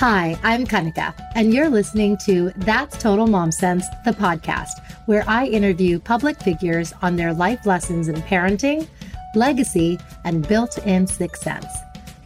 Hi, 0.00 0.40
I'm 0.42 0.66
Kanika, 0.66 1.12
and 1.34 1.52
you're 1.52 1.68
listening 1.68 2.16
to 2.24 2.52
That's 2.56 2.96
Total 2.96 3.26
Mom 3.26 3.52
Sense, 3.52 3.86
the 4.06 4.12
podcast, 4.12 4.70
where 5.04 5.24
I 5.28 5.44
interview 5.44 5.98
public 5.98 6.40
figures 6.40 6.94
on 7.02 7.16
their 7.16 7.34
life 7.34 7.66
lessons 7.66 8.08
in 8.08 8.14
parenting, 8.22 8.88
legacy, 9.34 9.98
and 10.24 10.48
built 10.48 10.78
in 10.86 11.06
sixth 11.06 11.42
sense. 11.42 11.66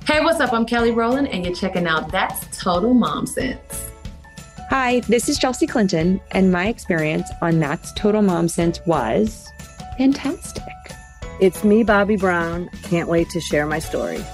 Hey, 0.07 0.21
what's 0.21 0.39
up? 0.39 0.53
I'm 0.53 0.67
Kelly 0.67 0.93
Rowland, 0.93 1.27
and 1.27 1.45
you're 1.45 1.53
checking 1.53 1.89
out 1.89 2.13
That's 2.13 2.47
Total 2.57 2.95
Mom 2.95 3.27
Sense. 3.27 3.91
Hi, 4.71 5.01
this 5.09 5.29
is 5.29 5.37
Chelsea 5.37 5.67
Clinton, 5.67 6.21
and 6.31 6.53
my 6.53 6.69
experience 6.69 7.29
on 7.43 7.59
That's 7.59 7.93
Total 7.95 8.23
Mom 8.23 8.47
Sense 8.47 8.79
was 8.87 9.51
fantastic. 9.99 10.63
It's 11.41 11.65
me, 11.65 11.83
Bobby 11.83 12.15
Brown. 12.15 12.69
Can't 12.85 13.09
wait 13.09 13.31
to 13.31 13.41
share 13.41 13.67
my 13.67 13.81
story. 13.81 14.25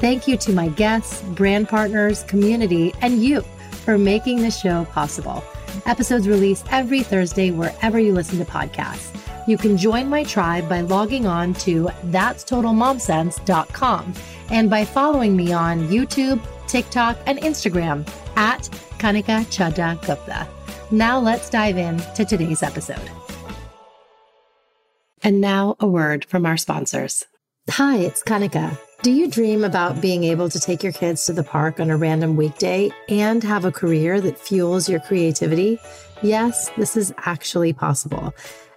Thank 0.00 0.28
you 0.28 0.36
to 0.38 0.52
my 0.52 0.68
guests, 0.68 1.22
brand 1.22 1.68
partners, 1.68 2.22
community, 2.24 2.92
and 3.00 3.22
you 3.22 3.42
for 3.84 3.96
making 3.98 4.42
the 4.42 4.50
show 4.50 4.84
possible. 4.86 5.44
Episodes 5.86 6.28
released 6.28 6.66
every 6.70 7.02
Thursday 7.02 7.50
wherever 7.50 7.98
you 7.98 8.12
listen 8.12 8.38
to 8.38 8.44
podcasts. 8.44 9.10
You 9.46 9.58
can 9.58 9.76
join 9.76 10.08
my 10.08 10.24
tribe 10.24 10.68
by 10.68 10.80
logging 10.80 11.26
on 11.26 11.54
to 11.54 11.88
that'stotalmomsense.com 12.06 14.14
and 14.50 14.70
by 14.70 14.84
following 14.84 15.36
me 15.36 15.52
on 15.52 15.88
YouTube, 15.88 16.40
TikTok, 16.66 17.18
and 17.26 17.38
Instagram 17.40 18.08
at 18.36 18.62
Kanika 18.98 19.44
Chadda 19.46 20.04
Gupta. 20.06 20.48
Now 20.90 21.18
let's 21.18 21.50
dive 21.50 21.76
in 21.76 21.98
to 22.14 22.24
today's 22.24 22.62
episode. 22.62 23.10
And 25.22 25.40
now 25.40 25.76
a 25.80 25.86
word 25.86 26.24
from 26.24 26.46
our 26.46 26.56
sponsors. 26.56 27.26
Hi, 27.70 27.98
it's 27.98 28.22
Kanika. 28.22 28.78
Do 29.04 29.12
you 29.12 29.28
dream 29.28 29.64
about 29.64 30.00
being 30.00 30.24
able 30.24 30.48
to 30.48 30.58
take 30.58 30.82
your 30.82 30.90
kids 30.90 31.26
to 31.26 31.34
the 31.34 31.44
park 31.44 31.78
on 31.78 31.90
a 31.90 31.96
random 31.98 32.36
weekday 32.36 32.90
and 33.10 33.44
have 33.44 33.66
a 33.66 33.70
career 33.70 34.18
that 34.22 34.38
fuels 34.38 34.88
your 34.88 34.98
creativity? 35.00 35.78
Yes, 36.22 36.70
this 36.78 36.96
is 36.96 37.12
actually 37.18 37.74
possible. 37.74 38.32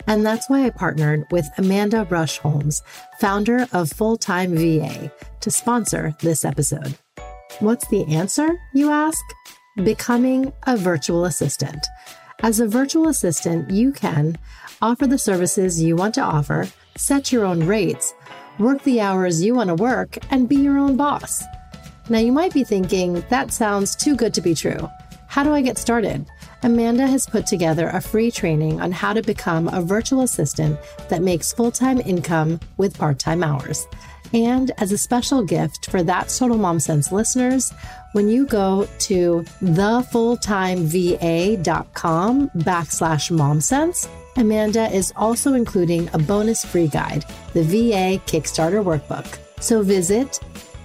And 0.05 0.25
that's 0.25 0.49
why 0.49 0.65
I 0.65 0.69
partnered 0.71 1.25
with 1.31 1.47
Amanda 1.57 2.05
Rush 2.09 2.39
Holmes, 2.39 2.83
founder 3.21 3.67
of 3.71 3.89
Full 3.93 4.17
Time 4.17 4.53
VA, 4.53 5.09
to 5.39 5.49
sponsor 5.49 6.13
this 6.19 6.43
episode. 6.43 6.97
What's 7.61 7.87
the 7.87 8.03
answer, 8.13 8.49
you 8.73 8.91
ask? 8.91 9.23
Becoming 9.81 10.52
a 10.63 10.75
virtual 10.75 11.23
assistant. 11.23 11.87
As 12.39 12.59
a 12.59 12.67
virtual 12.67 13.07
assistant, 13.07 13.69
you 13.71 13.93
can 13.93 14.37
offer 14.81 15.07
the 15.07 15.17
services 15.17 15.81
you 15.81 15.95
want 15.95 16.15
to 16.15 16.21
offer, 16.21 16.67
set 16.97 17.31
your 17.31 17.45
own 17.45 17.65
rates, 17.65 18.13
work 18.59 18.83
the 18.83 19.02
hours 19.02 19.44
you 19.44 19.55
want 19.55 19.69
to 19.69 19.75
work, 19.75 20.17
and 20.30 20.50
be 20.50 20.55
your 20.55 20.77
own 20.77 20.97
boss. 20.97 21.44
Now, 22.09 22.19
you 22.19 22.31
might 22.31 22.53
be 22.53 22.64
thinking, 22.64 23.23
that 23.30 23.52
sounds 23.52 23.95
too 23.95 24.16
good 24.16 24.33
to 24.36 24.41
be 24.41 24.55
true. 24.55 24.89
How 25.27 25.44
do 25.44 25.53
I 25.53 25.61
get 25.61 25.77
started? 25.77 26.25
Amanda 26.64 27.05
has 27.05 27.27
put 27.27 27.45
together 27.45 27.89
a 27.89 28.02
free 28.02 28.31
training 28.31 28.81
on 28.81 28.91
how 28.91 29.14
to 29.14 29.22
become 29.22 29.67
a 29.67 29.81
virtual 29.81 30.22
assistant 30.22 30.80
that 31.09 31.22
makes 31.22 31.53
full 31.53 31.72
time 31.72 32.02
income 32.02 32.59
with 32.77 32.97
part 32.97 33.19
time 33.19 33.44
hours. 33.44 33.86
And 34.33 34.71
as 34.77 34.92
a 34.92 34.97
special 34.97 35.44
gift 35.44 35.89
for 35.89 36.03
that 36.03 36.30
Total 36.30 36.58
Mom 36.58 36.80
Sense 36.80 37.11
listeners, 37.11 37.71
when 38.14 38.27
you 38.27 38.45
go 38.45 38.88
to 38.99 39.45
thefulltimeva.com 39.61 42.49
backslash 42.49 43.31
momsense, 43.31 44.08
Amanda 44.38 44.93
is 44.93 45.11
also 45.16 45.53
including 45.53 46.09
a 46.13 46.19
bonus 46.19 46.63
free 46.63 46.88
guide, 46.88 47.25
the 47.53 47.63
VA 47.63 48.21
Kickstarter 48.25 48.83
Workbook. 48.83 49.39
So 49.59 49.81
visit 49.81 50.39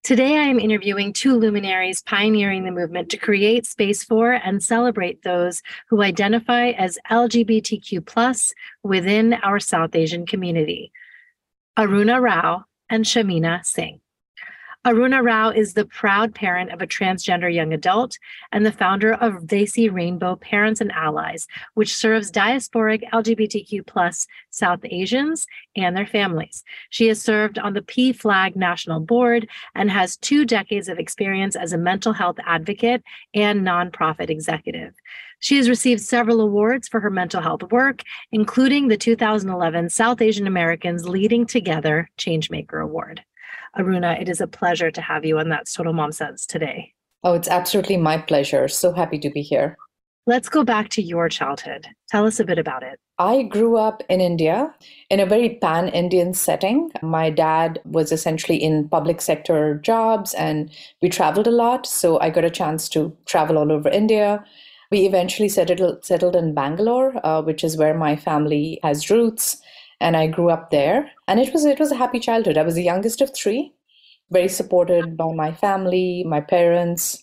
Today, 0.02 0.38
I 0.38 0.44
am 0.44 0.58
interviewing 0.58 1.12
two 1.12 1.36
luminaries 1.36 2.02
pioneering 2.02 2.64
the 2.64 2.70
movement 2.70 3.10
to 3.10 3.18
create 3.18 3.66
space 3.66 4.02
for 4.02 4.32
and 4.32 4.62
celebrate 4.62 5.22
those 5.22 5.62
who 5.88 6.02
identify 6.02 6.70
as 6.70 6.98
LGBTQ 7.10 8.06
plus 8.06 8.54
within 8.82 9.34
our 9.34 9.60
South 9.60 9.94
Asian 9.94 10.24
community 10.24 10.90
Aruna 11.78 12.20
Rao 12.20 12.64
and 12.88 13.04
Shamina 13.04 13.64
Singh. 13.64 14.00
Aruna 14.86 15.22
Rao 15.22 15.50
is 15.50 15.74
the 15.74 15.84
proud 15.84 16.34
parent 16.34 16.72
of 16.72 16.80
a 16.80 16.86
transgender 16.86 17.52
young 17.52 17.74
adult 17.74 18.16
and 18.50 18.64
the 18.64 18.72
founder 18.72 19.12
of 19.12 19.42
Desi 19.42 19.92
Rainbow 19.92 20.36
Parents 20.36 20.80
and 20.80 20.90
Allies, 20.92 21.46
which 21.74 21.94
serves 21.94 22.30
diasporic 22.30 23.02
LGBTQ 23.10 23.86
plus 23.86 24.26
South 24.48 24.80
Asians 24.84 25.46
and 25.76 25.94
their 25.94 26.06
families. 26.06 26.64
She 26.88 27.08
has 27.08 27.20
served 27.20 27.58
on 27.58 27.74
the 27.74 27.82
PFLAG 27.82 28.56
National 28.56 29.00
Board 29.00 29.50
and 29.74 29.90
has 29.90 30.16
two 30.16 30.46
decades 30.46 30.88
of 30.88 30.98
experience 30.98 31.56
as 31.56 31.74
a 31.74 31.78
mental 31.78 32.14
health 32.14 32.38
advocate 32.46 33.02
and 33.34 33.60
nonprofit 33.60 34.30
executive. 34.30 34.94
She 35.40 35.58
has 35.58 35.68
received 35.68 36.00
several 36.00 36.40
awards 36.40 36.88
for 36.88 37.00
her 37.00 37.10
mental 37.10 37.42
health 37.42 37.70
work, 37.70 38.02
including 38.32 38.88
the 38.88 38.96
2011 38.96 39.90
South 39.90 40.22
Asian 40.22 40.46
Americans 40.46 41.06
Leading 41.06 41.44
Together 41.44 42.08
Changemaker 42.16 42.82
Award. 42.82 43.24
Aruna, 43.78 44.20
it 44.20 44.28
is 44.28 44.40
a 44.40 44.46
pleasure 44.46 44.90
to 44.90 45.00
have 45.00 45.24
you 45.24 45.38
on 45.38 45.48
That's 45.48 45.72
Total 45.72 45.92
Mom 45.92 46.12
Sense 46.12 46.46
today. 46.46 46.92
Oh, 47.22 47.34
it's 47.34 47.48
absolutely 47.48 47.96
my 47.96 48.18
pleasure. 48.18 48.68
So 48.68 48.92
happy 48.92 49.18
to 49.18 49.30
be 49.30 49.42
here. 49.42 49.76
Let's 50.26 50.48
go 50.48 50.64
back 50.64 50.90
to 50.90 51.02
your 51.02 51.28
childhood. 51.28 51.88
Tell 52.08 52.26
us 52.26 52.40
a 52.40 52.44
bit 52.44 52.58
about 52.58 52.82
it. 52.82 53.00
I 53.18 53.42
grew 53.42 53.76
up 53.76 54.02
in 54.08 54.20
India 54.20 54.74
in 55.10 55.20
a 55.20 55.26
very 55.26 55.58
pan 55.60 55.88
Indian 55.88 56.34
setting. 56.34 56.90
My 57.02 57.30
dad 57.30 57.80
was 57.84 58.12
essentially 58.12 58.56
in 58.56 58.88
public 58.88 59.20
sector 59.20 59.74
jobs 59.82 60.32
and 60.34 60.70
we 61.02 61.08
traveled 61.08 61.46
a 61.46 61.50
lot. 61.50 61.86
So 61.86 62.20
I 62.20 62.30
got 62.30 62.44
a 62.44 62.50
chance 62.50 62.88
to 62.90 63.16
travel 63.26 63.58
all 63.58 63.72
over 63.72 63.88
India. 63.88 64.44
We 64.90 65.00
eventually 65.00 65.48
settled, 65.48 66.04
settled 66.04 66.36
in 66.36 66.54
Bangalore, 66.54 67.20
uh, 67.24 67.42
which 67.42 67.62
is 67.62 67.76
where 67.76 67.94
my 67.94 68.16
family 68.16 68.80
has 68.82 69.10
roots 69.10 69.60
and 70.00 70.16
I 70.16 70.26
grew 70.26 70.50
up 70.50 70.70
there. 70.70 71.10
And 71.28 71.38
it 71.38 71.52
was 71.52 71.64
it 71.64 71.78
was 71.78 71.92
a 71.92 71.96
happy 71.96 72.18
childhood. 72.18 72.58
I 72.58 72.62
was 72.62 72.74
the 72.74 72.82
youngest 72.82 73.20
of 73.20 73.34
three, 73.34 73.72
very 74.30 74.48
supported 74.48 75.16
by 75.16 75.32
my 75.32 75.52
family, 75.52 76.24
my 76.24 76.40
parents. 76.40 77.22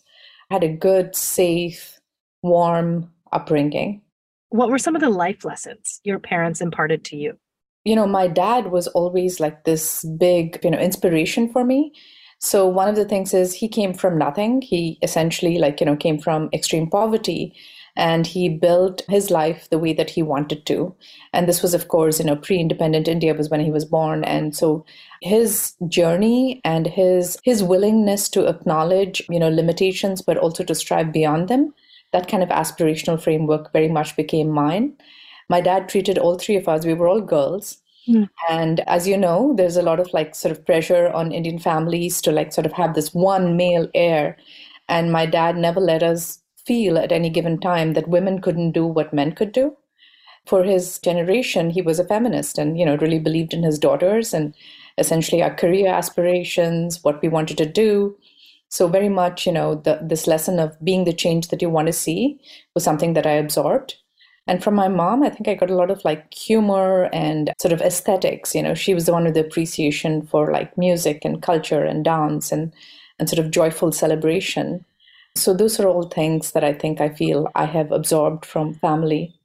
I 0.49 0.55
had 0.55 0.63
a 0.63 0.73
good, 0.73 1.15
safe, 1.15 1.99
warm 2.41 3.11
upbringing. 3.33 4.01
What 4.49 4.69
were 4.69 4.77
some 4.77 4.95
of 4.95 5.01
the 5.01 5.09
life 5.09 5.43
lessons 5.43 5.99
your 6.03 6.19
parents 6.19 6.61
imparted 6.61 7.03
to 7.05 7.17
you? 7.17 7.37
You 7.83 7.95
know, 7.95 8.07
my 8.07 8.27
dad 8.27 8.71
was 8.71 8.87
always 8.87 9.39
like 9.39 9.63
this 9.63 10.03
big, 10.17 10.59
you 10.63 10.71
know, 10.71 10.77
inspiration 10.77 11.51
for 11.51 11.63
me. 11.63 11.93
So 12.39 12.67
one 12.67 12.87
of 12.87 12.95
the 12.95 13.05
things 13.05 13.33
is 13.33 13.53
he 13.53 13.67
came 13.67 13.93
from 13.93 14.17
nothing. 14.17 14.61
He 14.61 14.99
essentially 15.01 15.57
like, 15.57 15.79
you 15.79 15.85
know, 15.85 15.95
came 15.95 16.19
from 16.19 16.49
extreme 16.53 16.89
poverty 16.89 17.55
and 17.97 18.27
he 18.27 18.47
built 18.47 19.01
his 19.09 19.31
life 19.31 19.67
the 19.71 19.79
way 19.79 19.91
that 19.91 20.11
he 20.11 20.21
wanted 20.21 20.65
to. 20.67 20.95
And 21.33 21.47
this 21.49 21.63
was 21.63 21.73
of 21.73 21.87
course 21.87 22.19
you 22.19 22.25
know 22.25 22.35
pre-independent 22.35 23.07
india 23.07 23.33
was 23.33 23.49
when 23.49 23.59
he 23.59 23.71
was 23.71 23.85
born. 23.85 24.23
And 24.23 24.55
so 24.55 24.85
his 25.21 25.73
journey 25.87 26.61
and 26.63 26.87
his 26.87 27.37
his 27.43 27.63
willingness 27.63 28.29
to 28.29 28.47
acknowledge 28.47 29.21
you 29.29 29.39
know 29.39 29.49
limitations 29.49 30.21
but 30.21 30.37
also 30.37 30.63
to 30.63 30.75
strive 30.75 31.11
beyond 31.11 31.49
them 31.49 31.73
that 32.13 32.29
kind 32.29 32.41
of 32.41 32.49
aspirational 32.49 33.21
framework 33.21 33.73
very 33.73 33.89
much 33.89 34.15
became 34.15 34.49
mine. 34.49 34.93
My 35.49 35.59
dad 35.59 35.89
treated 35.89 36.17
all 36.17 36.37
three 36.37 36.55
of 36.55 36.69
us 36.69 36.85
we 36.85 36.93
were 36.93 37.09
all 37.09 37.21
girls. 37.21 37.77
Mm. 38.09 38.29
and 38.49 38.79
as 38.87 39.05
you 39.05 39.17
know 39.21 39.53
there's 39.57 39.75
a 39.75 39.81
lot 39.81 39.99
of 39.99 40.13
like 40.13 40.33
sort 40.33 40.53
of 40.53 40.65
pressure 40.65 41.09
on 41.09 41.33
indian 41.39 41.59
families 41.59 42.21
to 42.21 42.31
like 42.31 42.53
sort 42.53 42.65
of 42.65 42.71
have 42.71 42.93
this 42.93 43.13
one 43.13 43.57
male 43.57 43.89
heir. 43.93 44.37
And 44.87 45.11
my 45.11 45.25
dad 45.25 45.57
never 45.57 45.81
let 45.81 46.03
us 46.03 46.39
feel 46.67 46.97
at 46.97 47.11
any 47.11 47.29
given 47.29 47.59
time 47.59 47.93
that 47.93 48.09
women 48.09 48.41
couldn't 48.41 48.73
do 48.73 48.85
what 48.85 49.13
men 49.13 49.31
could 49.31 49.51
do. 49.51 49.75
For 50.45 50.63
his 50.63 50.99
generation, 50.99 51.69
he 51.69 51.81
was 51.81 51.99
a 51.99 52.05
feminist 52.05 52.57
and, 52.57 52.77
you 52.79 52.85
know, 52.85 52.97
really 52.97 53.19
believed 53.19 53.53
in 53.53 53.63
his 53.63 53.79
daughters 53.79 54.33
and 54.33 54.53
essentially 54.97 55.41
our 55.41 55.53
career 55.53 55.87
aspirations, 55.87 57.03
what 57.03 57.21
we 57.21 57.27
wanted 57.27 57.57
to 57.57 57.65
do. 57.65 58.17
So 58.69 58.87
very 58.87 59.09
much, 59.09 59.45
you 59.45 59.51
know, 59.51 59.75
the, 59.75 59.99
this 60.01 60.27
lesson 60.27 60.59
of 60.59 60.77
being 60.83 61.05
the 61.05 61.13
change 61.13 61.47
that 61.47 61.61
you 61.61 61.69
want 61.69 61.87
to 61.87 61.93
see 61.93 62.39
was 62.73 62.83
something 62.83 63.13
that 63.13 63.25
I 63.25 63.31
absorbed. 63.31 63.95
And 64.47 64.63
from 64.63 64.75
my 64.75 64.87
mom, 64.87 65.23
I 65.23 65.29
think 65.29 65.47
I 65.47 65.55
got 65.55 65.69
a 65.69 65.75
lot 65.75 65.91
of 65.91 66.03
like 66.05 66.33
humor 66.33 67.09
and 67.11 67.51
sort 67.59 67.73
of 67.73 67.81
aesthetics. 67.81 68.55
You 68.55 68.63
know, 68.63 68.73
she 68.73 68.93
was 68.93 69.05
the 69.05 69.11
one 69.11 69.25
with 69.25 69.33
the 69.33 69.41
appreciation 69.41 70.25
for 70.27 70.51
like 70.51 70.77
music 70.77 71.25
and 71.25 71.41
culture 71.41 71.83
and 71.83 72.03
dance 72.05 72.51
and, 72.51 72.73
and 73.19 73.29
sort 73.29 73.39
of 73.39 73.51
joyful 73.51 73.91
celebration. 73.91 74.85
So 75.37 75.53
those 75.53 75.79
are 75.79 75.87
all 75.87 76.07
things 76.07 76.51
that 76.51 76.63
I 76.63 76.73
think 76.73 76.99
I 76.99 77.09
feel 77.09 77.49
I 77.55 77.65
have 77.65 77.91
absorbed 77.91 78.45
from 78.45 78.73
family. 78.73 79.35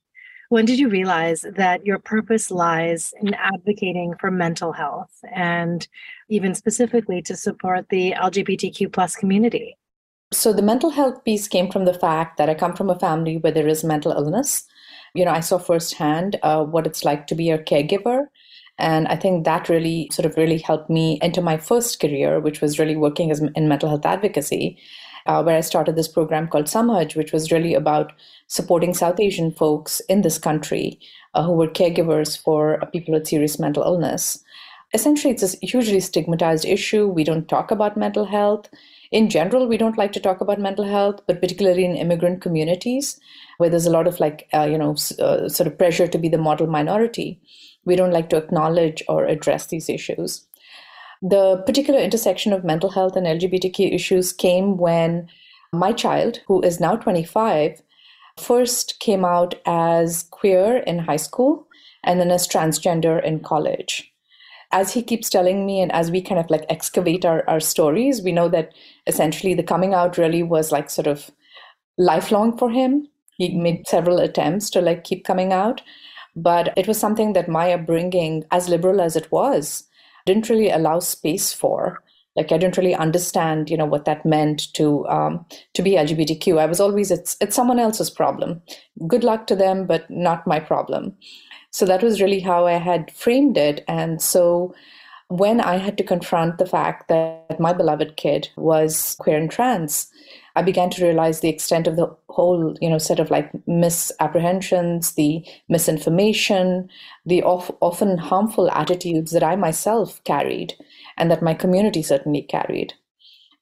When 0.49 0.65
did 0.65 0.79
you 0.79 0.89
realize 0.89 1.47
that 1.57 1.87
your 1.87 1.99
purpose 1.99 2.51
lies 2.51 3.15
in 3.21 3.35
advocating 3.35 4.15
for 4.21 4.31
mental 4.31 4.73
health 4.73 5.13
and 5.35 5.87
even 6.29 6.55
specifically 6.55 7.23
to 7.23 7.37
support 7.37 7.89
the 7.89 8.13
LGBTQ 8.13 8.93
plus 8.93 9.17
community? 9.17 9.77
So 10.33 10.53
the 10.53 10.63
mental 10.63 10.91
health 10.91 11.25
piece 11.25 11.47
came 11.47 11.71
from 11.71 11.85
the 11.85 11.95
fact 11.95 12.39
that 12.39 12.49
I 12.49 12.55
come 12.55 12.75
from 12.75 12.91
a 12.91 12.99
family 12.99 13.37
where 13.39 13.53
there 13.53 13.69
is 13.69 13.85
mental 13.85 14.13
illness. 14.13 14.65
You 15.15 15.25
know, 15.25 15.31
I 15.31 15.41
saw 15.41 15.59
firsthand 15.59 16.39
uh, 16.43 16.65
what 16.65 16.87
it's 16.87 17.05
like 17.05 17.27
to 17.29 17.35
be 17.35 17.51
a 17.51 17.59
caregiver 17.59 18.27
And 18.79 19.07
I 19.09 19.17
think 19.17 19.45
that 19.45 19.69
really 19.69 20.09
sort 20.13 20.27
of 20.27 20.37
really 20.37 20.59
helped 20.59 20.91
me 20.91 21.19
enter 21.23 21.43
my 21.43 21.59
first 21.59 22.01
career, 22.01 22.41
which 22.41 22.61
was 22.61 22.79
really 22.79 22.97
working 22.97 23.31
as 23.31 23.41
in 23.41 23.69
mental 23.69 23.89
health 23.89 24.07
advocacy, 24.07 24.79
uh, 25.27 25.43
where 25.43 25.57
I 25.57 25.61
started 25.61 25.97
this 25.97 26.09
program 26.09 26.49
called 26.49 26.69
Samaj, 26.69 27.17
which 27.17 27.33
was 27.33 27.53
really 27.53 27.75
about 27.75 28.13
supporting 28.47 28.95
South 28.95 29.21
Asian 29.21 29.53
folks 29.53 30.01
in 30.09 30.23
this 30.23 30.39
country 30.39 30.99
uh, 31.35 31.43
who 31.43 31.53
were 31.53 31.69
caregivers 31.69 32.41
for 32.41 32.83
people 32.93 33.15
with 33.15 33.27
serious 33.27 33.59
mental 33.59 33.83
illness. 33.83 34.43
Essentially, 34.95 35.33
it's 35.33 35.55
a 35.55 35.67
hugely 35.67 36.01
stigmatized 36.01 36.67
issue. 36.67 37.07
We 37.07 37.25
don't 37.25 37.49
talk 37.49 37.71
about 37.71 37.97
mental 37.97 38.27
health. 38.27 38.69
In 39.11 39.31
general, 39.31 39.67
we 39.67 39.79
don't 39.79 39.97
like 39.97 40.13
to 40.13 40.21
talk 40.21 40.41
about 40.41 40.61
mental 40.61 40.85
health, 40.85 41.21
but 41.27 41.41
particularly 41.41 41.85
in 41.85 41.97
immigrant 41.97 42.43
communities 42.43 43.19
where 43.59 43.71
there's 43.71 43.87
a 43.87 43.91
lot 43.91 44.07
of 44.07 44.21
like, 44.21 44.49
uh, 44.53 44.65
you 44.71 44.77
know, 44.77 44.93
uh, 45.19 45.49
sort 45.49 45.67
of 45.67 45.79
pressure 45.79 46.07
to 46.07 46.19
be 46.19 46.29
the 46.29 46.39
model 46.39 46.67
minority 46.67 47.41
we 47.85 47.97
don't 47.97 48.13
like 48.13 48.29
to 48.31 48.37
acknowledge 48.37 49.03
or 49.09 49.27
address 49.27 49.67
these 49.67 49.89
issues. 49.89 50.47
The 51.23 51.63
particular 51.65 52.01
intersection 52.01 52.53
of 52.53 52.65
mental 52.65 52.91
health 52.91 53.15
and 53.15 53.27
LGBTQ 53.27 53.95
issues 53.95 54.33
came 54.33 54.77
when 54.77 55.29
my 55.73 55.93
child, 55.93 56.41
who 56.49 56.61
is 56.63 56.81
now 56.81 56.97
25, 56.97 57.81
first 58.39 58.99
came 58.99 59.25
out 59.25 59.55
as 59.65 60.25
queer 60.31 60.79
in 60.79 60.99
high 60.99 61.17
school 61.17 61.69
and 62.03 62.19
then 62.19 62.33
as 62.33 62.49
transgender 62.49 63.23
in 63.23 63.39
college. 63.39 64.13
As 64.73 64.93
he 64.93 65.03
keeps 65.03 65.31
telling 65.31 65.65
me, 65.65 65.81
and 65.81 65.93
as 65.93 66.11
we 66.11 66.23
kind 66.23 66.41
of 66.41 66.51
like 66.51 66.65
excavate 66.69 67.25
our, 67.25 67.49
our 67.49 67.61
stories, 67.61 68.23
we 68.23 68.33
know 68.33 68.49
that 68.49 68.73
essentially 69.07 69.55
the 69.55 69.63
coming 69.63 69.95
out 69.95 70.19
really 70.19 70.43
was 70.43 70.73
like 70.73 70.91
sort 70.91 71.07
of 71.07 71.31
lifelong 71.99 72.57
for 72.57 72.71
him. 72.71 73.07
He 73.37 73.55
made 73.57 73.87
several 73.87 74.19
attempts 74.19 74.71
to 74.71 74.81
like 74.81 75.05
keep 75.05 75.25
coming 75.25 75.53
out. 75.53 75.83
But 76.35 76.73
it 76.77 76.89
was 76.89 76.99
something 76.99 77.35
that 77.35 77.49
my 77.49 77.73
upbringing, 77.73 78.45
as 78.51 78.69
liberal 78.69 79.01
as 79.01 79.15
it 79.15 79.31
was, 79.31 79.85
didn't 80.27 80.49
really 80.49 80.71
allow 80.71 80.99
space 80.99 81.53
for. 81.53 82.03
Like 82.35 82.51
I 82.51 82.57
didn't 82.57 82.79
really 82.79 82.95
understand, 82.95 83.69
you 83.69 83.77
know, 83.77 83.85
what 83.85 84.07
that 84.07 84.25
meant 84.25 84.73
to 84.75 85.07
um, 85.09 85.45
to 85.75 85.83
be 85.83 85.93
LGBTQ. 85.93 86.59
I 86.59 86.67
was 86.67 86.81
always 86.81 87.11
it's 87.11 87.37
it's 87.41 87.55
someone 87.55 87.79
else's 87.79 88.09
problem. 88.11 88.63
Good 89.07 89.23
luck 89.23 89.47
to 89.49 89.57
them, 89.57 89.87
but 89.87 90.11
not 90.11 90.47
my 90.47 90.59
problem. 90.59 91.15
So 91.71 91.87
that 91.87 92.03
was 92.03 92.21
really 92.21 92.41
how 92.41 92.67
I 92.67 92.75
had 92.75 93.11
framed 93.11 93.57
it. 93.57 93.85
And 93.89 94.21
so 94.21 94.75
when 95.29 95.61
I 95.61 95.77
had 95.77 95.97
to 95.99 96.05
confront 96.05 96.59
the 96.59 96.67
fact 96.67 97.09
that 97.09 97.59
my 97.59 97.73
beloved 97.73 98.17
kid 98.17 98.51
was 98.57 99.17
queer 99.19 99.39
and 99.39 99.51
trans, 99.51 100.12
I 100.55 100.63
began 100.63 100.91
to 100.91 101.05
realize 101.05 101.41
the 101.41 101.49
extent 101.49 101.87
of 101.87 101.97
the 101.97 102.15
whole, 102.29 102.77
you 102.81 102.91
know, 102.91 102.99
set 102.99 103.21
of 103.21 103.31
like 103.31 103.51
misapprehensions, 103.67 105.13
the 105.13 105.45
misinformation, 105.69 106.89
the 107.25 107.43
often 107.43 108.19
harmful 108.19 108.71
attitudes 108.71 109.33
that 109.33 109.43
I 109.43 109.57
myself 109.57 110.23
carried 110.25 110.75
and 111.17 111.31
that 111.31 111.43
my 111.43 111.55
community 111.55 112.03
certainly 112.03 112.43
carried. 112.43 112.95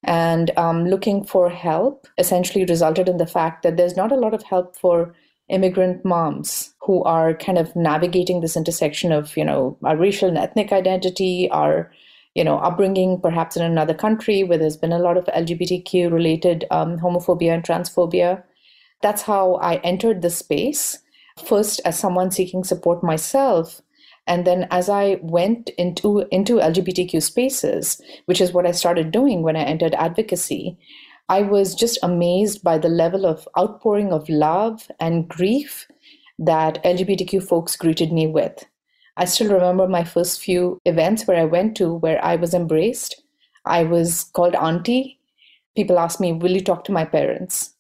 And 0.02 0.50
um, 0.56 0.86
looking 0.86 1.24
for 1.24 1.50
help 1.50 2.06
essentially 2.16 2.64
resulted 2.64 3.08
in 3.08 3.18
the 3.18 3.26
fact 3.26 3.62
that 3.62 3.76
there's 3.76 3.96
not 3.96 4.12
a 4.12 4.16
lot 4.16 4.34
of 4.34 4.42
help 4.42 4.76
for 4.76 5.14
immigrant 5.50 6.04
moms 6.04 6.74
who 6.80 7.02
are 7.04 7.34
kind 7.34 7.58
of 7.58 7.74
navigating 7.76 8.40
this 8.40 8.56
intersection 8.56 9.12
of, 9.12 9.36
you 9.36 9.44
know, 9.44 9.76
our 9.84 9.96
racial 9.96 10.28
and 10.28 10.38
ethnic 10.38 10.72
identity, 10.72 11.50
our 11.50 11.90
you 12.34 12.44
know 12.44 12.58
upbringing 12.58 13.20
perhaps 13.20 13.56
in 13.56 13.62
another 13.62 13.94
country 13.94 14.44
where 14.44 14.58
there's 14.58 14.76
been 14.76 14.92
a 14.92 14.98
lot 14.98 15.16
of 15.16 15.24
lgbtq 15.26 16.10
related 16.12 16.64
um, 16.70 16.98
homophobia 16.98 17.54
and 17.54 17.64
transphobia. 17.64 18.42
That's 19.02 19.22
how 19.22 19.54
i 19.56 19.76
entered 19.76 20.22
the 20.22 20.30
space 20.30 20.98
first 21.44 21.80
as 21.84 21.98
someone 21.98 22.30
seeking 22.30 22.64
support 22.64 23.02
myself 23.02 23.80
and 24.26 24.46
then 24.46 24.66
as 24.70 24.88
i 24.88 25.18
went 25.22 25.70
into 25.78 26.26
into 26.30 26.56
lgbtq 26.56 27.22
spaces 27.22 28.00
which 28.26 28.40
is 28.40 28.52
what 28.52 28.66
i 28.66 28.70
started 28.70 29.10
doing 29.10 29.42
when 29.42 29.56
i 29.56 29.62
entered 29.62 29.94
advocacy 29.94 30.76
i 31.28 31.40
was 31.40 31.74
just 31.74 31.98
amazed 32.02 32.62
by 32.62 32.76
the 32.78 32.88
level 32.88 33.26
of 33.26 33.48
outpouring 33.58 34.12
of 34.12 34.28
love 34.28 34.90
and 35.00 35.28
grief 35.28 35.88
that 36.38 36.82
lgbtq 36.84 37.42
folks 37.42 37.76
greeted 37.76 38.12
me 38.12 38.26
with 38.26 38.66
I 39.20 39.26
still 39.26 39.52
remember 39.52 39.86
my 39.86 40.02
first 40.02 40.40
few 40.40 40.80
events 40.86 41.26
where 41.26 41.38
I 41.38 41.44
went 41.44 41.76
to 41.76 41.92
where 41.92 42.24
I 42.24 42.36
was 42.36 42.54
embraced. 42.54 43.22
I 43.66 43.84
was 43.84 44.24
called 44.24 44.54
auntie. 44.54 45.20
People 45.76 45.98
asked 45.98 46.20
me, 46.20 46.32
Will 46.32 46.52
you 46.52 46.62
talk 46.62 46.84
to 46.84 46.92
my 46.92 47.04
parents? 47.04 47.74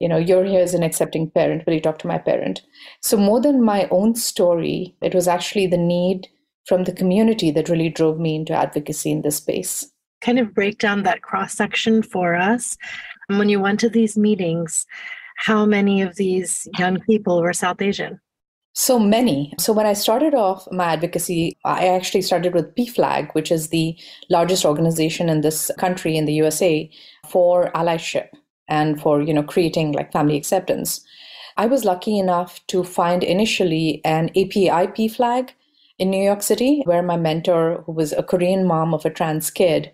You 0.00 0.08
know, 0.08 0.16
you're 0.16 0.44
here 0.44 0.60
as 0.60 0.74
an 0.74 0.82
accepting 0.82 1.30
parent. 1.30 1.64
Will 1.64 1.74
you 1.74 1.80
talk 1.80 2.00
to 2.00 2.08
my 2.08 2.18
parent? 2.18 2.62
So, 3.02 3.16
more 3.16 3.40
than 3.40 3.62
my 3.62 3.86
own 3.92 4.16
story, 4.16 4.96
it 5.00 5.14
was 5.14 5.28
actually 5.28 5.68
the 5.68 5.76
need 5.76 6.26
from 6.66 6.82
the 6.82 6.92
community 6.92 7.52
that 7.52 7.68
really 7.68 7.88
drove 7.88 8.18
me 8.18 8.34
into 8.34 8.52
advocacy 8.52 9.12
in 9.12 9.22
this 9.22 9.36
space. 9.36 9.88
Kind 10.22 10.40
of 10.40 10.52
break 10.52 10.78
down 10.78 11.04
that 11.04 11.22
cross 11.22 11.54
section 11.54 12.02
for 12.02 12.34
us. 12.34 12.76
when 13.28 13.48
you 13.48 13.60
went 13.60 13.78
to 13.80 13.88
these 13.88 14.18
meetings, 14.18 14.86
how 15.36 15.64
many 15.64 16.02
of 16.02 16.16
these 16.16 16.66
young 16.80 16.98
people 17.02 17.40
were 17.40 17.52
South 17.52 17.80
Asian? 17.80 18.18
So 18.72 18.98
many. 18.98 19.52
So 19.58 19.72
when 19.72 19.86
I 19.86 19.94
started 19.94 20.32
off 20.32 20.66
my 20.70 20.84
advocacy, 20.92 21.56
I 21.64 21.88
actually 21.88 22.22
started 22.22 22.54
with 22.54 22.74
PFLAG, 22.76 23.34
which 23.34 23.50
is 23.50 23.68
the 23.68 23.98
largest 24.28 24.64
organization 24.64 25.28
in 25.28 25.40
this 25.40 25.70
country 25.76 26.16
in 26.16 26.24
the 26.24 26.34
USA 26.34 26.88
for 27.28 27.72
allyship 27.72 28.28
and 28.68 29.00
for, 29.00 29.20
you 29.22 29.34
know, 29.34 29.42
creating 29.42 29.92
like 29.92 30.12
family 30.12 30.36
acceptance. 30.36 31.04
I 31.56 31.66
was 31.66 31.84
lucky 31.84 32.18
enough 32.18 32.64
to 32.68 32.84
find 32.84 33.24
initially 33.24 34.00
an 34.04 34.28
API 34.30 34.86
PFLAG 34.94 35.50
in 35.98 36.08
New 36.08 36.22
York 36.22 36.42
City, 36.42 36.82
where 36.84 37.02
my 37.02 37.16
mentor, 37.16 37.82
who 37.84 37.92
was 37.92 38.12
a 38.12 38.22
Korean 38.22 38.66
mom 38.66 38.94
of 38.94 39.04
a 39.04 39.10
trans 39.10 39.50
kid, 39.50 39.90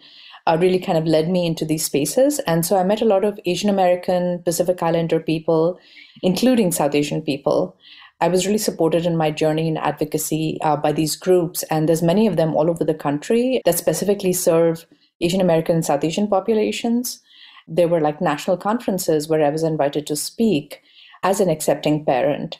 uh, 0.46 0.56
really 0.60 0.78
kind 0.78 0.96
of 0.96 1.06
led 1.06 1.28
me 1.28 1.44
into 1.44 1.64
these 1.64 1.84
spaces. 1.84 2.38
And 2.40 2.64
so 2.64 2.76
I 2.76 2.84
met 2.84 3.02
a 3.02 3.06
lot 3.06 3.24
of 3.24 3.40
Asian 3.46 3.68
American, 3.68 4.42
Pacific 4.44 4.80
Islander 4.82 5.18
people, 5.18 5.78
including 6.22 6.70
South 6.70 6.94
Asian 6.94 7.22
people. 7.22 7.76
I 8.20 8.28
was 8.28 8.46
really 8.46 8.58
supported 8.58 9.04
in 9.04 9.16
my 9.16 9.30
journey 9.30 9.68
in 9.68 9.76
advocacy 9.76 10.58
uh, 10.62 10.76
by 10.76 10.92
these 10.92 11.16
groups, 11.16 11.62
and 11.64 11.88
there's 11.88 12.02
many 12.02 12.26
of 12.26 12.36
them 12.36 12.54
all 12.54 12.70
over 12.70 12.84
the 12.84 12.94
country 12.94 13.60
that 13.64 13.76
specifically 13.76 14.32
serve 14.32 14.86
Asian 15.20 15.40
American 15.40 15.76
and 15.76 15.84
South 15.84 16.02
Asian 16.02 16.26
populations. 16.26 17.20
There 17.68 17.88
were 17.88 18.00
like 18.00 18.20
national 18.20 18.56
conferences 18.56 19.28
where 19.28 19.44
I 19.44 19.50
was 19.50 19.62
invited 19.62 20.06
to 20.06 20.16
speak 20.16 20.82
as 21.22 21.40
an 21.40 21.50
accepting 21.50 22.04
parent. 22.04 22.58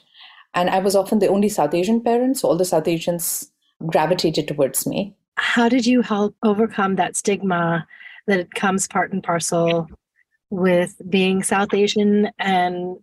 And 0.53 0.69
I 0.69 0.79
was 0.79 0.95
often 0.95 1.19
the 1.19 1.27
only 1.29 1.49
South 1.49 1.73
Asian 1.73 2.01
parent, 2.01 2.37
so 2.37 2.49
all 2.49 2.57
the 2.57 2.65
South 2.65 2.87
Asians 2.87 3.49
gravitated 3.85 4.47
towards 4.47 4.85
me. 4.85 5.15
How 5.35 5.69
did 5.69 5.85
you 5.85 6.01
help 6.01 6.35
overcome 6.43 6.95
that 6.95 7.15
stigma 7.15 7.87
that 8.25 8.53
comes 8.53 8.87
part 8.87 9.11
and 9.11 9.23
parcel 9.23 9.87
with 10.49 10.99
being 11.09 11.43
South 11.43 11.73
Asian 11.73 12.29
and 12.39 12.97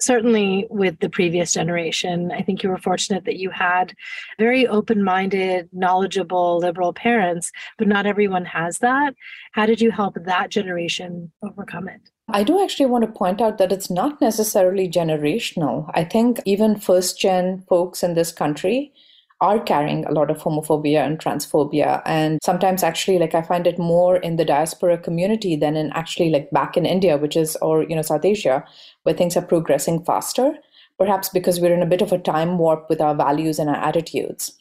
certainly 0.00 0.66
with 0.70 0.98
the 1.00 1.08
previous 1.08 1.52
generation, 1.52 2.32
I 2.32 2.42
think 2.42 2.62
you 2.62 2.70
were 2.70 2.78
fortunate 2.78 3.24
that 3.24 3.36
you 3.36 3.50
had 3.50 3.94
very 4.38 4.66
open 4.66 5.04
minded, 5.04 5.68
knowledgeable, 5.72 6.58
liberal 6.58 6.92
parents, 6.92 7.52
but 7.78 7.88
not 7.88 8.06
everyone 8.06 8.44
has 8.44 8.78
that. 8.78 9.14
How 9.52 9.66
did 9.66 9.80
you 9.80 9.90
help 9.90 10.16
that 10.24 10.50
generation 10.50 11.30
overcome 11.42 11.88
it? 11.88 12.00
I 12.28 12.44
do 12.44 12.62
actually 12.62 12.86
want 12.86 13.04
to 13.04 13.10
point 13.10 13.40
out 13.40 13.58
that 13.58 13.72
it's 13.72 13.90
not 13.90 14.20
necessarily 14.20 14.88
generational. 14.88 15.90
I 15.94 16.04
think 16.04 16.40
even 16.44 16.78
first 16.78 17.18
gen 17.18 17.64
folks 17.68 18.02
in 18.02 18.14
this 18.14 18.30
country 18.30 18.92
are 19.40 19.58
carrying 19.58 20.04
a 20.04 20.12
lot 20.12 20.30
of 20.30 20.38
homophobia 20.38 21.04
and 21.04 21.18
transphobia. 21.18 22.02
And 22.04 22.38
sometimes 22.42 22.82
actually 22.82 23.18
like 23.18 23.34
I 23.34 23.42
find 23.42 23.66
it 23.66 23.78
more 23.78 24.16
in 24.16 24.36
the 24.36 24.44
diaspora 24.44 24.98
community 24.98 25.56
than 25.56 25.76
in 25.76 25.90
actually 25.92 26.30
like 26.30 26.50
back 26.50 26.76
in 26.76 26.84
India, 26.84 27.16
which 27.16 27.36
is 27.36 27.56
or 27.56 27.84
you 27.84 27.96
know 27.96 28.02
South 28.02 28.24
Asia, 28.24 28.64
where 29.04 29.14
things 29.14 29.36
are 29.36 29.42
progressing 29.42 30.04
faster, 30.04 30.54
perhaps 30.98 31.28
because 31.30 31.60
we're 31.60 31.74
in 31.74 31.82
a 31.82 31.86
bit 31.86 32.02
of 32.02 32.12
a 32.12 32.18
time 32.18 32.58
warp 32.58 32.88
with 32.90 33.00
our 33.00 33.14
values 33.14 33.58
and 33.58 33.70
our 33.70 33.76
attitudes. 33.76 34.52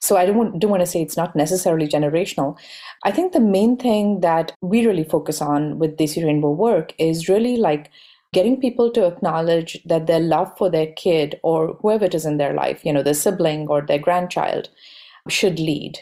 So 0.00 0.18
I 0.18 0.26
don't, 0.26 0.58
don't 0.58 0.70
want 0.70 0.82
to 0.82 0.86
say 0.86 1.00
it's 1.00 1.16
not 1.16 1.34
necessarily 1.34 1.88
generational. 1.88 2.58
I 3.04 3.10
think 3.10 3.32
the 3.32 3.40
main 3.40 3.78
thing 3.78 4.20
that 4.20 4.52
we 4.60 4.86
really 4.86 5.04
focus 5.04 5.40
on 5.40 5.78
with 5.78 5.96
Desi 5.96 6.22
Rainbow 6.22 6.50
work 6.50 6.92
is 6.98 7.26
really 7.26 7.56
like 7.56 7.90
getting 8.34 8.60
people 8.60 8.90
to 8.90 9.06
acknowledge 9.06 9.82
that 9.84 10.06
their 10.06 10.20
love 10.20 10.52
for 10.58 10.68
their 10.68 10.92
kid 10.92 11.40
or 11.42 11.78
whoever 11.80 12.04
it 12.04 12.14
is 12.14 12.26
in 12.26 12.36
their 12.36 12.52
life, 12.52 12.84
you 12.84 12.92
know, 12.92 13.02
their 13.02 13.14
sibling 13.14 13.68
or 13.68 13.80
their 13.80 13.98
grandchild, 13.98 14.68
should 15.28 15.58
lead, 15.58 16.00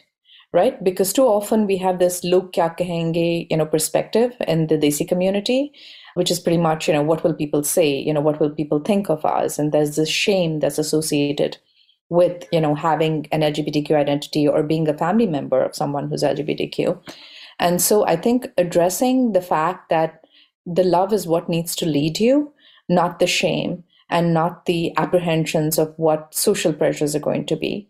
right? 0.52 0.82
Because 0.82 1.12
too 1.12 1.26
often 1.26 1.66
we 1.66 1.76
have 1.76 1.98
this 1.98 2.24
look 2.24 2.52
kya 2.54 2.76
kahenge, 2.76 3.46
you 3.50 3.56
know, 3.56 3.66
perspective 3.66 4.34
in 4.48 4.66
the 4.66 4.78
Desi 4.78 5.06
community, 5.06 5.72
which 6.14 6.30
is 6.30 6.40
pretty 6.40 6.58
much, 6.58 6.88
you 6.88 6.94
know, 6.94 7.02
what 7.02 7.22
will 7.22 7.34
people 7.34 7.62
say? 7.62 7.96
You 7.96 8.12
know, 8.12 8.20
what 8.20 8.40
will 8.40 8.50
people 8.50 8.80
think 8.80 9.08
of 9.08 9.24
us? 9.24 9.58
And 9.58 9.70
there's 9.70 9.96
this 9.96 10.08
shame 10.08 10.58
that's 10.60 10.78
associated 10.78 11.58
with, 12.08 12.44
you 12.52 12.60
know, 12.60 12.74
having 12.74 13.26
an 13.32 13.40
LGBTQ 13.40 13.92
identity 13.92 14.46
or 14.46 14.62
being 14.62 14.88
a 14.88 14.98
family 14.98 15.26
member 15.26 15.62
of 15.62 15.74
someone 15.74 16.08
who's 16.08 16.22
LGBTQ. 16.22 17.00
And 17.58 17.80
so 17.80 18.04
I 18.06 18.16
think 18.16 18.48
addressing 18.58 19.32
the 19.32 19.40
fact 19.40 19.88
that 19.88 20.21
the 20.66 20.84
love 20.84 21.12
is 21.12 21.26
what 21.26 21.48
needs 21.48 21.74
to 21.76 21.86
lead 21.86 22.20
you, 22.20 22.52
not 22.88 23.18
the 23.18 23.26
shame 23.26 23.84
and 24.08 24.34
not 24.34 24.66
the 24.66 24.92
apprehensions 24.96 25.78
of 25.78 25.94
what 25.96 26.34
social 26.34 26.72
pressures 26.72 27.16
are 27.16 27.20
going 27.20 27.46
to 27.46 27.56
be. 27.56 27.88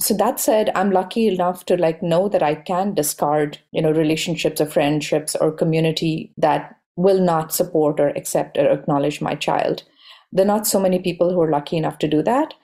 So 0.00 0.16
that 0.16 0.40
said, 0.40 0.70
I'm 0.74 0.90
lucky 0.90 1.28
enough 1.28 1.66
to 1.66 1.76
like 1.76 2.02
know 2.02 2.28
that 2.30 2.42
I 2.42 2.54
can 2.54 2.94
discard, 2.94 3.58
you 3.70 3.82
know, 3.82 3.90
relationships 3.90 4.60
or 4.60 4.66
friendships 4.66 5.36
or 5.36 5.52
community 5.52 6.32
that 6.38 6.76
will 6.96 7.20
not 7.20 7.52
support 7.52 8.00
or 8.00 8.08
accept 8.08 8.56
or 8.56 8.66
acknowledge 8.70 9.20
my 9.20 9.34
child. 9.34 9.82
There 10.32 10.44
are 10.44 10.46
not 10.46 10.66
so 10.66 10.80
many 10.80 10.98
people 10.98 11.32
who 11.32 11.40
are 11.42 11.50
lucky 11.50 11.76
enough 11.76 11.98
to 11.98 12.08
do 12.08 12.22
that. 12.22 12.54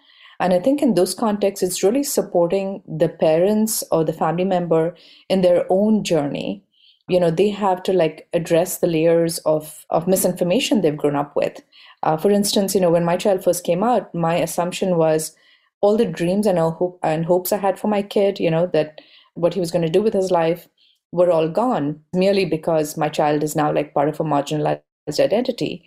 And 0.40 0.52
I 0.52 0.60
think 0.60 0.82
in 0.82 0.94
those 0.94 1.14
contexts, 1.14 1.62
it's 1.62 1.82
really 1.82 2.02
supporting 2.02 2.82
the 2.86 3.08
parents 3.08 3.82
or 3.90 4.04
the 4.04 4.12
family 4.12 4.44
member 4.44 4.94
in 5.28 5.40
their 5.40 5.66
own 5.70 6.04
journey. 6.04 6.62
You 7.08 7.20
know, 7.20 7.30
they 7.30 7.50
have 7.50 7.82
to 7.84 7.92
like 7.92 8.28
address 8.32 8.78
the 8.78 8.88
layers 8.88 9.38
of, 9.38 9.86
of 9.90 10.08
misinformation 10.08 10.80
they've 10.80 10.96
grown 10.96 11.16
up 11.16 11.36
with. 11.36 11.62
Uh, 12.02 12.16
for 12.16 12.30
instance, 12.30 12.74
you 12.74 12.80
know, 12.80 12.90
when 12.90 13.04
my 13.04 13.16
child 13.16 13.44
first 13.44 13.64
came 13.64 13.84
out, 13.84 14.12
my 14.14 14.36
assumption 14.36 14.96
was 14.96 15.36
all 15.80 15.96
the 15.96 16.04
dreams 16.04 16.46
and, 16.46 16.58
hope, 16.58 16.98
and 17.02 17.24
hopes 17.26 17.52
I 17.52 17.58
had 17.58 17.78
for 17.78 17.88
my 17.88 18.02
kid, 18.02 18.40
you 18.40 18.50
know, 18.50 18.66
that 18.68 19.00
what 19.34 19.54
he 19.54 19.60
was 19.60 19.70
going 19.70 19.82
to 19.82 19.90
do 19.90 20.02
with 20.02 20.14
his 20.14 20.30
life 20.30 20.68
were 21.12 21.30
all 21.30 21.48
gone 21.48 22.00
merely 22.12 22.44
because 22.44 22.96
my 22.96 23.08
child 23.08 23.42
is 23.42 23.54
now 23.54 23.72
like 23.72 23.94
part 23.94 24.08
of 24.08 24.18
a 24.18 24.24
marginalized 24.24 24.80
identity. 25.20 25.84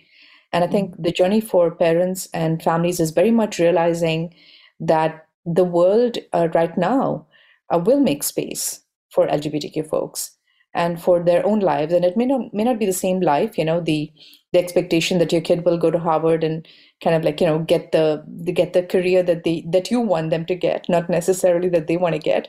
And 0.52 0.64
I 0.64 0.66
think 0.66 0.94
the 0.98 1.12
journey 1.12 1.40
for 1.40 1.70
parents 1.70 2.28
and 2.32 2.62
families 2.62 2.98
is 2.98 3.10
very 3.10 3.30
much 3.30 3.58
realizing 3.58 4.34
that 4.80 5.26
the 5.44 5.64
world 5.64 6.18
uh, 6.32 6.48
right 6.54 6.76
now 6.76 7.26
uh, 7.72 7.78
will 7.78 8.00
make 8.00 8.22
space 8.22 8.80
for 9.10 9.26
LGBTQ 9.26 9.88
folks 9.88 10.32
and 10.74 11.00
for 11.02 11.22
their 11.22 11.44
own 11.44 11.60
lives. 11.60 11.92
And 11.92 12.04
it 12.04 12.16
may 12.16 12.26
not 12.26 12.52
may 12.54 12.64
not 12.64 12.78
be 12.78 12.86
the 12.86 12.92
same 12.92 13.20
life, 13.20 13.58
you 13.58 13.64
know, 13.64 13.80
the 13.80 14.12
the 14.52 14.58
expectation 14.58 15.18
that 15.18 15.32
your 15.32 15.40
kid 15.40 15.64
will 15.64 15.78
go 15.78 15.90
to 15.90 15.98
Harvard 15.98 16.42
and 16.42 16.66
kind 17.02 17.14
of 17.14 17.22
like 17.24 17.40
you 17.40 17.46
know 17.46 17.60
get 17.60 17.92
the 17.92 18.24
get 18.54 18.72
the 18.72 18.82
career 18.82 19.22
that 19.22 19.44
they 19.44 19.64
that 19.68 19.90
you 19.90 20.00
want 20.00 20.30
them 20.30 20.44
to 20.46 20.54
get, 20.54 20.88
not 20.88 21.08
necessarily 21.08 21.68
that 21.68 21.86
they 21.86 21.96
want 21.96 22.14
to 22.14 22.20
get, 22.20 22.48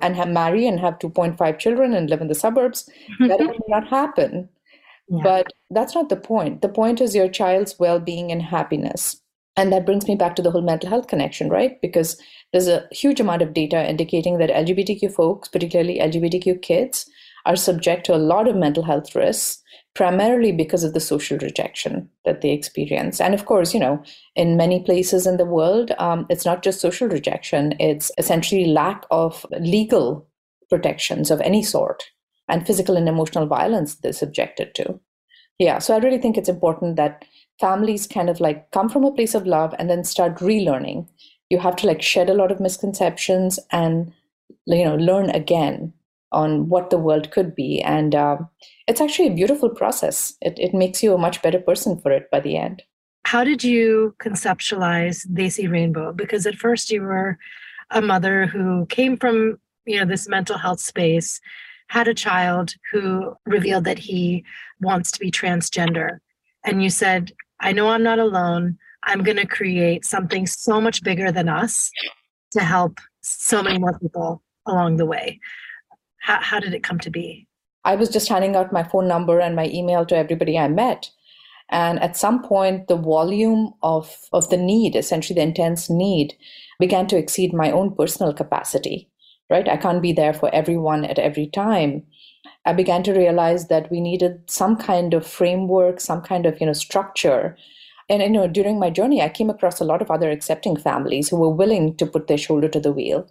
and 0.00 0.16
have 0.16 0.28
marry 0.28 0.66
and 0.66 0.80
have 0.80 0.98
2.5 0.98 1.58
children 1.58 1.94
and 1.94 2.10
live 2.10 2.20
in 2.20 2.28
the 2.28 2.34
suburbs. 2.34 2.88
Mm-hmm. 3.12 3.28
that 3.28 3.40
may 3.40 3.58
not 3.68 3.88
happen. 3.88 4.48
But 5.22 5.52
that's 5.70 5.94
not 5.94 6.08
the 6.08 6.16
point. 6.16 6.62
The 6.62 6.70
point 6.70 7.00
is 7.00 7.14
your 7.14 7.28
child's 7.28 7.78
well 7.78 8.00
being 8.00 8.32
and 8.32 8.40
happiness. 8.40 9.20
And 9.56 9.70
that 9.72 9.84
brings 9.84 10.08
me 10.08 10.14
back 10.14 10.36
to 10.36 10.42
the 10.42 10.50
whole 10.50 10.62
mental 10.62 10.88
health 10.88 11.08
connection, 11.08 11.50
right? 11.50 11.78
Because 11.82 12.18
there's 12.52 12.68
a 12.68 12.88
huge 12.90 13.20
amount 13.20 13.42
of 13.42 13.52
data 13.52 13.86
indicating 13.86 14.38
that 14.38 14.48
LGBTQ 14.48 15.12
folks, 15.12 15.48
particularly 15.48 15.98
LGBTQ 15.98 16.62
kids, 16.62 17.10
are 17.46 17.56
subject 17.56 18.06
to 18.06 18.14
a 18.14 18.18
lot 18.18 18.48
of 18.48 18.56
mental 18.56 18.82
health 18.82 19.14
risks, 19.14 19.62
primarily 19.94 20.52
because 20.52 20.84
of 20.84 20.94
the 20.94 21.00
social 21.00 21.38
rejection 21.38 22.08
that 22.24 22.40
they 22.40 22.50
experience. 22.50 23.20
And 23.20 23.34
of 23.34 23.46
course, 23.46 23.74
you 23.74 23.80
know, 23.80 24.02
in 24.34 24.56
many 24.56 24.82
places 24.82 25.26
in 25.26 25.36
the 25.36 25.44
world, 25.44 25.92
um, 25.98 26.26
it's 26.30 26.46
not 26.46 26.62
just 26.62 26.80
social 26.80 27.08
rejection, 27.08 27.74
it's 27.78 28.10
essentially 28.18 28.66
lack 28.66 29.04
of 29.10 29.44
legal 29.60 30.26
protections 30.70 31.30
of 31.30 31.40
any 31.42 31.62
sort 31.62 32.04
and 32.48 32.66
physical 32.66 32.96
and 32.96 33.08
emotional 33.08 33.46
violence 33.46 33.96
they're 33.96 34.12
subjected 34.12 34.74
to. 34.74 34.98
Yeah, 35.58 35.78
so 35.78 35.94
I 35.94 35.98
really 35.98 36.18
think 36.18 36.36
it's 36.36 36.48
important 36.48 36.96
that 36.96 37.24
families 37.60 38.06
kind 38.06 38.30
of 38.30 38.40
like 38.40 38.70
come 38.72 38.88
from 38.88 39.04
a 39.04 39.12
place 39.12 39.34
of 39.34 39.46
love 39.46 39.74
and 39.78 39.88
then 39.88 40.04
start 40.04 40.36
relearning. 40.36 41.06
You 41.50 41.58
have 41.58 41.76
to 41.76 41.86
like 41.86 42.02
shed 42.02 42.30
a 42.30 42.34
lot 42.34 42.50
of 42.50 42.60
misconceptions 42.60 43.58
and 43.70 44.12
you 44.66 44.84
know 44.84 44.96
learn 44.96 45.30
again 45.30 45.92
on 46.32 46.68
what 46.68 46.90
the 46.90 46.98
world 46.98 47.30
could 47.30 47.54
be, 47.54 47.80
and 47.82 48.14
uh, 48.14 48.38
it's 48.86 49.00
actually 49.00 49.28
a 49.28 49.34
beautiful 49.34 49.68
process. 49.68 50.34
It 50.40 50.58
it 50.58 50.74
makes 50.74 51.02
you 51.02 51.14
a 51.14 51.18
much 51.18 51.42
better 51.42 51.60
person 51.60 52.00
for 52.00 52.10
it 52.12 52.30
by 52.30 52.40
the 52.40 52.56
end. 52.56 52.82
How 53.24 53.44
did 53.44 53.62
you 53.62 54.14
conceptualize 54.18 55.26
Desi 55.28 55.70
Rainbow? 55.70 56.12
Because 56.12 56.46
at 56.46 56.56
first 56.56 56.90
you 56.90 57.02
were 57.02 57.38
a 57.90 58.02
mother 58.02 58.46
who 58.46 58.86
came 58.86 59.16
from 59.16 59.58
you 59.86 59.98
know 59.98 60.06
this 60.06 60.28
mental 60.28 60.58
health 60.58 60.80
space 60.80 61.40
had 61.88 62.08
a 62.08 62.14
child 62.14 62.74
who 62.90 63.36
revealed 63.44 63.84
that 63.84 63.98
he 63.98 64.44
wants 64.80 65.12
to 65.12 65.20
be 65.20 65.30
transgender. 65.30 66.18
And 66.64 66.82
you 66.82 66.88
said, 66.88 67.32
I 67.60 67.72
know 67.72 67.88
I'm 67.88 68.02
not 68.02 68.18
alone. 68.18 68.78
I'm 69.02 69.22
going 69.22 69.36
to 69.36 69.46
create 69.46 70.06
something 70.06 70.46
so 70.46 70.80
much 70.80 71.02
bigger 71.02 71.30
than 71.30 71.50
us 71.50 71.90
to 72.52 72.60
help 72.60 72.98
so 73.20 73.62
many 73.62 73.78
more 73.78 73.98
people 73.98 74.42
along 74.66 74.96
the 74.96 75.04
way. 75.04 75.38
How, 76.22 76.40
how 76.40 76.58
did 76.58 76.74
it 76.74 76.82
come 76.82 76.98
to 77.00 77.10
be? 77.10 77.46
I 77.84 77.94
was 77.94 78.08
just 78.08 78.28
handing 78.28 78.56
out 78.56 78.72
my 78.72 78.82
phone 78.82 79.06
number 79.06 79.40
and 79.40 79.54
my 79.54 79.66
email 79.66 80.06
to 80.06 80.16
everybody 80.16 80.58
I 80.58 80.68
met. 80.68 81.10
And 81.68 82.00
at 82.00 82.16
some 82.16 82.42
point, 82.42 82.88
the 82.88 82.96
volume 82.96 83.72
of, 83.82 84.16
of 84.32 84.50
the 84.50 84.56
need, 84.56 84.96
essentially 84.96 85.36
the 85.36 85.46
intense 85.46 85.88
need, 85.88 86.34
began 86.78 87.06
to 87.08 87.16
exceed 87.16 87.52
my 87.52 87.70
own 87.70 87.94
personal 87.94 88.34
capacity 88.34 89.08
right? 89.52 89.68
I 89.68 89.76
can't 89.76 90.02
be 90.02 90.12
there 90.12 90.32
for 90.32 90.52
everyone 90.54 91.04
at 91.04 91.18
every 91.18 91.46
time. 91.46 92.02
I 92.64 92.72
began 92.72 93.02
to 93.04 93.12
realize 93.12 93.68
that 93.68 93.90
we 93.90 94.00
needed 94.00 94.40
some 94.46 94.76
kind 94.76 95.14
of 95.14 95.26
framework, 95.26 96.00
some 96.00 96.22
kind 96.22 96.46
of 96.46 96.58
you 96.60 96.66
know 96.66 96.72
structure. 96.72 97.56
And 98.08 98.22
you 98.22 98.30
know, 98.30 98.48
during 98.48 98.78
my 98.80 98.90
journey, 98.90 99.20
I 99.22 99.28
came 99.28 99.50
across 99.50 99.80
a 99.80 99.84
lot 99.84 100.02
of 100.02 100.10
other 100.10 100.30
accepting 100.30 100.76
families 100.76 101.28
who 101.28 101.36
were 101.36 101.50
willing 101.62 101.96
to 101.98 102.06
put 102.06 102.26
their 102.26 102.38
shoulder 102.38 102.68
to 102.68 102.80
the 102.80 102.92
wheel. 102.92 103.28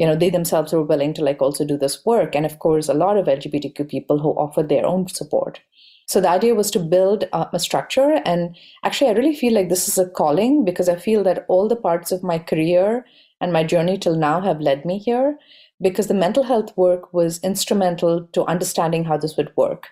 You 0.00 0.06
know, 0.06 0.16
they 0.16 0.30
themselves 0.30 0.72
were 0.72 0.82
willing 0.82 1.12
to 1.12 1.22
like 1.22 1.42
also 1.42 1.62
do 1.62 1.76
this 1.76 2.06
work, 2.06 2.34
and 2.34 2.46
of 2.46 2.58
course, 2.58 2.88
a 2.88 2.94
lot 2.94 3.18
of 3.18 3.26
LGBTQ 3.26 3.86
people 3.86 4.18
who 4.18 4.30
offered 4.30 4.70
their 4.70 4.86
own 4.86 5.08
support. 5.08 5.60
So 6.06 6.22
the 6.22 6.30
idea 6.30 6.54
was 6.54 6.70
to 6.70 6.78
build 6.78 7.24
a 7.34 7.58
structure, 7.58 8.22
and 8.24 8.56
actually, 8.82 9.10
I 9.10 9.12
really 9.12 9.36
feel 9.36 9.52
like 9.52 9.68
this 9.68 9.88
is 9.88 9.98
a 9.98 10.08
calling 10.08 10.64
because 10.64 10.88
I 10.88 10.96
feel 10.96 11.22
that 11.24 11.44
all 11.48 11.68
the 11.68 11.76
parts 11.76 12.12
of 12.12 12.22
my 12.22 12.38
career 12.38 13.04
and 13.42 13.52
my 13.52 13.62
journey 13.62 13.98
till 13.98 14.16
now 14.16 14.40
have 14.40 14.62
led 14.62 14.86
me 14.86 14.96
here 14.96 15.38
because 15.82 16.06
the 16.06 16.14
mental 16.14 16.44
health 16.44 16.74
work 16.78 17.12
was 17.12 17.38
instrumental 17.44 18.26
to 18.32 18.46
understanding 18.46 19.04
how 19.04 19.18
this 19.18 19.36
would 19.36 19.54
work. 19.54 19.88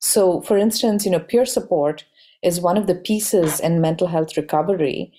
So, 0.00 0.40
for 0.40 0.58
instance, 0.58 1.04
you 1.04 1.12
know, 1.12 1.20
peer 1.20 1.46
support 1.46 2.04
is 2.42 2.60
one 2.60 2.76
of 2.76 2.88
the 2.88 2.96
pieces 2.96 3.60
in 3.60 3.80
mental 3.80 4.08
health 4.08 4.36
recovery, 4.36 5.12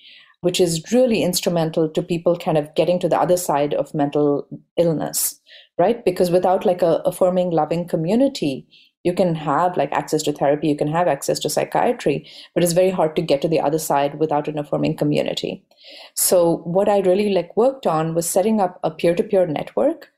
which 0.47 0.61
is 0.61 0.93
really 0.93 1.23
instrumental 1.23 1.89
to 1.89 2.01
people 2.01 2.37
kind 2.37 2.57
of 2.57 2.73
getting 2.73 2.99
to 2.99 3.09
the 3.09 3.19
other 3.19 3.35
side 3.35 3.73
of 3.73 3.93
mental 3.93 4.47
illness, 4.77 5.41
right? 5.77 6.05
Because 6.05 6.31
without 6.31 6.65
like 6.65 6.81
a 6.81 7.01
affirming, 7.11 7.49
loving 7.49 7.85
community, 7.85 8.65
you 9.03 9.13
can 9.13 9.35
have 9.35 9.75
like 9.75 9.91
access 9.91 10.23
to 10.23 10.31
therapy, 10.31 10.69
you 10.69 10.77
can 10.77 10.87
have 10.87 11.09
access 11.09 11.37
to 11.39 11.49
psychiatry, 11.49 12.25
but 12.53 12.63
it's 12.63 12.71
very 12.71 12.89
hard 12.89 13.13
to 13.17 13.21
get 13.21 13.41
to 13.41 13.49
the 13.49 13.59
other 13.59 13.77
side 13.77 14.19
without 14.19 14.47
an 14.47 14.57
affirming 14.57 14.95
community. 14.95 15.65
So 16.13 16.59
what 16.77 16.87
I 16.87 16.99
really 16.99 17.27
like 17.33 17.51
worked 17.57 17.85
on 17.85 18.15
was 18.15 18.29
setting 18.29 18.61
up 18.61 18.79
a 18.85 18.89
peer-to-peer 18.89 19.47
network 19.47 20.09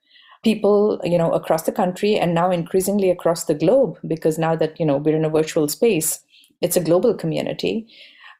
people 0.43 1.01
you 1.03 1.17
know 1.17 1.31
across 1.33 1.63
the 1.63 1.71
country 1.71 2.15
and 2.15 2.33
now 2.33 2.49
increasingly 2.49 3.09
across 3.09 3.45
the 3.45 3.53
globe 3.53 3.97
because 4.07 4.37
now 4.37 4.55
that 4.55 4.79
you 4.79 4.85
know 4.85 4.95
we're 4.95 5.15
in 5.15 5.25
a 5.25 5.29
virtual 5.29 5.67
space 5.67 6.21
it's 6.61 6.77
a 6.77 6.85
global 6.89 7.13
community 7.13 7.73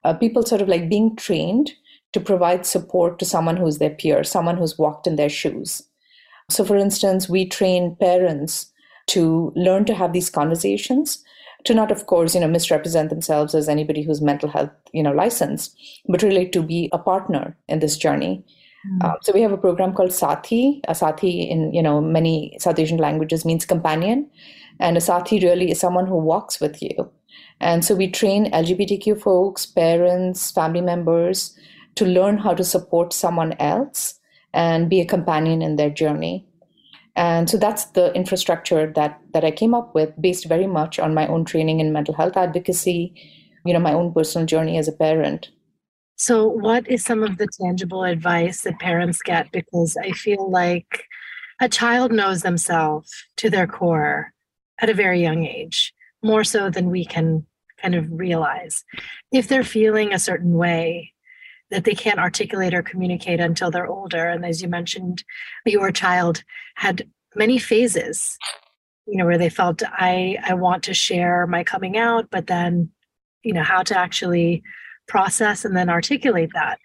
uh, 0.03 0.13
people 0.13 0.44
sort 0.44 0.62
of 0.62 0.68
like 0.68 0.89
being 0.89 1.15
trained 1.15 1.72
to 2.13 2.20
provide 2.20 2.65
support 2.65 3.20
to 3.20 3.25
someone 3.25 3.58
who's 3.58 3.77
their 3.77 3.89
peer 3.89 4.24
someone 4.24 4.58
who's 4.58 4.77
walked 4.77 5.08
in 5.08 5.15
their 5.15 5.29
shoes 5.29 5.84
so 6.50 6.65
for 6.65 6.75
instance 6.75 7.29
we 7.29 7.48
train 7.48 7.96
parents 8.00 8.72
to 9.08 9.51
learn 9.56 9.86
to 9.86 9.94
have 9.94 10.13
these 10.13 10.29
conversations 10.29 11.24
to 11.65 11.74
not 11.74 11.91
of 11.91 12.06
course 12.06 12.36
you 12.36 12.41
know 12.41 12.48
misrepresent 12.48 13.10
themselves 13.10 13.53
as 13.53 13.70
anybody 13.70 14.01
who's 14.01 14.22
mental 14.22 14.50
health 14.50 14.72
you 14.94 15.03
know 15.03 15.12
licensed 15.12 15.75
but 16.08 16.24
really 16.24 16.48
to 16.48 16.62
be 16.62 16.89
a 16.91 16.98
partner 16.98 17.58
in 17.68 17.79
this 17.79 17.98
journey 17.98 18.44
mm. 18.88 19.03
uh, 19.03 19.15
so 19.22 19.34
we 19.34 19.41
have 19.41 19.51
a 19.51 19.58
program 19.58 19.94
called 19.94 20.12
Sathi. 20.12 20.79
A 20.88 20.94
Sathi 20.94 21.50
in 21.50 21.74
you 21.74 21.84
know 21.84 22.00
many 22.01 22.58
South 22.60 22.79
Asian 22.79 22.98
languages 22.98 23.44
means 23.44 23.65
companion, 23.65 24.29
and 24.79 24.96
a 24.96 25.01
Sathi 25.01 25.44
really 25.44 25.72
is 25.72 25.79
someone 25.79 26.08
who 26.08 26.18
walks 26.18 26.62
with 26.62 26.82
you. 26.82 27.12
And 27.60 27.84
so 27.84 27.96
we 27.96 28.10
train 28.10 28.51
LGBTQ 28.51 29.22
folks, 29.22 29.66
parents, 29.66 30.51
family 30.51 30.82
members 30.82 31.58
to 31.96 32.06
learn 32.06 32.38
how 32.38 32.54
to 32.54 32.63
support 32.63 33.13
someone 33.13 33.54
else 33.60 34.20
and 34.54 34.89
be 34.89 35.01
a 35.01 35.06
companion 35.06 35.62
in 35.62 35.75
their 35.75 35.89
journey. 35.89 36.48
And 37.16 37.50
so 37.50 37.58
that's 37.58 37.86
the 37.86 38.13
infrastructure 38.13 38.92
that 38.96 39.20
that 39.34 39.44
I 39.44 39.51
came 39.51 39.74
up 39.74 39.94
with 39.94 40.13
based 40.22 40.46
very 40.46 40.68
much 40.68 41.00
on 41.00 41.13
my 41.13 41.28
own 41.28 41.44
training 41.44 41.82
in 41.82 41.92
mental 41.92 42.13
health 42.13 42.38
advocacy, 42.38 43.13
you 43.66 43.74
know, 43.74 43.80
my 43.80 43.94
own 43.94 44.13
personal 44.13 44.48
journey 44.48 44.78
as 44.78 44.88
a 44.88 44.94
parent. 44.94 45.50
So 46.16 46.48
what 46.48 46.88
is 46.88 47.04
some 47.04 47.24
of 47.24 47.38
the 47.38 47.48
tangible 47.62 48.04
advice 48.04 48.62
that 48.62 48.80
parents 48.80 49.22
get 49.22 49.51
because 49.51 49.98
I 49.98 50.12
feel 50.12 50.50
like 50.50 51.06
a 51.62 51.68
child 51.68 52.12
knows 52.12 52.42
themselves 52.42 53.12
to 53.38 53.50
their 53.50 53.68
core 53.68 54.34
at 54.80 54.89
a 54.89 54.94
very 54.94 55.22
young 55.22 55.46
age, 55.46 55.94
more 56.24 56.44
so 56.44 56.70
than 56.70 56.89
we 56.89 57.04
can 57.04 57.46
kind 57.81 57.95
of 57.95 58.05
realize. 58.09 58.83
If 59.31 59.48
they're 59.48 59.63
feeling 59.63 60.13
a 60.13 60.19
certain 60.19 60.53
way, 60.53 61.13
that 61.71 61.83
they 61.83 61.93
can't 61.93 62.17
articulate 62.19 62.74
or 62.74 62.81
communicate 62.81 63.39
until 63.39 63.69
they're 63.69 63.86
older. 63.86 64.27
And 64.27 64.43
as 64.43 64.59
you 64.59 64.67
mentioned, 64.67 65.24
your 65.67 65.91
child 65.91 66.43
had 66.75 67.07
many 67.36 67.59
phases, 67.59 68.39
you 69.05 69.17
know, 69.17 69.25
where 69.25 69.38
they 69.38 69.50
felt 69.50 69.83
I 69.86 70.38
I 70.43 70.55
want 70.55 70.81
to 70.86 70.95
share 70.95 71.45
my 71.45 71.63
coming 71.63 71.95
out, 71.95 72.27
but 72.31 72.48
then, 72.48 72.89
you 73.43 73.53
know, 73.53 73.62
how 73.62 73.83
to 73.83 73.95
actually 73.95 74.63
process 75.07 75.63
and 75.63 75.77
then 75.77 75.89
articulate 75.89 76.50
that. 76.55 76.79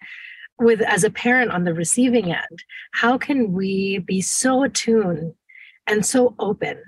with 0.59 0.81
as 0.81 1.03
a 1.03 1.09
parent 1.09 1.51
on 1.51 1.63
the 1.63 1.73
receiving 1.73 2.31
end, 2.31 2.63
how 2.93 3.17
can 3.17 3.51
we 3.51 3.99
be 3.99 4.21
so 4.21 4.63
attuned 4.63 5.33
and 5.87 6.05
so 6.05 6.35
open 6.39 6.81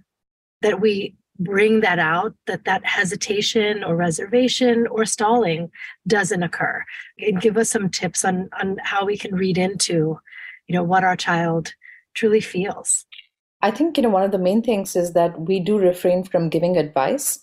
that 0.61 0.79
we 0.79 1.15
bring 1.39 1.81
that 1.81 1.99
out 1.99 2.33
that 2.47 2.65
that 2.65 2.85
hesitation 2.85 3.83
or 3.83 3.95
reservation 3.95 4.87
or 4.87 5.05
stalling 5.05 5.71
doesn't 6.07 6.43
occur. 6.43 6.83
And 7.19 7.41
give 7.41 7.57
us 7.57 7.69
some 7.69 7.89
tips 7.89 8.25
on 8.25 8.49
on 8.61 8.77
how 8.83 9.05
we 9.05 9.17
can 9.17 9.35
read 9.35 9.57
into 9.57 10.19
you 10.67 10.75
know 10.75 10.83
what 10.83 11.03
our 11.03 11.15
child 11.15 11.73
truly 12.13 12.41
feels. 12.41 13.05
I 13.61 13.71
think 13.71 13.97
you 13.97 14.03
know 14.03 14.09
one 14.09 14.23
of 14.23 14.31
the 14.31 14.37
main 14.37 14.61
things 14.61 14.95
is 14.95 15.13
that 15.13 15.39
we 15.41 15.59
do 15.59 15.77
refrain 15.77 16.23
from 16.23 16.49
giving 16.49 16.77
advice 16.77 17.39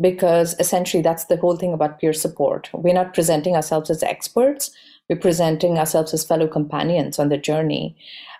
because 0.00 0.54
essentially 0.58 1.02
that's 1.02 1.24
the 1.24 1.36
whole 1.36 1.56
thing 1.56 1.72
about 1.72 2.00
peer 2.00 2.12
support. 2.12 2.68
We're 2.72 2.94
not 2.94 3.14
presenting 3.14 3.56
ourselves 3.56 3.90
as 3.90 4.02
experts. 4.02 4.70
We're 5.08 5.16
presenting 5.16 5.78
ourselves 5.78 6.12
as 6.12 6.24
fellow 6.24 6.48
companions 6.48 7.18
on 7.18 7.28
the 7.28 7.38
journey. 7.38 7.96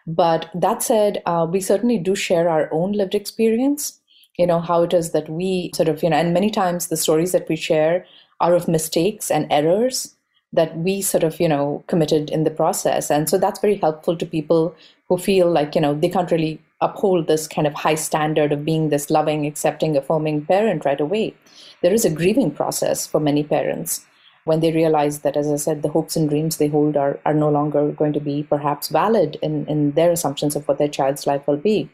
But 0.06 0.50
that 0.54 0.82
said 0.82 1.22
uh, 1.26 1.46
we 1.50 1.60
certainly 1.60 1.98
do 1.98 2.14
share 2.14 2.48
our 2.48 2.68
own 2.72 2.92
lived 2.92 3.14
experience 3.14 4.00
you 4.38 4.46
know 4.46 4.60
how 4.60 4.82
it 4.82 4.92
is 4.92 5.12
that 5.12 5.28
we 5.28 5.70
sort 5.74 5.88
of 5.88 6.02
you 6.02 6.10
know 6.10 6.16
and 6.16 6.34
many 6.34 6.50
times 6.50 6.88
the 6.88 6.96
stories 6.96 7.32
that 7.32 7.48
we 7.48 7.56
share 7.56 8.04
are 8.40 8.54
of 8.54 8.68
mistakes 8.68 9.30
and 9.30 9.46
errors 9.50 10.16
that 10.52 10.76
we 10.78 11.00
sort 11.02 11.24
of 11.24 11.38
you 11.40 11.48
know 11.48 11.84
committed 11.86 12.30
in 12.30 12.44
the 12.44 12.50
process. 12.50 13.10
And 13.10 13.28
so 13.28 13.38
that's 13.38 13.60
very 13.60 13.76
helpful 13.76 14.16
to 14.16 14.26
people 14.26 14.74
who 15.08 15.18
feel 15.18 15.50
like 15.50 15.74
you 15.74 15.80
know 15.80 15.94
they 15.94 16.08
can't 16.08 16.30
really 16.30 16.60
uphold 16.80 17.26
this 17.26 17.46
kind 17.48 17.66
of 17.66 17.74
high 17.74 17.94
standard 17.94 18.52
of 18.52 18.64
being 18.64 18.88
this 18.88 19.08
loving 19.10 19.46
accepting 19.46 19.96
affirming 19.96 20.44
parent 20.46 20.84
right 20.84 21.00
away. 21.00 21.34
There 21.82 21.92
is 21.92 22.04
a 22.04 22.10
grieving 22.10 22.50
process 22.50 23.06
for 23.06 23.20
many 23.20 23.44
parents 23.44 24.04
when 24.44 24.60
they 24.60 24.70
realize 24.72 25.20
that 25.20 25.36
as 25.36 25.48
i 25.50 25.56
said 25.56 25.82
the 25.82 25.88
hopes 25.88 26.14
and 26.14 26.28
dreams 26.28 26.58
they 26.58 26.68
hold 26.68 26.96
are, 26.96 27.18
are 27.26 27.34
no 27.34 27.48
longer 27.50 27.90
going 27.90 28.12
to 28.12 28.20
be 28.20 28.44
perhaps 28.44 28.88
valid 28.88 29.36
in, 29.42 29.66
in 29.66 29.90
their 29.92 30.12
assumptions 30.12 30.54
of 30.54 30.68
what 30.68 30.78
their 30.78 30.86
child's 30.86 31.26
life 31.26 31.44
will 31.48 31.56
be 31.56 31.90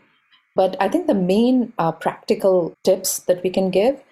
but 0.54 0.76
I 0.80 0.88
think 0.88 1.06
the 1.06 1.14
main 1.14 1.72
uh, 1.78 1.92
practical 1.92 2.76
tips 2.84 3.20
that 3.20 3.42
we 3.42 3.50
can 3.50 3.70
give 3.70 4.02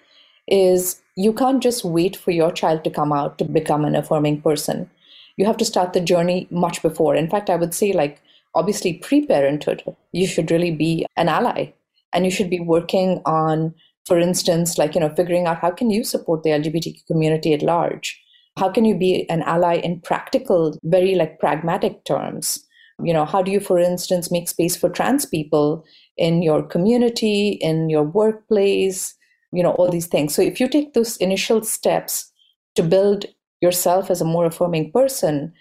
is 0.47 1.01
you 1.15 1.33
can't 1.33 1.61
just 1.61 1.85
wait 1.85 2.15
for 2.15 2.31
your 2.31 2.51
child 2.51 2.83
to 2.83 2.89
come 2.89 3.13
out 3.13 3.37
to 3.37 3.45
become 3.45 3.85
an 3.85 3.95
affirming 3.95 4.41
person. 4.41 4.89
You 5.37 5.45
have 5.45 5.57
to 5.57 5.65
start 5.65 5.93
the 5.93 6.01
journey 6.01 6.47
much 6.49 6.81
before. 6.81 7.15
In 7.15 7.29
fact, 7.29 7.49
I 7.49 7.55
would 7.55 7.73
say, 7.73 7.93
like, 7.93 8.21
obviously, 8.55 8.93
pre 8.93 9.25
parenthood, 9.25 9.83
you 10.11 10.27
should 10.27 10.51
really 10.51 10.71
be 10.71 11.05
an 11.15 11.29
ally 11.29 11.73
and 12.13 12.25
you 12.25 12.31
should 12.31 12.49
be 12.49 12.59
working 12.59 13.21
on, 13.25 13.73
for 14.05 14.19
instance, 14.19 14.77
like, 14.77 14.95
you 14.95 15.01
know, 15.01 15.13
figuring 15.15 15.45
out 15.45 15.59
how 15.59 15.71
can 15.71 15.89
you 15.89 16.03
support 16.03 16.43
the 16.43 16.49
LGBTQ 16.49 17.05
community 17.07 17.53
at 17.53 17.61
large? 17.61 18.21
How 18.57 18.69
can 18.69 18.83
you 18.83 18.95
be 18.95 19.29
an 19.29 19.43
ally 19.43 19.75
in 19.75 20.01
practical, 20.01 20.77
very 20.83 21.15
like 21.15 21.39
pragmatic 21.39 22.03
terms? 22.03 22.65
You 23.01 23.13
know, 23.13 23.25
how 23.25 23.41
do 23.41 23.51
you, 23.51 23.59
for 23.59 23.79
instance, 23.79 24.31
make 24.31 24.49
space 24.49 24.75
for 24.75 24.89
trans 24.89 25.25
people 25.25 25.85
in 26.17 26.41
your 26.41 26.63
community, 26.63 27.57
in 27.61 27.89
your 27.89 28.03
workplace, 28.03 29.15
you 29.51 29.63
know, 29.63 29.71
all 29.71 29.89
these 29.89 30.07
things. 30.07 30.33
So 30.35 30.41
if 30.41 30.59
you 30.59 30.67
take 30.67 30.93
those 30.93 31.17
initial 31.17 31.63
steps 31.63 32.31
to 32.75 32.83
build 32.83 33.25
yourself 33.61 34.09
as 34.09 34.21
a 34.21 34.25
more 34.25 34.45
affirming 34.45 34.91
person, 34.91 35.53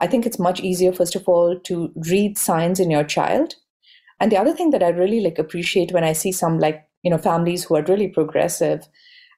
I 0.00 0.06
think 0.06 0.26
it's 0.26 0.38
much 0.38 0.60
easier, 0.60 0.92
first 0.92 1.16
of 1.16 1.28
all, 1.28 1.58
to 1.60 1.92
read 2.10 2.38
signs 2.38 2.78
in 2.78 2.90
your 2.90 3.04
child. 3.04 3.54
And 4.20 4.30
the 4.30 4.36
other 4.36 4.52
thing 4.52 4.70
that 4.70 4.82
I 4.82 4.88
really 4.88 5.20
like 5.20 5.38
appreciate 5.38 5.92
when 5.92 6.04
I 6.04 6.12
see 6.12 6.32
some 6.32 6.58
like, 6.58 6.86
you 7.02 7.10
know, 7.10 7.18
families 7.18 7.64
who 7.64 7.76
are 7.76 7.82
really 7.82 8.08
progressive, 8.08 8.86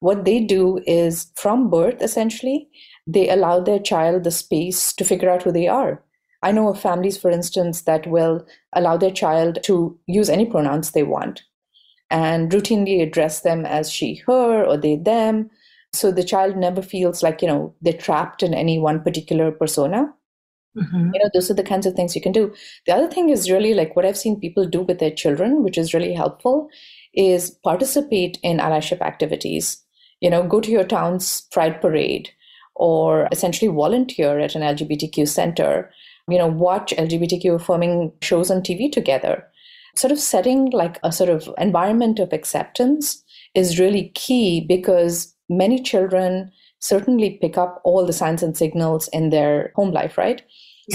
what 0.00 0.25
they 0.25 0.41
do 0.41 0.81
is 0.87 1.31
from 1.37 1.71
birth, 1.71 2.03
essentially, 2.03 2.69
they 3.07 3.29
allow 3.29 3.61
their 3.61 3.79
child 3.79 4.25
the 4.25 4.31
space 4.31 4.93
to 4.95 5.05
figure 5.05 5.31
out 5.31 5.43
who 5.43 5.53
they 5.53 5.69
are. 5.69 6.03
I 6.42 6.52
know 6.52 6.68
of 6.68 6.80
families, 6.80 7.18
for 7.18 7.30
instance, 7.30 7.82
that 7.82 8.06
will 8.06 8.47
allow 8.73 8.97
their 8.97 9.11
child 9.11 9.59
to 9.64 9.99
use 10.06 10.30
any 10.30 10.47
pronouns 10.47 10.90
they 10.90 11.02
want 11.02 11.42
and 12.11 12.50
routinely 12.50 13.02
address 13.02 13.40
them 13.40 13.67
as 13.67 13.91
she, 13.91 14.17
her, 14.26 14.65
or 14.65 14.76
they, 14.76 14.97
them. 14.97 15.50
So 15.93 16.10
the 16.10 16.25
child 16.25 16.56
never 16.56 16.82
feels 16.82 17.23
like, 17.23 17.43
you 17.43 17.49
know, 17.49 17.75
they're 17.82 17.93
trapped 17.93 18.43
in 18.43 18.54
any 18.54 18.78
one 18.78 19.02
particular 19.02 19.50
persona. 19.52 20.12
Mm-hmm. 20.76 21.10
You 21.12 21.21
know, 21.21 21.30
those 21.34 21.50
are 21.50 21.54
the 21.54 21.65
kinds 21.65 21.84
of 21.84 21.95
things 21.95 22.15
you 22.15 22.23
can 22.23 22.32
do. 22.32 22.54
The 22.86 22.95
other 22.95 23.08
thing 23.08 23.28
is 23.28 23.50
really 23.50 23.75
like 23.75 23.97
what 23.97 24.06
I've 24.06 24.17
seen 24.17 24.41
people 24.41 24.67
do 24.67 24.82
with 24.82 24.99
their 24.99 25.10
children, 25.10 25.62
which 25.62 25.76
is 25.76 25.93
really 25.93 26.15
helpful, 26.15 26.69
is 27.12 27.50
participate 27.50 28.38
in 28.43 28.58
allyship 28.58 29.00
activities. 29.00 29.82
You 30.21 30.30
know, 30.30 30.47
go 30.47 30.60
to 30.60 30.71
your 30.71 30.84
town's 30.84 31.43
pride 31.52 31.80
parade 31.80 32.30
or 32.76 33.28
essentially 33.32 33.71
volunteer 33.71 34.38
at 34.38 34.54
an 34.54 34.62
LGBTQ 34.62 35.28
center 35.28 35.91
you 36.30 36.38
know, 36.38 36.47
watch 36.47 36.95
LGBTQ 36.97 37.56
affirming 37.56 38.12
shows 38.23 38.50
on 38.50 38.62
TV 38.62 38.90
together. 38.90 39.47
Sort 39.97 40.12
of 40.12 40.19
setting 40.19 40.71
like 40.71 40.99
a 41.02 41.12
sort 41.12 41.30
of 41.30 41.49
environment 41.58 42.19
of 42.19 42.32
acceptance 42.32 43.23
is 43.54 43.80
really 43.80 44.10
key 44.14 44.64
because 44.66 45.34
many 45.49 45.82
children 45.82 46.52
certainly 46.78 47.38
pick 47.40 47.58
up 47.58 47.80
all 47.84 48.06
the 48.06 48.12
signs 48.12 48.43
and 48.43 48.56
signals 48.56 49.08
in 49.08 49.30
their 49.30 49.73
home 49.75 49.90
life, 49.90 50.16
right? 50.16 50.43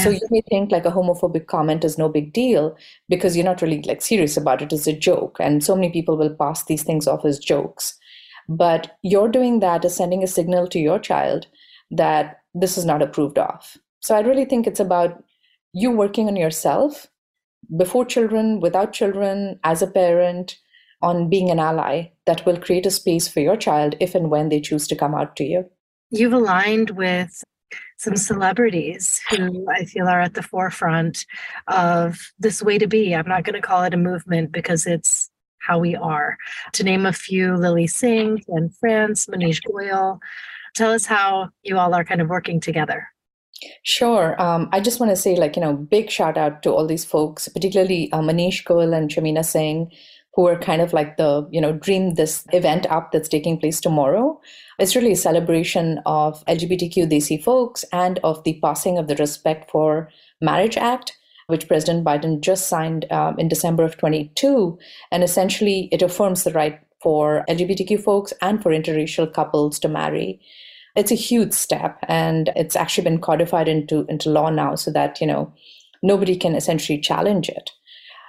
So 0.04 0.10
you 0.10 0.20
may 0.30 0.42
think 0.50 0.72
like 0.72 0.86
a 0.86 0.92
homophobic 0.92 1.48
comment 1.48 1.86
is 1.86 1.98
no 1.98 2.10
big 2.10 2.34
deal 2.34 2.76
because 3.08 3.36
you're 3.36 3.46
not 3.46 3.62
really 3.62 3.82
like 3.84 4.02
serious 4.02 4.36
about 4.36 4.62
it. 4.62 4.74
It's 4.74 4.88
a 4.88 4.94
joke. 4.94 5.38
And 5.40 5.64
so 5.64 5.74
many 5.74 5.90
people 5.90 6.18
will 6.18 6.36
pass 6.36 6.66
these 6.66 6.84
things 6.84 7.08
off 7.08 7.24
as 7.24 7.40
jokes. 7.40 7.98
But 8.50 8.98
you're 9.04 9.30
doing 9.30 9.62
that 9.62 9.86
as 9.86 9.96
sending 9.96 10.22
a 10.22 10.28
signal 10.28 10.68
to 10.68 10.80
your 10.80 11.00
child 11.00 11.48
that 11.92 12.42
this 12.54 12.78
is 12.78 12.86
not 12.86 13.02
approved 13.02 13.38
of. 13.38 13.78
So 14.02 14.16
I 14.16 14.22
really 14.22 14.46
think 14.46 14.68
it's 14.68 14.80
about 14.80 15.24
you 15.76 15.92
working 15.92 16.28
on 16.28 16.38
yourself 16.38 17.08
before 17.76 18.06
children, 18.06 18.62
without 18.62 18.94
children, 18.94 19.60
as 19.64 19.82
a 19.82 19.88
parent, 19.88 20.58
on 21.02 21.30
being 21.30 21.52
an 21.52 21.60
ally 21.60 22.12
that 22.26 22.46
will 22.46 22.58
create 22.58 22.86
a 22.86 22.92
space 22.92 23.28
for 23.28 23.42
your 23.42 23.58
child 23.58 23.96
if 24.00 24.16
and 24.16 24.32
when 24.32 24.48
they 24.48 24.62
choose 24.62 24.88
to 24.88 24.96
come 24.96 25.14
out 25.14 25.36
to 25.36 25.44
you. 25.44 25.66
You've 26.12 26.34
aligned 26.34 26.92
with 26.92 27.44
some 27.98 28.16
celebrities 28.16 29.20
who 29.30 29.68
I 29.70 29.84
feel 29.84 30.08
are 30.08 30.22
at 30.22 30.34
the 30.34 30.44
forefront 30.44 31.26
of 31.68 32.20
this 32.40 32.62
way 32.62 32.78
to 32.78 32.88
be. 32.88 33.14
I'm 33.14 33.28
not 33.28 33.44
going 33.44 33.56
to 33.56 33.68
call 33.68 33.84
it 33.84 33.94
a 33.94 33.98
movement 33.98 34.54
because 34.54 34.88
it's 34.88 35.30
how 35.60 35.78
we 35.80 35.96
are. 35.96 36.38
To 36.74 36.84
name 36.86 37.06
a 37.06 37.12
few, 37.12 37.56
Lilly 37.58 37.88
Singh 37.88 38.42
and 38.48 38.74
France, 38.78 39.26
Maneesh 39.26 39.62
Goyal. 39.70 40.20
Tell 40.74 40.94
us 40.94 41.06
how 41.06 41.50
you 41.64 41.78
all 41.78 41.94
are 41.94 42.06
kind 42.06 42.22
of 42.22 42.30
working 42.30 42.62
together. 42.62 43.08
Sure. 43.84 44.40
Um, 44.42 44.70
I 44.72 44.80
just 44.80 45.00
want 45.00 45.12
to 45.12 45.16
say, 45.16 45.36
like, 45.36 45.56
you 45.56 45.62
know, 45.62 45.74
big 45.74 46.10
shout 46.10 46.38
out 46.38 46.64
to 46.64 46.72
all 46.72 46.88
these 46.88 47.06
folks, 47.06 47.48
particularly 47.48 48.12
uh, 48.12 48.20
Maneesh 48.20 48.64
Goyal 48.64 48.96
and 48.96 49.10
Shamina 49.10 49.46
Singh, 49.46 49.92
who 50.34 50.48
are 50.48 50.60
kind 50.60 50.82
of 50.82 50.92
like 50.92 51.18
the, 51.18 51.48
you 51.52 51.62
know, 51.62 51.74
dream 51.74 52.16
this 52.16 52.46
event 52.52 52.86
up 52.88 53.12
that's 53.12 53.30
taking 53.30 53.60
place 53.60 53.80
tomorrow. 53.80 54.40
It's 54.80 54.96
really 54.96 55.14
a 55.14 55.18
celebration 55.18 56.02
of 56.06 56.44
LGBTQ 56.46 57.10
Desi 57.10 57.42
folks 57.42 57.86
and 57.94 58.20
of 58.24 58.44
the 58.44 58.60
passing 58.62 58.98
of 58.98 59.08
the 59.08 59.16
Respect 59.16 59.72
for 59.72 60.10
Marriage 60.42 60.78
Act, 60.78 61.18
which 61.48 61.68
President 61.68 62.06
Biden 62.06 62.42
just 62.42 62.68
signed 62.68 63.10
um, 63.12 63.40
in 63.40 63.48
December 63.48 63.84
of 63.84 63.98
22. 63.98 64.78
And 65.12 65.24
essentially, 65.24 65.88
it 65.92 66.02
affirms 66.02 66.44
the 66.44 66.52
right 66.52 66.80
for 67.02 67.46
LGBTQ 67.48 68.04
folks 68.04 68.34
and 68.42 68.62
for 68.62 68.72
interracial 68.72 69.32
couples 69.32 69.80
to 69.80 69.88
marry 69.88 70.42
it's 70.96 71.12
a 71.12 71.16
huge 71.16 71.54
step 71.54 71.98
and 72.08 72.52
it's 72.56 72.76
actually 72.76 73.04
been 73.04 73.20
codified 73.20 73.68
into 73.68 74.06
into 74.08 74.30
law 74.30 74.50
now 74.50 74.76
so 74.76 74.92
that 74.92 75.20
you 75.22 75.28
know 75.28 75.52
nobody 76.02 76.36
can 76.36 76.56
essentially 76.56 77.00
challenge 77.00 77.50
it 77.50 77.72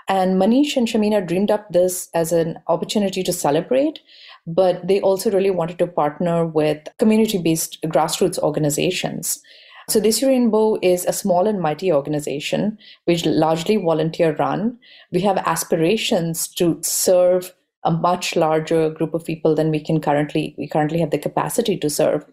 and 0.09 0.41
maneesh 0.41 0.77
and 0.77 0.89
shamina 0.89 1.27
dreamed 1.27 1.51
up 1.51 1.69
this 1.71 2.09
as 2.15 2.33
an 2.33 2.59
opportunity 2.69 3.23
to 3.23 3.33
celebrate 3.33 4.01
but 4.47 4.87
they 4.87 5.01
also 5.01 5.31
really 5.31 5.51
wanted 5.51 5.79
to 5.79 5.87
partner 5.87 6.47
with 6.47 6.89
community 6.99 7.39
based 7.39 7.79
grassroots 7.83 8.39
organizations 8.39 9.41
so 9.89 10.01
Desi 10.01 10.27
Rainbow 10.27 10.79
is 10.83 11.05
a 11.05 11.13
small 11.13 11.47
and 11.47 11.61
mighty 11.61 11.93
organization 11.93 12.77
which 13.05 13.25
largely 13.25 13.77
volunteer 13.77 14.35
run. 14.35 14.77
We 15.13 15.21
have 15.21 15.39
aspirations 15.39 16.49
to 16.55 16.81
serve 16.83 17.53
a 17.85 17.93
much 17.93 18.35
larger 18.35 18.91
group 18.91 19.15
of 19.15 19.25
people 19.25 19.55
than 19.55 19.71
we 19.71 19.79
can 19.79 20.01
currently 20.01 20.57
we 20.59 20.67
currently 20.67 20.99
have 20.99 21.13
the 21.13 21.19
capacity 21.19 21.77
to 21.79 21.89
serve. 21.89 22.27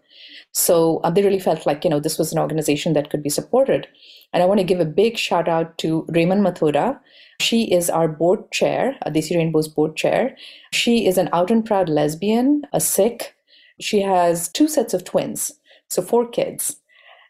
So 0.54 0.98
uh, 0.98 1.10
they 1.10 1.22
really 1.22 1.40
felt 1.40 1.66
like, 1.66 1.84
you 1.84 1.90
know, 1.90 2.00
this 2.00 2.18
was 2.18 2.32
an 2.32 2.38
organization 2.38 2.92
that 2.92 3.10
could 3.10 3.22
be 3.22 3.28
supported. 3.28 3.88
And 4.32 4.42
I 4.42 4.46
want 4.46 4.60
to 4.60 4.64
give 4.64 4.80
a 4.80 4.84
big 4.84 5.18
shout 5.18 5.48
out 5.48 5.76
to 5.78 6.06
Raymond 6.08 6.42
Mathura. 6.42 6.98
She 7.40 7.72
is 7.72 7.90
our 7.90 8.08
board 8.08 8.50
chair, 8.52 8.96
uh, 9.04 9.10
Desi 9.10 9.36
Rainbow's 9.36 9.68
board 9.68 9.96
chair. 9.96 10.36
She 10.72 11.06
is 11.06 11.18
an 11.18 11.28
out 11.32 11.50
and 11.50 11.64
proud 11.64 11.88
lesbian, 11.88 12.62
a 12.72 12.80
Sikh. 12.80 13.34
She 13.80 14.00
has 14.02 14.48
two 14.48 14.68
sets 14.68 14.94
of 14.94 15.04
twins, 15.04 15.52
so 15.88 16.00
four 16.00 16.28
kids. 16.28 16.76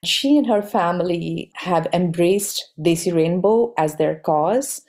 She 0.04 0.37
and 0.37 0.46
her 0.46 0.60
family 0.60 1.50
have 1.54 1.87
embraced 1.94 2.72
Desi 2.78 3.14
Rainbow 3.14 3.72
as 3.78 3.96
their 3.96 4.16
cause. 4.16 4.82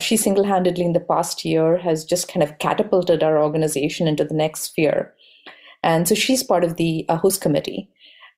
She 0.00 0.16
single 0.16 0.44
handedly, 0.44 0.86
in 0.86 0.94
the 0.94 1.00
past 1.00 1.44
year, 1.44 1.76
has 1.76 2.06
just 2.06 2.26
kind 2.26 2.42
of 2.42 2.58
catapulted 2.58 3.22
our 3.22 3.38
organization 3.40 4.08
into 4.08 4.24
the 4.24 4.34
next 4.34 4.62
sphere. 4.62 5.14
And 5.82 6.08
so 6.08 6.14
she's 6.14 6.42
part 6.42 6.64
of 6.64 6.76
the 6.76 7.04
uh, 7.08 7.16
host 7.16 7.40
committee. 7.40 7.88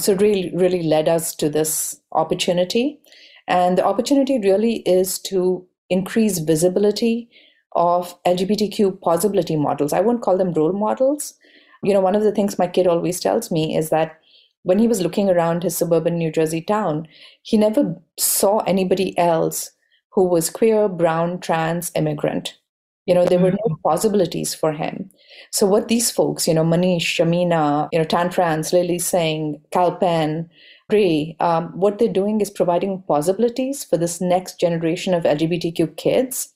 So 0.00 0.12
it 0.12 0.20
really, 0.20 0.52
really 0.54 0.82
led 0.82 1.08
us 1.08 1.34
to 1.36 1.48
this 1.48 2.00
opportunity. 2.12 3.00
And 3.46 3.78
the 3.78 3.84
opportunity 3.84 4.38
really 4.38 4.76
is 4.80 5.18
to 5.20 5.66
increase 5.90 6.38
visibility 6.38 7.28
of 7.76 8.20
LGBTQ 8.24 9.00
possibility 9.00 9.56
models. 9.56 9.92
I 9.92 10.00
won't 10.00 10.22
call 10.22 10.38
them 10.38 10.52
role 10.52 10.72
models. 10.72 11.34
You 11.82 11.92
know, 11.92 12.00
one 12.00 12.16
of 12.16 12.22
the 12.22 12.32
things 12.32 12.58
my 12.58 12.66
kid 12.66 12.86
always 12.86 13.20
tells 13.20 13.50
me 13.50 13.76
is 13.76 13.90
that 13.90 14.18
when 14.62 14.78
he 14.78 14.88
was 14.88 15.02
looking 15.02 15.28
around 15.28 15.62
his 15.62 15.76
suburban 15.76 16.16
New 16.16 16.32
Jersey 16.32 16.62
town, 16.62 17.06
he 17.42 17.56
never 17.56 18.00
saw 18.18 18.58
anybody 18.60 19.16
else 19.18 19.70
who 20.12 20.24
was 20.24 20.48
queer, 20.48 20.88
brown, 20.88 21.40
trans, 21.40 21.92
immigrant. 21.94 22.56
You 23.04 23.14
know, 23.14 23.26
there 23.26 23.38
were 23.38 23.50
no 23.50 23.58
mm-hmm. 23.68 23.88
possibilities 23.88 24.54
for 24.54 24.72
him. 24.72 25.10
So 25.54 25.68
what 25.68 25.86
these 25.86 26.10
folks, 26.10 26.48
you 26.48 26.54
know, 26.54 26.64
Maneesh, 26.64 27.02
Shamina, 27.02 27.88
you 27.92 27.98
know, 28.00 28.04
Tan 28.04 28.32
France, 28.32 28.72
Lilly 28.72 28.98
Singh, 28.98 29.62
Kal 29.70 29.94
Penn, 29.94 30.50
Ray, 30.90 31.36
um, 31.38 31.68
what 31.78 32.00
they're 32.00 32.08
doing 32.08 32.40
is 32.40 32.50
providing 32.50 33.04
possibilities 33.06 33.84
for 33.84 33.96
this 33.96 34.20
next 34.20 34.58
generation 34.58 35.14
of 35.14 35.22
LGBTQ 35.22 35.96
kids. 35.96 36.52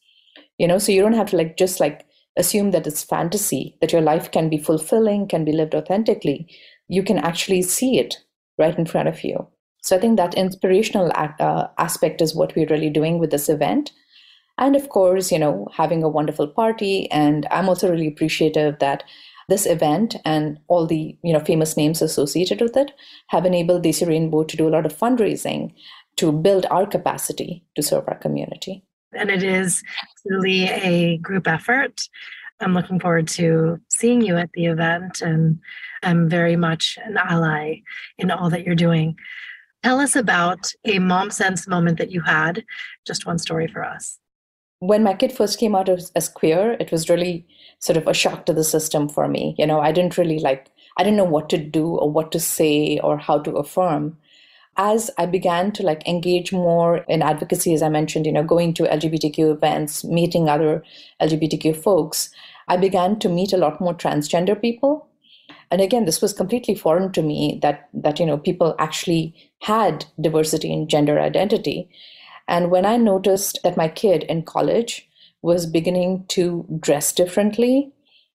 You 0.58 0.66
know, 0.66 0.78
so 0.78 0.90
you 0.90 1.00
don't 1.00 1.12
have 1.12 1.30
to 1.30 1.36
like 1.36 1.56
just 1.56 1.78
like 1.78 2.06
assume 2.36 2.72
that 2.72 2.88
it's 2.88 3.04
fantasy, 3.04 3.76
that 3.80 3.92
your 3.92 4.02
life 4.02 4.32
can 4.32 4.48
be 4.48 4.58
fulfilling, 4.58 5.28
can 5.28 5.44
be 5.44 5.52
lived 5.52 5.76
authentically. 5.76 6.48
You 6.88 7.04
can 7.04 7.18
actually 7.18 7.62
see 7.62 8.00
it 8.00 8.16
right 8.58 8.76
in 8.76 8.84
front 8.84 9.08
of 9.08 9.22
you. 9.22 9.46
So 9.80 9.94
I 9.94 10.00
think 10.00 10.16
that 10.16 10.34
inspirational 10.34 11.12
uh, 11.14 11.68
aspect 11.78 12.20
is 12.20 12.34
what 12.34 12.56
we're 12.56 12.66
really 12.66 12.90
doing 12.90 13.20
with 13.20 13.30
this 13.30 13.48
event 13.48 13.92
and 14.58 14.76
of 14.76 14.88
course 14.88 15.32
you 15.32 15.38
know 15.38 15.68
having 15.72 16.02
a 16.02 16.08
wonderful 16.08 16.46
party 16.46 17.10
and 17.10 17.46
i'm 17.50 17.68
also 17.68 17.90
really 17.90 18.08
appreciative 18.08 18.78
that 18.78 19.04
this 19.48 19.64
event 19.66 20.14
and 20.24 20.58
all 20.68 20.86
the 20.86 21.16
you 21.22 21.32
know 21.32 21.40
famous 21.40 21.76
names 21.76 22.02
associated 22.02 22.60
with 22.60 22.76
it 22.76 22.92
have 23.28 23.46
enabled 23.46 23.82
Desi 23.82 24.06
Rainbow 24.06 24.44
to 24.44 24.56
do 24.56 24.68
a 24.68 24.70
lot 24.70 24.86
of 24.86 24.96
fundraising 24.96 25.72
to 26.16 26.30
build 26.30 26.66
our 26.70 26.86
capacity 26.86 27.64
to 27.74 27.82
serve 27.82 28.04
our 28.08 28.18
community. 28.18 28.84
And 29.12 29.30
it 29.30 29.42
is 29.42 29.82
truly 30.26 30.64
a 30.64 31.16
group 31.18 31.48
effort. 31.48 32.02
I'm 32.60 32.74
looking 32.74 33.00
forward 33.00 33.28
to 33.28 33.80
seeing 33.88 34.20
you 34.20 34.36
at 34.36 34.50
the 34.52 34.66
event, 34.66 35.22
and 35.22 35.60
I'm 36.02 36.28
very 36.28 36.56
much 36.56 36.98
an 37.04 37.16
ally 37.16 37.76
in 38.18 38.30
all 38.30 38.50
that 38.50 38.64
you're 38.64 38.74
doing. 38.74 39.16
Tell 39.84 40.00
us 40.00 40.16
about 40.16 40.72
a 40.84 40.98
mom 40.98 41.30
sense 41.30 41.68
moment 41.68 41.98
that 41.98 42.10
you 42.10 42.20
had. 42.20 42.64
Just 43.06 43.26
one 43.26 43.38
story 43.38 43.68
for 43.68 43.84
us 43.84 44.18
when 44.80 45.02
my 45.02 45.14
kid 45.14 45.32
first 45.32 45.58
came 45.58 45.74
out 45.74 45.88
as, 45.88 46.12
as 46.14 46.28
queer, 46.28 46.76
it 46.78 46.92
was 46.92 47.08
really 47.08 47.46
sort 47.80 47.96
of 47.96 48.06
a 48.06 48.14
shock 48.14 48.46
to 48.46 48.52
the 48.52 48.64
system 48.64 49.08
for 49.08 49.28
me. 49.28 49.54
You 49.58 49.66
know, 49.66 49.80
I 49.80 49.92
didn't 49.92 50.18
really 50.18 50.38
like, 50.38 50.70
I 50.96 51.02
didn't 51.02 51.16
know 51.16 51.24
what 51.24 51.48
to 51.50 51.58
do 51.58 51.86
or 51.86 52.10
what 52.10 52.32
to 52.32 52.40
say 52.40 52.98
or 53.00 53.18
how 53.18 53.38
to 53.40 53.56
affirm. 53.56 54.16
As 54.76 55.10
I 55.18 55.26
began 55.26 55.72
to 55.72 55.82
like 55.82 56.06
engage 56.06 56.52
more 56.52 56.98
in 57.08 57.22
advocacy, 57.22 57.74
as 57.74 57.82
I 57.82 57.88
mentioned, 57.88 58.26
you 58.26 58.32
know, 58.32 58.44
going 58.44 58.74
to 58.74 58.84
LGBTQ 58.84 59.52
events, 59.52 60.04
meeting 60.04 60.48
other 60.48 60.84
LGBTQ 61.20 61.76
folks, 61.82 62.30
I 62.68 62.76
began 62.76 63.18
to 63.18 63.28
meet 63.28 63.52
a 63.52 63.56
lot 63.56 63.80
more 63.80 63.94
transgender 63.94 64.60
people. 64.60 65.08
And 65.70 65.80
again, 65.80 66.04
this 66.04 66.22
was 66.22 66.32
completely 66.32 66.74
foreign 66.74 67.12
to 67.12 67.22
me 67.22 67.58
that 67.62 67.88
that 67.92 68.18
you 68.18 68.24
know 68.24 68.38
people 68.38 68.74
actually 68.78 69.34
had 69.60 70.06
diversity 70.20 70.72
in 70.72 70.88
gender 70.88 71.18
identity. 71.20 71.90
And 72.48 72.70
when 72.70 72.86
I 72.86 72.96
noticed 72.96 73.60
that 73.62 73.76
my 73.76 73.88
kid 73.88 74.24
in 74.24 74.42
college 74.42 75.08
was 75.42 75.66
beginning 75.66 76.24
to 76.28 76.66
dress 76.80 77.12
differently, 77.12 77.92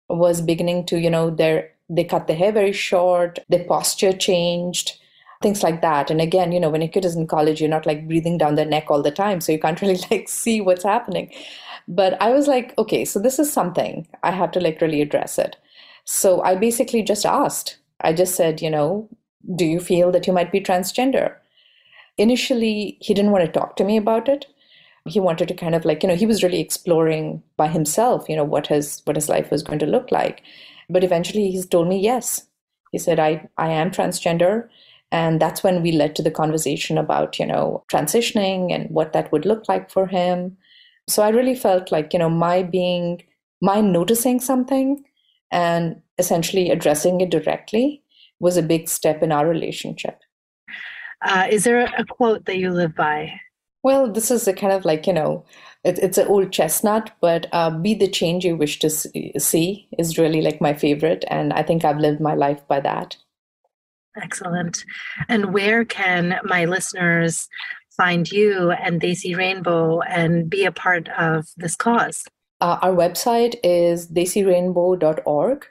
was 0.08 0.41
beginning 0.41 0.86
to, 0.86 0.99
you 0.99 1.10
know, 1.10 1.30
their 1.30 1.71
they 1.89 2.04
cut 2.04 2.28
their 2.28 2.38
hair 2.38 2.52
very 2.52 2.71
short, 2.71 3.39
their 3.49 3.65
posture 3.65 4.13
changed, 4.13 4.97
things 5.41 5.62
like 5.62 5.82
that. 5.82 6.10
And 6.10 6.21
again, 6.21 6.52
you 6.52 6.60
know, 6.60 6.69
when 6.69 6.82
a 6.82 6.88
kid 6.88 7.06
is 7.06 7.15
in 7.15 7.28
college, 7.28 7.60
you're 7.60 7.69
not 7.69 7.86
like 7.86 8.08
breathing 8.08 8.38
down 8.38 8.56
their 8.56 8.65
neck 8.65 8.86
all 8.89 9.02
the 9.02 9.12
time, 9.12 9.41
so 9.41 9.52
you 9.52 9.60
can't 9.60 9.82
really 9.82 9.99
like 10.10 10.30
see 10.30 10.62
what's 10.62 10.84
happening. 10.84 11.32
But 11.88 12.19
I 12.21 12.32
was 12.32 12.47
like, 12.47 12.73
okay, 12.78 13.04
so 13.04 13.19
this 13.19 13.39
is 13.39 13.52
something 13.52 14.08
I 14.23 14.32
have 14.32 14.52
to 14.52 14.62
like 14.62 14.80
really 14.80 15.02
address 15.02 15.38
it. 15.38 15.58
So 16.06 16.41
I 16.41 16.56
basically 16.56 17.04
just 17.04 17.26
asked. 17.26 17.78
I 18.02 18.13
just 18.13 18.36
said, 18.36 18.62
you 18.62 18.69
know, 18.69 19.10
do 19.56 19.65
you 19.65 19.80
feel 19.80 20.12
that 20.12 20.26
you 20.26 20.34
might 20.34 20.52
be 20.52 20.62
transgender? 20.62 21.36
Initially 22.17 22.97
he 23.02 23.13
didn't 23.13 23.32
want 23.32 23.45
to 23.45 23.52
talk 23.52 23.76
to 23.78 23.84
me 23.84 23.97
about 23.97 24.28
it. 24.30 24.45
He 25.06 25.19
wanted 25.19 25.47
to 25.49 25.54
kind 25.54 25.76
of 25.76 25.86
like 25.86 26.04
you 26.04 26.10
know 26.10 26.15
he 26.15 26.26
was 26.26 26.43
really 26.43 26.60
exploring 26.60 27.43
by 27.58 27.67
himself 27.67 28.30
you 28.30 28.36
know 28.36 28.43
what 28.43 28.67
his 28.67 29.02
what 29.06 29.17
his 29.17 29.30
life 29.30 29.52
was 29.52 29.63
going 29.63 29.80
to 29.80 29.86
look 29.86 30.12
like. 30.12 30.43
But 30.89 31.04
eventually 31.04 31.52
he's 31.52 31.65
told 31.65 31.88
me 31.88 31.99
yes. 31.99 32.47
He 32.91 32.99
said 32.99 33.19
i 33.19 33.47
i 33.58 33.69
am 33.69 33.91
transgender. 33.91 34.69
And 35.12 35.39
that's 35.39 35.62
when 35.63 35.84
we 35.84 35.91
led 35.91 36.15
to 36.15 36.23
the 36.23 36.32
conversation 36.32 36.97
about 36.97 37.39
you 37.39 37.45
know 37.45 37.84
transitioning 37.91 38.71
and 38.71 38.89
what 38.89 39.13
that 39.13 39.32
would 39.32 39.45
look 39.45 39.67
like 39.67 39.89
for 39.91 40.08
him. 40.08 40.58
So 41.10 41.23
i 41.23 41.30
really 41.30 41.56
felt 41.56 41.91
like 41.91 42.13
you 42.13 42.19
know 42.19 42.30
my 42.30 42.63
being 42.63 43.23
my 43.62 43.82
noticing 43.82 44.39
something 44.39 45.04
and 45.52 46.02
essentially 46.17 46.69
addressing 46.69 47.21
it 47.21 47.30
directly 47.30 48.04
was 48.39 48.58
a 48.58 48.62
big 48.62 48.89
step 48.89 49.23
in 49.23 49.32
our 49.32 49.47
relationship 49.47 50.19
uh, 51.24 51.48
is 51.50 51.64
there 51.64 51.86
a 51.98 52.06
quote 52.06 52.46
that 52.46 52.58
you 52.58 52.72
live 52.72 52.96
by? 52.96 53.40
Well, 53.84 54.12
this 54.12 54.32
is 54.32 54.48
a 54.48 54.54
kind 54.54 54.72
of 54.72 54.86
like, 54.86 55.06
you 55.08 55.14
know, 55.14 55.46
it, 55.84 56.00
it's 56.00 56.18
an 56.18 56.28
old 56.28 56.52
chestnut, 56.52 57.12
but 57.22 57.48
uh, 57.52 57.70
be 57.70 57.94
the 57.94 58.08
change 58.08 58.46
you 58.46 58.56
wish 58.56 58.80
to 58.80 58.90
see 58.90 59.88
is 59.98 60.18
really 60.18 60.42
like 60.42 60.62
my 60.62 60.74
favorite. 60.74 61.26
And 61.28 61.52
I 61.54 61.64
think 61.64 61.84
I've 61.84 61.98
lived 61.98 62.22
my 62.22 62.34
life 62.34 62.66
by 62.68 62.80
that. 62.80 63.18
Excellent. 64.22 64.86
And 65.28 65.54
where 65.54 65.84
can 65.84 66.40
my 66.44 66.66
listeners 66.66 67.50
find 67.98 68.32
you 68.32 68.72
and 68.72 69.02
Desi 69.02 69.36
Rainbow 69.36 70.02
and 70.02 70.50
be 70.50 70.66
a 70.66 70.72
part 70.72 71.10
of 71.10 71.48
this 71.58 71.76
cause? 71.76 72.24
Uh, 72.62 72.78
our 72.82 72.94
website 72.94 73.56
is 73.64 74.08
desirainbow.org 74.08 75.66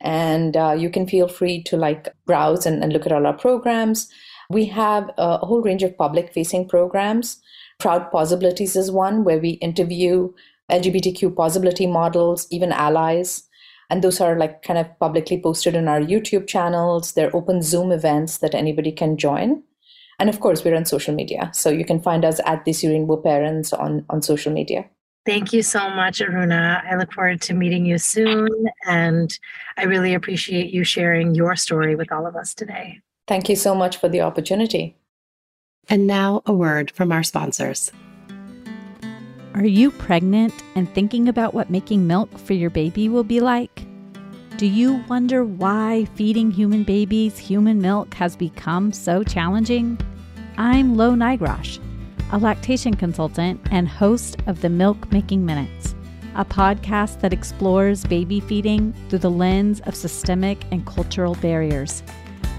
and 0.00 0.56
uh, 0.56 0.74
you 0.76 0.90
can 0.90 1.06
feel 1.06 1.28
free 1.28 1.62
to 1.62 1.76
like 1.76 2.12
browse 2.26 2.66
and, 2.66 2.82
and 2.82 2.92
look 2.92 3.06
at 3.06 3.12
all 3.12 3.26
our 3.26 3.32
programs 3.36 4.10
we 4.50 4.66
have 4.66 5.10
a 5.16 5.38
whole 5.38 5.62
range 5.62 5.82
of 5.82 5.96
public 5.96 6.32
facing 6.32 6.68
programs. 6.68 7.40
Proud 7.78 8.10
Possibilities 8.10 8.76
is 8.76 8.90
one 8.90 9.24
where 9.24 9.38
we 9.38 9.50
interview 9.50 10.32
LGBTQ 10.70 11.34
possibility 11.36 11.86
models, 11.86 12.46
even 12.50 12.72
allies. 12.72 13.44
And 13.90 14.02
those 14.02 14.20
are 14.20 14.38
like 14.38 14.62
kind 14.62 14.78
of 14.78 14.98
publicly 14.98 15.40
posted 15.40 15.76
on 15.76 15.88
our 15.88 16.00
YouTube 16.00 16.46
channels. 16.46 17.12
They're 17.12 17.34
open 17.34 17.62
Zoom 17.62 17.92
events 17.92 18.38
that 18.38 18.54
anybody 18.54 18.92
can 18.92 19.16
join. 19.16 19.62
And 20.18 20.28
of 20.30 20.40
course, 20.40 20.64
we're 20.64 20.76
on 20.76 20.86
social 20.86 21.14
media. 21.14 21.50
So 21.52 21.70
you 21.70 21.84
can 21.84 22.00
find 22.00 22.24
us 22.24 22.40
at 22.46 22.64
the 22.64 22.74
Rainbow 22.84 23.16
Parents 23.16 23.72
on, 23.72 24.06
on 24.08 24.22
social 24.22 24.52
media. 24.52 24.86
Thank 25.26 25.52
you 25.52 25.62
so 25.62 25.88
much, 25.90 26.20
Aruna. 26.20 26.84
I 26.84 26.96
look 26.96 27.12
forward 27.12 27.40
to 27.42 27.54
meeting 27.54 27.86
you 27.86 27.98
soon. 27.98 28.48
And 28.86 29.36
I 29.76 29.84
really 29.84 30.14
appreciate 30.14 30.72
you 30.72 30.84
sharing 30.84 31.34
your 31.34 31.56
story 31.56 31.96
with 31.96 32.12
all 32.12 32.26
of 32.26 32.36
us 32.36 32.54
today. 32.54 33.00
Thank 33.26 33.48
you 33.48 33.56
so 33.56 33.74
much 33.74 33.96
for 33.96 34.08
the 34.08 34.20
opportunity. 34.20 34.96
And 35.88 36.06
now, 36.06 36.42
a 36.46 36.52
word 36.52 36.90
from 36.90 37.12
our 37.12 37.22
sponsors. 37.22 37.90
Are 39.54 39.66
you 39.66 39.90
pregnant 39.90 40.52
and 40.74 40.92
thinking 40.94 41.28
about 41.28 41.54
what 41.54 41.70
making 41.70 42.06
milk 42.06 42.38
for 42.38 42.54
your 42.54 42.70
baby 42.70 43.08
will 43.08 43.24
be 43.24 43.40
like? 43.40 43.86
Do 44.56 44.66
you 44.66 45.04
wonder 45.08 45.44
why 45.44 46.06
feeding 46.14 46.50
human 46.50 46.84
babies 46.84 47.38
human 47.38 47.80
milk 47.80 48.14
has 48.14 48.36
become 48.36 48.92
so 48.92 49.22
challenging? 49.22 49.98
I'm 50.58 50.96
Lo 50.96 51.12
Nigrosh, 51.12 51.80
a 52.32 52.38
lactation 52.38 52.94
consultant 52.94 53.60
and 53.70 53.88
host 53.88 54.36
of 54.46 54.60
the 54.60 54.68
Milk 54.68 55.10
Making 55.12 55.44
Minutes, 55.44 55.94
a 56.34 56.44
podcast 56.44 57.20
that 57.20 57.32
explores 57.32 58.04
baby 58.04 58.40
feeding 58.40 58.94
through 59.08 59.20
the 59.20 59.30
lens 59.30 59.80
of 59.82 59.94
systemic 59.94 60.64
and 60.70 60.86
cultural 60.86 61.34
barriers. 61.36 62.02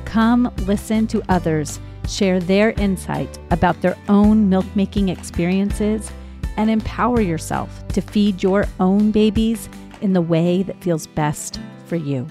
Come 0.05 0.51
listen 0.65 1.07
to 1.07 1.21
others 1.29 1.79
share 2.07 2.39
their 2.39 2.71
insight 2.71 3.37
about 3.51 3.81
their 3.81 3.97
own 4.07 4.49
milk 4.49 4.65
making 4.75 5.09
experiences 5.09 6.11
and 6.57 6.69
empower 6.69 7.21
yourself 7.21 7.85
to 7.89 8.01
feed 8.01 8.41
your 8.41 8.65
own 8.79 9.11
babies 9.11 9.69
in 10.01 10.13
the 10.13 10.21
way 10.21 10.63
that 10.63 10.81
feels 10.83 11.07
best 11.07 11.59
for 11.85 11.95
you. 11.95 12.27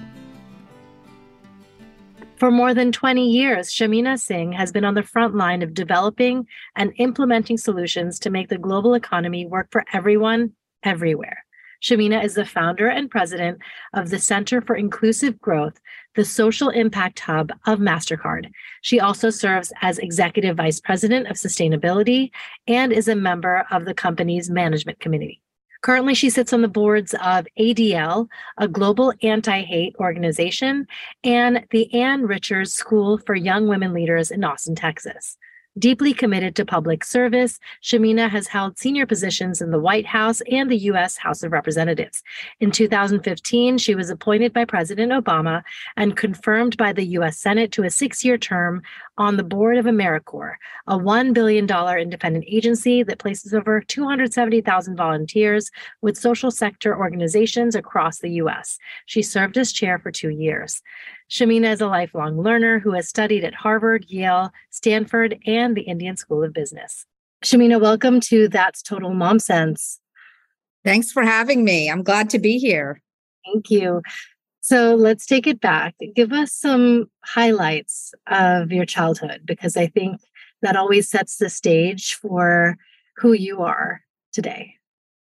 For 2.37 2.51
more 2.51 2.75
than 2.75 2.93
20 2.93 3.27
years, 3.31 3.71
Shamina 3.71 4.19
Singh 4.19 4.53
has 4.53 4.73
been 4.73 4.85
on 4.85 4.95
the 4.95 5.03
front 5.03 5.35
line 5.35 5.63
of 5.63 5.73
developing 5.73 6.47
and 6.77 6.93
implementing 6.97 7.57
solutions 7.57 8.19
to 8.21 8.31
make 8.31 8.49
the 8.49 8.59
global 8.59 8.95
economy 8.95 9.47
work 9.47 9.69
for 9.71 9.85
everyone, 9.93 10.53
everywhere. 10.83 11.45
Shamina 11.83 12.25
is 12.25 12.35
the 12.35 12.45
founder 12.45 12.89
and 12.89 13.11
president 13.11 13.59
of 13.93 14.11
the 14.11 14.19
Center 14.19 14.61
for 14.61 14.75
Inclusive 14.75 15.39
Growth, 15.41 15.79
the 16.15 16.25
social 16.25 16.69
impact 16.69 17.21
hub 17.21 17.53
of 17.67 17.79
MasterCard. 17.79 18.51
She 18.83 19.01
also 19.01 19.31
serves 19.31 19.73
as 19.81 19.99
executive 19.99 20.57
vice 20.57 20.81
president 20.81 21.29
of 21.29 21.37
sustainability 21.37 22.31
and 22.67 22.93
is 22.93 23.09
a 23.09 23.17
member 23.17 23.67
of 23.71 23.85
the 23.85 23.95
company's 23.95 24.51
management 24.51 25.01
committee. 25.01 25.41
Currently, 25.85 26.15
she 26.15 26.31
sits 26.31 26.55
on 26.55 26.63
the 26.63 26.69
boards 26.69 27.15
of 27.23 27.47
ADL, 27.59 28.29
a 28.57 28.67
global 28.67 29.13
anti 29.23 29.61
hate 29.61 29.95
organization, 30.01 30.87
and 31.23 31.67
the 31.73 31.93
Ann 31.93 32.23
Richards 32.23 32.73
School 32.73 33.19
for 33.19 33.35
Young 33.35 33.69
Women 33.69 33.93
Leaders 33.93 34.31
in 34.31 34.45
Austin, 34.45 34.75
Texas. 34.75 35.37
Deeply 35.77 36.15
committed 36.15 36.55
to 36.55 36.65
public 36.65 37.03
service, 37.03 37.59
Shamina 37.83 38.31
has 38.31 38.47
held 38.47 38.79
senior 38.79 39.07
positions 39.07 39.61
in 39.61 39.73
the 39.73 39.81
White 39.81 40.07
House 40.07 40.41
and 40.49 40.71
the 40.71 40.77
U.S. 40.77 41.17
House 41.17 41.43
of 41.43 41.51
Representatives. 41.51 42.23
In 42.61 42.71
2015, 42.71 43.79
she 43.79 43.97
was 43.97 44.09
appointed 44.09 44.53
by 44.53 44.65
President 44.65 45.11
Obama 45.11 45.65
and 45.97 46.17
confirmed 46.17 46.77
by 46.77 46.93
the 46.93 47.05
U.S. 47.19 47.39
Senate 47.39 47.73
to 47.73 47.83
a 47.83 47.91
six 47.91 48.25
year 48.25 48.39
term 48.39 48.83
on 49.17 49.37
the 49.37 49.45
board 49.45 49.77
of 49.77 49.85
AmeriCorps, 49.85 50.55
a 50.87 50.99
$1 50.99 51.33
billion 51.33 51.69
independent 51.99 52.45
agency 52.49 53.03
that 53.03 53.19
places 53.19 53.55
over 53.55 53.81
270,000 53.81 54.97
volunteers 54.97 55.71
with 56.03 56.17
social 56.17 56.51
sector 56.51 56.97
organizations 56.97 57.75
across 57.75 58.19
the 58.19 58.31
U.S. 58.31 58.79
She 59.07 59.23
served 59.23 59.57
as 59.57 59.73
chair 59.73 59.99
for 59.99 60.11
two 60.11 60.31
years. 60.31 60.83
Shamina 61.31 61.73
is 61.73 61.81
a 61.81 61.87
lifelong 61.87 62.41
learner 62.41 62.79
who 62.79 62.93
has 62.93 63.09
studied 63.09 63.45
at 63.45 63.55
Harvard, 63.55 64.05
Yale, 64.09 64.53
Stanford, 64.71 65.39
and 65.47 65.77
the 65.77 65.83
Indian 65.83 66.17
School 66.17 66.43
of 66.43 66.53
Business. 66.53 67.07
Shamina, 67.45 67.81
welcome 67.81 68.21
to 68.21 68.49
That's 68.49 68.83
Total 68.83 69.13
Mom 69.13 69.39
Sense. 69.39 70.01
Thanks 70.85 71.13
for 71.13 71.23
having 71.23 71.65
me. 71.65 71.91
I'm 71.91 72.03
glad 72.03 72.31
to 72.31 72.39
be 72.39 72.59
here. 72.59 73.01
Thank 73.45 73.71
you. 73.71 74.03
So 74.65 74.95
let's 74.95 75.27
take 75.27 75.47
it 75.47 75.61
back. 75.61 75.95
Give 76.15 76.33
us 76.33 76.53
some 76.53 77.11
highlights 77.23 78.15
of 78.27 78.73
your 78.73 78.87
childhood 78.87 79.43
because 79.45 79.77
I 79.77 79.87
think 79.87 80.21
that 80.63 80.75
always 80.75 81.09
sets 81.09 81.37
the 81.37 81.51
stage 81.51 82.15
for 82.15 82.77
who 83.17 83.33
you 83.33 83.61
are 83.61 84.01
today. 84.33 84.75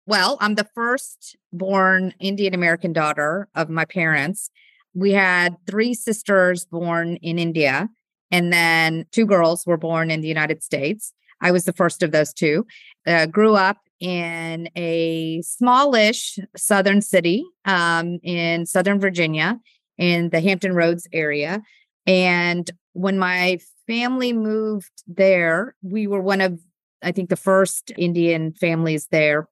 Well, 0.05 0.37
I'm 0.41 0.55
the 0.55 0.67
first 0.75 1.37
born 1.53 2.13
Indian 2.19 2.53
American 2.53 2.91
daughter 2.91 3.47
of 3.55 3.69
my 3.69 3.85
parents 3.85 4.49
we 4.93 5.11
had 5.11 5.55
three 5.67 5.93
sisters 5.93 6.65
born 6.65 7.17
in 7.17 7.39
India, 7.39 7.89
and 8.31 8.51
then 8.51 9.05
two 9.11 9.25
girls 9.25 9.65
were 9.65 9.77
born 9.77 10.11
in 10.11 10.21
the 10.21 10.27
United 10.27 10.63
States. 10.63 11.13
I 11.41 11.51
was 11.51 11.65
the 11.65 11.73
first 11.73 12.03
of 12.03 12.11
those 12.11 12.33
two. 12.33 12.65
Uh, 13.07 13.25
grew 13.25 13.55
up 13.55 13.77
in 13.99 14.69
a 14.75 15.41
smallish 15.41 16.39
southern 16.55 17.01
city 17.01 17.45
um, 17.65 18.19
in 18.23 18.65
Southern 18.65 18.99
Virginia, 18.99 19.59
in 19.97 20.29
the 20.29 20.41
Hampton 20.41 20.73
Roads 20.73 21.07
area. 21.11 21.61
And 22.05 22.69
when 22.93 23.19
my 23.19 23.59
family 23.87 24.33
moved 24.33 25.03
there, 25.07 25.75
we 25.81 26.07
were 26.07 26.21
one 26.21 26.41
of, 26.41 26.59
I 27.03 27.11
think, 27.11 27.29
the 27.29 27.35
first 27.35 27.91
Indian 27.97 28.53
families 28.53 29.07
there 29.11 29.47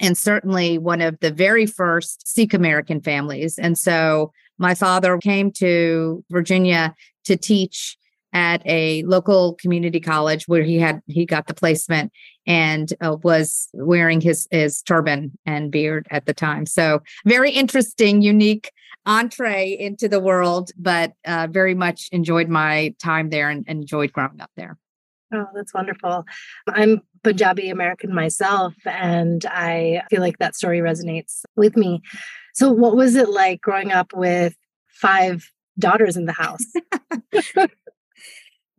and 0.00 0.16
certainly 0.16 0.78
one 0.78 1.00
of 1.00 1.20
the 1.20 1.30
very 1.30 1.66
first 1.66 2.26
Sikh 2.26 2.54
American 2.54 3.00
families. 3.00 3.58
And 3.58 3.78
so 3.78 4.32
my 4.58 4.74
father 4.74 5.18
came 5.18 5.52
to 5.52 6.24
Virginia 6.30 6.94
to 7.24 7.36
teach 7.36 7.96
at 8.32 8.62
a 8.66 9.02
local 9.04 9.54
community 9.54 10.00
college 10.00 10.46
where 10.46 10.62
he 10.62 10.78
had 10.78 11.00
he 11.06 11.26
got 11.26 11.46
the 11.46 11.54
placement 11.54 12.12
and 12.46 12.92
uh, 13.00 13.16
was 13.22 13.68
wearing 13.74 14.20
his 14.20 14.46
his 14.50 14.82
turban 14.82 15.32
and 15.46 15.70
beard 15.70 16.06
at 16.10 16.26
the 16.26 16.34
time 16.34 16.66
so 16.66 17.00
very 17.24 17.50
interesting 17.50 18.22
unique 18.22 18.72
entree 19.06 19.76
into 19.78 20.08
the 20.08 20.20
world 20.20 20.70
but 20.78 21.12
uh, 21.26 21.48
very 21.50 21.74
much 21.74 22.08
enjoyed 22.12 22.48
my 22.48 22.94
time 22.98 23.30
there 23.30 23.48
and, 23.48 23.64
and 23.66 23.80
enjoyed 23.80 24.12
growing 24.12 24.40
up 24.40 24.50
there 24.56 24.78
Oh, 25.32 25.46
that's 25.54 25.72
wonderful. 25.72 26.24
I'm 26.68 27.02
Punjabi 27.22 27.70
American 27.70 28.12
myself, 28.14 28.74
and 28.84 29.44
I 29.46 30.02
feel 30.10 30.20
like 30.20 30.38
that 30.38 30.56
story 30.56 30.80
resonates 30.80 31.42
with 31.56 31.76
me. 31.76 32.02
So, 32.54 32.72
what 32.72 32.96
was 32.96 33.14
it 33.14 33.28
like 33.28 33.60
growing 33.60 33.92
up 33.92 34.12
with 34.12 34.56
five 34.88 35.48
daughters 35.78 36.16
in 36.16 36.26
the 36.26 36.32
house? 36.32 36.64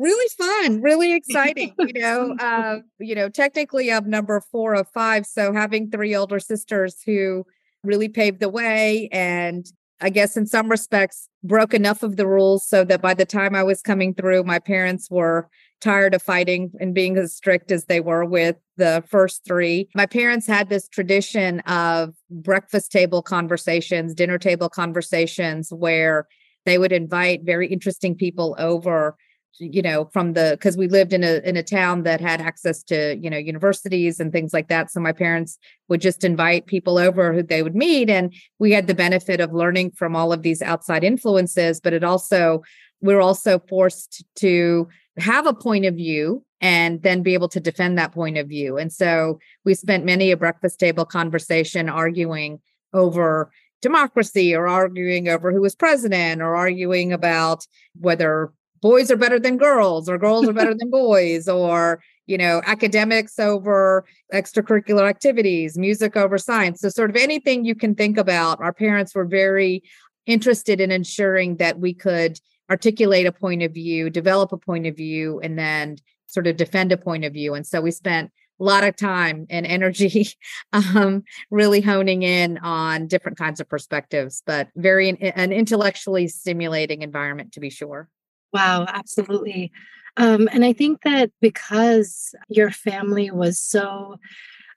really 0.02 0.30
fun, 0.38 0.82
really 0.82 1.14
exciting. 1.14 1.74
You 1.82 2.00
know, 2.00 2.36
uh, 2.40 2.80
you 3.00 3.16
know, 3.16 3.28
technically 3.28 3.92
I'm 3.92 4.10
number 4.10 4.42
four 4.52 4.76
of 4.76 4.88
five, 4.94 5.26
so 5.26 5.52
having 5.54 5.90
three 5.90 6.16
older 6.16 6.40
sisters 6.40 6.98
who 7.06 7.46
really 7.84 8.08
paved 8.08 8.40
the 8.40 8.50
way 8.50 9.10
and 9.12 9.66
I 10.02 10.10
guess 10.10 10.36
in 10.36 10.48
some 10.48 10.70
respects 10.70 11.30
broke 11.44 11.74
enough 11.76 12.02
of 12.02 12.16
the 12.16 12.28
rules 12.28 12.68
so 12.68 12.84
that 12.86 13.02
by 13.02 13.14
the 13.14 13.26
time 13.26 13.54
I 13.56 13.62
was 13.62 13.82
coming 13.82 14.16
through, 14.16 14.44
my 14.44 14.58
parents 14.58 15.10
were 15.12 15.48
tired 15.80 16.16
of 16.16 16.24
fighting 16.24 16.72
and 16.80 16.94
being 16.94 17.18
as 17.18 17.36
strict 17.36 17.72
as 17.72 17.86
they 17.86 18.00
were 18.00 18.26
with 18.26 18.56
the 18.78 19.04
first 19.08 19.46
three. 19.46 19.90
My 19.94 20.08
parents 20.08 20.48
had 20.48 20.70
this 20.70 20.88
tradition 20.88 21.60
of 21.62 22.16
breakfast 22.30 22.92
table 22.92 23.22
conversations, 23.22 24.16
dinner 24.16 24.40
table 24.40 24.70
conversations 24.70 25.70
where 25.72 26.28
they 26.66 26.78
would 26.78 26.92
invite 26.92 27.42
very 27.44 27.68
interesting 27.68 28.16
people 28.16 28.56
over 28.58 29.16
you 29.60 29.82
know 29.82 30.06
from 30.14 30.34
the 30.34 30.52
because 30.52 30.78
we 30.78 30.88
lived 30.88 31.14
in 31.14 31.24
a 31.24 31.40
in 31.48 31.58
a 31.58 31.64
town 31.64 32.04
that 32.04 32.22
had 32.22 32.42
access 32.42 32.84
to 32.84 33.18
you 33.22 33.30
know 33.30 33.38
universities 33.38 34.20
and 34.20 34.32
things 34.32 34.54
like 34.54 34.68
that 34.70 34.90
so 34.90 35.00
my 35.00 35.12
parents 35.12 35.58
would 35.88 36.02
just 36.02 36.24
invite 36.24 36.66
people 36.66 36.98
over 36.98 37.34
who 37.34 37.44
they 37.44 37.62
would 37.62 37.76
meet 37.76 38.10
and 38.10 38.34
we 38.60 38.72
had 38.72 38.88
the 38.88 38.96
benefit 38.96 39.40
of 39.40 39.54
learning 39.54 39.92
from 39.92 40.16
all 40.16 40.32
of 40.32 40.42
these 40.42 40.62
outside 40.62 41.04
influences 41.04 41.80
but 41.80 41.94
it 41.94 42.04
also 42.04 42.62
we 43.02 43.14
we're 43.14 43.22
also 43.22 43.60
forced 43.68 44.24
to 44.36 44.88
have 45.18 45.46
a 45.46 45.54
point 45.54 45.86
of 45.86 45.96
view 45.96 46.46
and 46.62 47.02
then 47.02 47.24
be 47.24 47.34
able 47.34 47.50
to 47.50 47.60
defend 47.60 47.98
that 47.98 48.14
point 48.14 48.38
of 48.38 48.48
view. 48.48 48.78
And 48.78 48.94
so 48.94 49.40
we 49.66 49.74
spent 49.74 50.06
many 50.06 50.32
a 50.32 50.38
breakfast 50.38 50.80
table 50.80 51.06
conversation 51.06 51.90
arguing 51.90 52.62
over 52.94 53.52
democracy 53.82 54.54
or 54.54 54.68
arguing 54.68 55.28
over 55.28 55.52
who 55.52 55.62
was 55.62 55.76
president 55.76 56.42
or 56.42 56.56
arguing 56.56 57.12
about 57.12 57.66
whether 58.00 58.54
boys 58.82 59.12
are 59.12 59.18
better 59.18 59.40
than 59.40 59.58
girls 59.58 60.10
or 60.10 60.18
girls 60.18 60.48
are 60.48 60.54
better 60.54 60.74
than 60.74 60.90
boys 60.92 61.48
or 61.48 62.02
you 62.28 62.38
know 62.38 62.62
academics 62.66 63.40
over 63.40 64.06
extracurricular 64.34 65.10
activities 65.10 65.78
music 65.78 66.16
over 66.16 66.38
science 66.38 66.82
so 66.82 66.90
sort 66.90 67.10
of 67.10 67.16
anything 67.16 67.66
you 67.66 67.76
can 67.76 67.96
think 67.96 68.18
about 68.18 68.60
our 68.62 68.74
parents 68.74 69.14
were 69.16 69.26
very 69.26 69.84
interested 70.26 70.80
in 70.80 70.92
ensuring 70.92 71.58
that 71.58 71.80
we 71.80 71.94
could 71.94 72.40
articulate 72.72 73.26
a 73.26 73.32
point 73.34 73.62
of 73.62 73.74
view, 73.74 74.10
develop 74.10 74.54
a 74.54 74.58
point 74.58 74.88
of 74.88 74.96
view, 74.96 75.40
and 75.42 75.60
then 75.60 75.98
sort 76.28 76.48
of 76.48 76.56
defend 76.56 76.92
a 76.92 76.98
point 76.98 77.26
of 77.26 77.34
view. 77.34 77.54
And 77.54 77.68
so 77.68 77.82
we 77.82 77.92
spent 77.92 78.32
a 78.60 78.64
lot 78.64 78.86
of 78.86 78.96
time 78.96 79.46
and 79.50 79.66
energy 79.66 80.30
um, 80.74 81.24
really 81.50 81.82
honing 81.82 82.24
in 82.24 82.58
on 82.60 83.08
different 83.08 83.38
kinds 83.38 83.60
of 83.60 83.68
perspectives, 83.68 84.42
but 84.46 84.70
very 84.76 85.10
an 85.10 85.52
intellectually 85.52 86.28
stimulating 86.30 87.02
environment 87.02 87.52
to 87.54 87.60
be 87.60 87.70
sure. 87.70 88.08
Wow, 88.54 88.86
absolutely. 88.88 89.72
Um, 90.18 90.50
and 90.52 90.66
I 90.66 90.74
think 90.74 91.02
that 91.04 91.32
because 91.40 92.36
your 92.50 92.70
family 92.70 93.32
was 93.32 93.60
so 93.60 94.20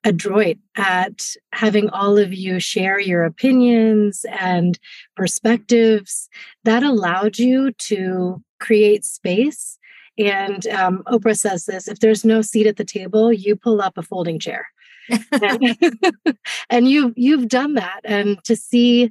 adroit 0.04 0.58
at 0.76 1.34
having 1.52 1.88
all 1.90 2.18
of 2.18 2.32
you 2.32 2.60
share 2.60 3.00
your 3.00 3.24
opinions 3.24 4.24
and 4.38 4.78
perspectives. 5.16 6.28
That 6.64 6.82
allowed 6.82 7.38
you 7.38 7.72
to 7.72 8.42
create 8.60 9.04
space. 9.04 9.78
And 10.18 10.66
um, 10.68 11.02
Oprah 11.06 11.36
says 11.36 11.64
this 11.64 11.88
if 11.88 12.00
there's 12.00 12.24
no 12.24 12.42
seat 12.42 12.66
at 12.66 12.76
the 12.76 12.84
table, 12.84 13.32
you 13.32 13.56
pull 13.56 13.80
up 13.80 13.98
a 13.98 14.02
folding 14.02 14.38
chair. 14.38 14.68
and, 15.32 15.76
and 16.70 16.88
you've 16.88 17.14
you've 17.16 17.48
done 17.48 17.74
that 17.74 18.00
and 18.04 18.42
to 18.44 18.54
see 18.54 19.10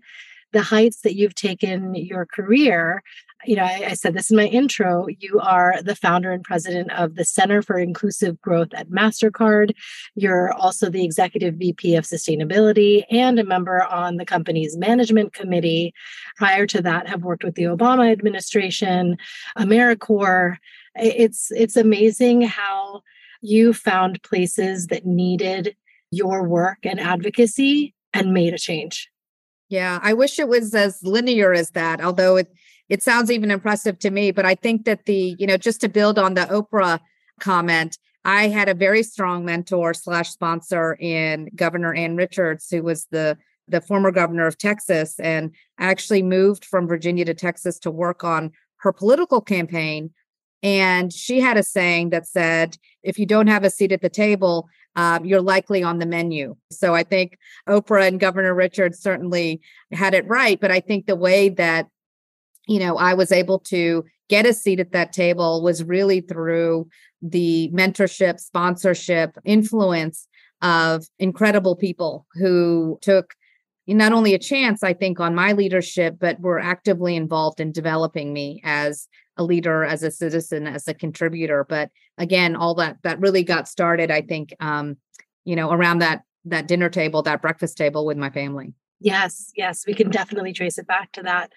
the 0.53 0.61
heights 0.61 1.01
that 1.01 1.15
you've 1.15 1.35
taken 1.35 1.95
your 1.95 2.25
career 2.25 3.01
you 3.45 3.55
know, 3.55 3.63
I, 3.63 3.87
I, 3.89 3.93
said 3.93 4.13
this 4.13 4.29
in 4.29 4.37
my 4.37 4.47
intro. 4.47 5.07
You 5.19 5.39
are 5.39 5.81
the 5.81 5.95
founder 5.95 6.31
and 6.31 6.43
president 6.43 6.91
of 6.91 7.15
the 7.15 7.25
Center 7.25 7.61
for 7.61 7.77
Inclusive 7.77 8.39
Growth 8.41 8.73
at 8.73 8.89
MasterCard. 8.89 9.71
You're 10.15 10.53
also 10.53 10.89
the 10.89 11.03
executive 11.03 11.55
VP 11.55 11.95
of 11.95 12.05
sustainability 12.05 13.03
and 13.09 13.39
a 13.39 13.43
member 13.43 13.83
on 13.83 14.17
the 14.17 14.25
company's 14.25 14.77
management 14.77 15.33
committee. 15.33 15.93
Prior 16.37 16.65
to 16.67 16.81
that, 16.81 17.07
have 17.07 17.23
worked 17.23 17.43
with 17.43 17.55
the 17.55 17.63
Obama 17.63 18.11
administration, 18.11 19.17
AmeriCorps. 19.57 20.57
It's 20.95 21.51
it's 21.51 21.75
amazing 21.75 22.43
how 22.43 23.01
you 23.41 23.73
found 23.73 24.21
places 24.23 24.87
that 24.87 25.05
needed 25.05 25.75
your 26.11 26.47
work 26.47 26.77
and 26.83 26.99
advocacy 26.99 27.93
and 28.13 28.33
made 28.33 28.53
a 28.53 28.59
change. 28.59 29.09
Yeah, 29.69 29.99
I 30.03 30.13
wish 30.13 30.37
it 30.37 30.47
was 30.47 30.75
as 30.75 31.01
linear 31.01 31.51
as 31.51 31.71
that, 31.71 31.99
although 31.99 32.35
it 32.35 32.47
it 32.89 33.01
sounds 33.03 33.31
even 33.31 33.51
impressive 33.51 33.99
to 33.99 34.09
me. 34.09 34.31
But 34.31 34.45
I 34.45 34.55
think 34.55 34.85
that 34.85 35.05
the, 35.05 35.35
you 35.39 35.47
know, 35.47 35.57
just 35.57 35.81
to 35.81 35.89
build 35.89 36.19
on 36.19 36.33
the 36.33 36.41
Oprah 36.41 36.99
comment, 37.39 37.97
I 38.25 38.47
had 38.47 38.69
a 38.69 38.73
very 38.73 39.03
strong 39.03 39.45
mentor 39.45 39.93
slash 39.93 40.29
sponsor 40.29 40.95
in 40.99 41.49
Governor 41.55 41.93
Ann 41.93 42.15
Richards, 42.15 42.69
who 42.69 42.83
was 42.83 43.07
the 43.11 43.37
the 43.69 43.81
former 43.81 44.11
governor 44.11 44.45
of 44.45 44.57
Texas, 44.57 45.19
and 45.19 45.51
actually 45.79 46.21
moved 46.21 46.65
from 46.65 46.87
Virginia 46.87 47.23
to 47.25 47.33
Texas 47.33 47.79
to 47.79 47.91
work 47.91 48.23
on 48.23 48.51
her 48.77 48.91
political 48.91 49.39
campaign. 49.39 50.11
And 50.61 51.11
she 51.11 51.39
had 51.39 51.57
a 51.57 51.63
saying 51.63 52.09
that 52.09 52.27
said, 52.27 52.77
if 53.03 53.17
you 53.17 53.25
don't 53.25 53.47
have 53.47 53.63
a 53.63 53.69
seat 53.69 53.91
at 53.91 54.01
the 54.01 54.09
table, 54.09 54.69
um, 54.95 55.25
you're 55.25 55.41
likely 55.41 55.81
on 55.81 55.99
the 55.99 56.05
menu. 56.05 56.55
So 56.71 56.93
I 56.93 57.03
think 57.03 57.37
Oprah 57.67 58.07
and 58.07 58.19
Governor 58.19 58.53
Richards 58.53 58.99
certainly 58.99 59.61
had 59.91 60.13
it 60.13 60.27
right. 60.27 60.59
But 60.59 60.71
I 60.71 60.79
think 60.79 61.05
the 61.05 61.15
way 61.15 61.49
that, 61.49 61.87
you 62.67 62.79
know, 62.79 62.97
I 62.97 63.13
was 63.13 63.31
able 63.31 63.59
to 63.59 64.05
get 64.29 64.45
a 64.45 64.53
seat 64.53 64.79
at 64.79 64.93
that 64.93 65.13
table 65.13 65.61
was 65.61 65.83
really 65.83 66.21
through 66.21 66.87
the 67.21 67.69
mentorship, 67.73 68.39
sponsorship, 68.39 69.37
influence 69.45 70.27
of 70.61 71.05
incredible 71.19 71.75
people 71.75 72.25
who 72.33 72.97
took 73.01 73.33
not 73.85 74.13
only 74.13 74.33
a 74.33 74.39
chance, 74.39 74.81
I 74.81 74.93
think, 74.93 75.19
on 75.19 75.35
my 75.35 75.51
leadership, 75.51 76.15
but 76.19 76.39
were 76.39 76.59
actively 76.59 77.15
involved 77.15 77.59
in 77.59 77.73
developing 77.73 78.31
me 78.31 78.61
as 78.63 79.07
a 79.35 79.43
leader, 79.43 79.83
as 79.83 80.03
a 80.03 80.11
citizen, 80.11 80.67
as 80.67 80.87
a 80.87 80.93
contributor. 80.93 81.65
But 81.67 81.89
again, 82.17 82.55
all 82.55 82.75
that 82.75 82.97
that 83.03 83.19
really 83.19 83.43
got 83.43 83.67
started, 83.67 84.09
I 84.09 84.21
think, 84.21 84.53
um, 84.59 84.97
you 85.43 85.55
know, 85.55 85.71
around 85.71 85.99
that 85.99 86.23
that 86.45 86.67
dinner 86.67 86.89
table, 86.89 87.21
that 87.23 87.41
breakfast 87.41 87.77
table 87.77 88.05
with 88.05 88.17
my 88.17 88.29
family. 88.29 88.73
Yes, 88.99 89.51
yes, 89.55 89.85
we 89.85 89.93
can 89.93 90.09
definitely 90.09 90.53
trace 90.53 90.77
it 90.77 90.87
back 90.87 91.11
to 91.13 91.23
that. 91.23 91.51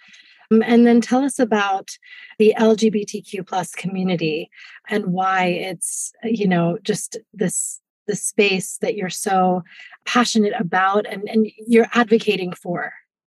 Um, 0.51 0.63
and 0.65 0.87
then 0.87 1.01
tell 1.01 1.25
us 1.25 1.39
about 1.39 1.91
the 2.39 2.55
LGBTQ 2.59 3.47
plus 3.47 3.73
community 3.73 4.51
and 4.89 5.07
why 5.07 5.47
it's, 5.47 6.13
you 6.25 6.49
know, 6.49 6.79
just 6.83 7.19
this 7.33 7.81
the 8.07 8.17
space 8.17 8.79
that 8.79 8.95
you're 8.95 9.11
so 9.11 9.63
passionate 10.05 10.55
about 10.59 11.07
and, 11.07 11.29
and 11.29 11.51
you're 11.67 11.89
advocating 11.93 12.53
for. 12.53 12.93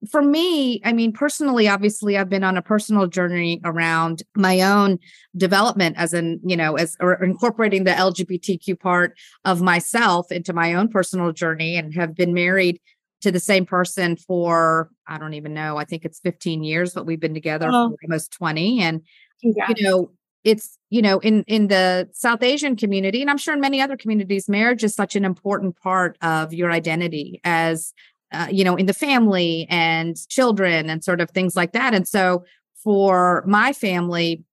For 0.10 0.22
me, 0.24 0.82
I 0.84 0.94
mean, 0.94 1.14
personally, 1.14 1.68
obviously, 1.68 2.18
I've 2.18 2.30
been 2.30 2.44
on 2.44 2.58
a 2.58 2.62
personal 2.62 3.06
journey 3.06 3.62
around 3.64 4.24
my 4.36 4.62
own 4.62 4.98
development 5.38 5.96
as 5.98 6.14
an, 6.14 6.40
you 6.44 6.58
know, 6.58 6.76
as 6.76 6.98
or 7.00 7.24
incorporating 7.24 7.84
the 7.84 7.92
LGBTQ 7.92 8.80
part 8.80 9.16
of 9.46 9.62
myself 9.62 10.32
into 10.32 10.54
my 10.54 10.74
own 10.74 10.88
personal 10.88 11.32
journey 11.32 11.76
and 11.76 11.94
have 11.94 12.16
been 12.16 12.34
married 12.34 12.80
to 13.22 13.32
the 13.32 13.40
same 13.40 13.66
person 13.66 14.16
for, 14.16 14.90
I 15.08 15.18
don't 15.18 15.34
even 15.34 15.54
know, 15.54 15.78
I 15.78 15.86
think 15.86 16.06
it's 16.06 16.20
15 16.20 16.64
years, 16.64 16.94
but 16.94 17.06
we've 17.06 17.20
been 17.20 17.34
together 17.34 17.70
oh. 17.72 17.90
for 17.90 17.98
almost 18.04 18.32
20. 18.34 18.82
And, 18.82 19.02
Congrats. 19.42 19.74
you 19.80 19.88
know, 19.88 20.12
it's 20.44 20.80
you 20.90 21.04
know 21.04 21.20
in 21.20 21.44
in 21.44 21.68
the 21.68 22.10
south 22.14 22.42
asian 22.42 22.76
community 22.76 23.22
and 23.22 23.30
i'm 23.30 23.38
sure 23.38 23.54
in 23.54 23.60
many 23.60 23.80
other 23.80 23.96
communities 23.96 24.50
marriage 24.50 24.84
is 24.84 24.96
such 24.96 25.16
an 25.16 25.24
important 25.24 25.80
part 25.80 26.18
of 26.24 26.52
your 26.52 26.72
identity 26.72 27.40
as 27.44 27.94
uh, 28.32 28.48
you 28.50 28.64
know, 28.64 28.76
in 28.76 28.86
the 28.86 28.94
family 28.94 29.68
and 29.70 30.16
children 30.30 30.90
and 30.90 31.04
sort 31.04 31.22
of 31.22 31.30
things 31.32 31.56
like 31.56 31.74
that. 31.74 31.94
And 31.94 32.08
so 32.08 32.46
for 32.76 33.44
my 33.46 33.74
family, 33.74 34.44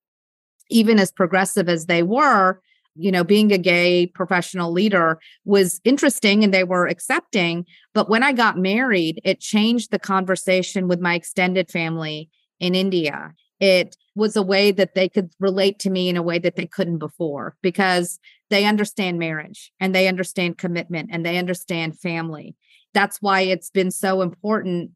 even 0.69 0.99
as 0.99 1.13
progressive 1.13 1.69
as 1.69 1.87
they 1.87 2.03
were, 2.03 2.61
you 2.99 3.13
know, 3.13 3.25
being 3.25 3.53
a 3.53 3.59
gay 3.59 4.07
professional 4.07 4.73
leader 4.73 5.19
was 5.45 5.81
interesting 5.85 6.45
and 6.45 6.53
they 6.53 6.65
were 6.65 6.87
accepting. 6.87 7.65
But 7.95 8.09
when 8.09 8.23
I 8.23 8.33
got 8.33 8.59
married, 8.59 9.21
it 9.25 9.41
changed 9.41 9.91
the 9.91 9.99
conversation 9.99 10.89
with 10.89 11.01
my 11.01 11.15
extended 11.15 11.71
family 11.71 12.29
in 12.61 12.75
India. 12.75 13.33
It 13.61 13.97
was 14.15 14.37
a 14.37 14.43
way 14.43 14.71
that 14.73 14.95
they 14.95 15.09
could 15.09 15.33
relate 15.41 15.79
to 15.81 15.91
me 15.91 16.09
in 16.09 16.17
a 16.17 16.23
way 16.23 16.39
that 16.39 16.57
they 16.57 16.67
couldn't 16.67 16.99
before 16.99 17.57
because 17.63 18.19
they 18.51 18.65
understand 18.65 19.19
marriage 19.19 19.73
and 19.81 19.95
they 19.95 20.09
understand 20.09 20.59
commitment 20.59 21.11
and 21.13 21.25
they 21.25 21.39
understand 21.39 21.99
family 21.99 22.57
that's 22.95 23.21
why 23.21 23.43
it's 23.43 23.71
been 23.71 23.91
so 23.91 24.23
important 24.23 24.91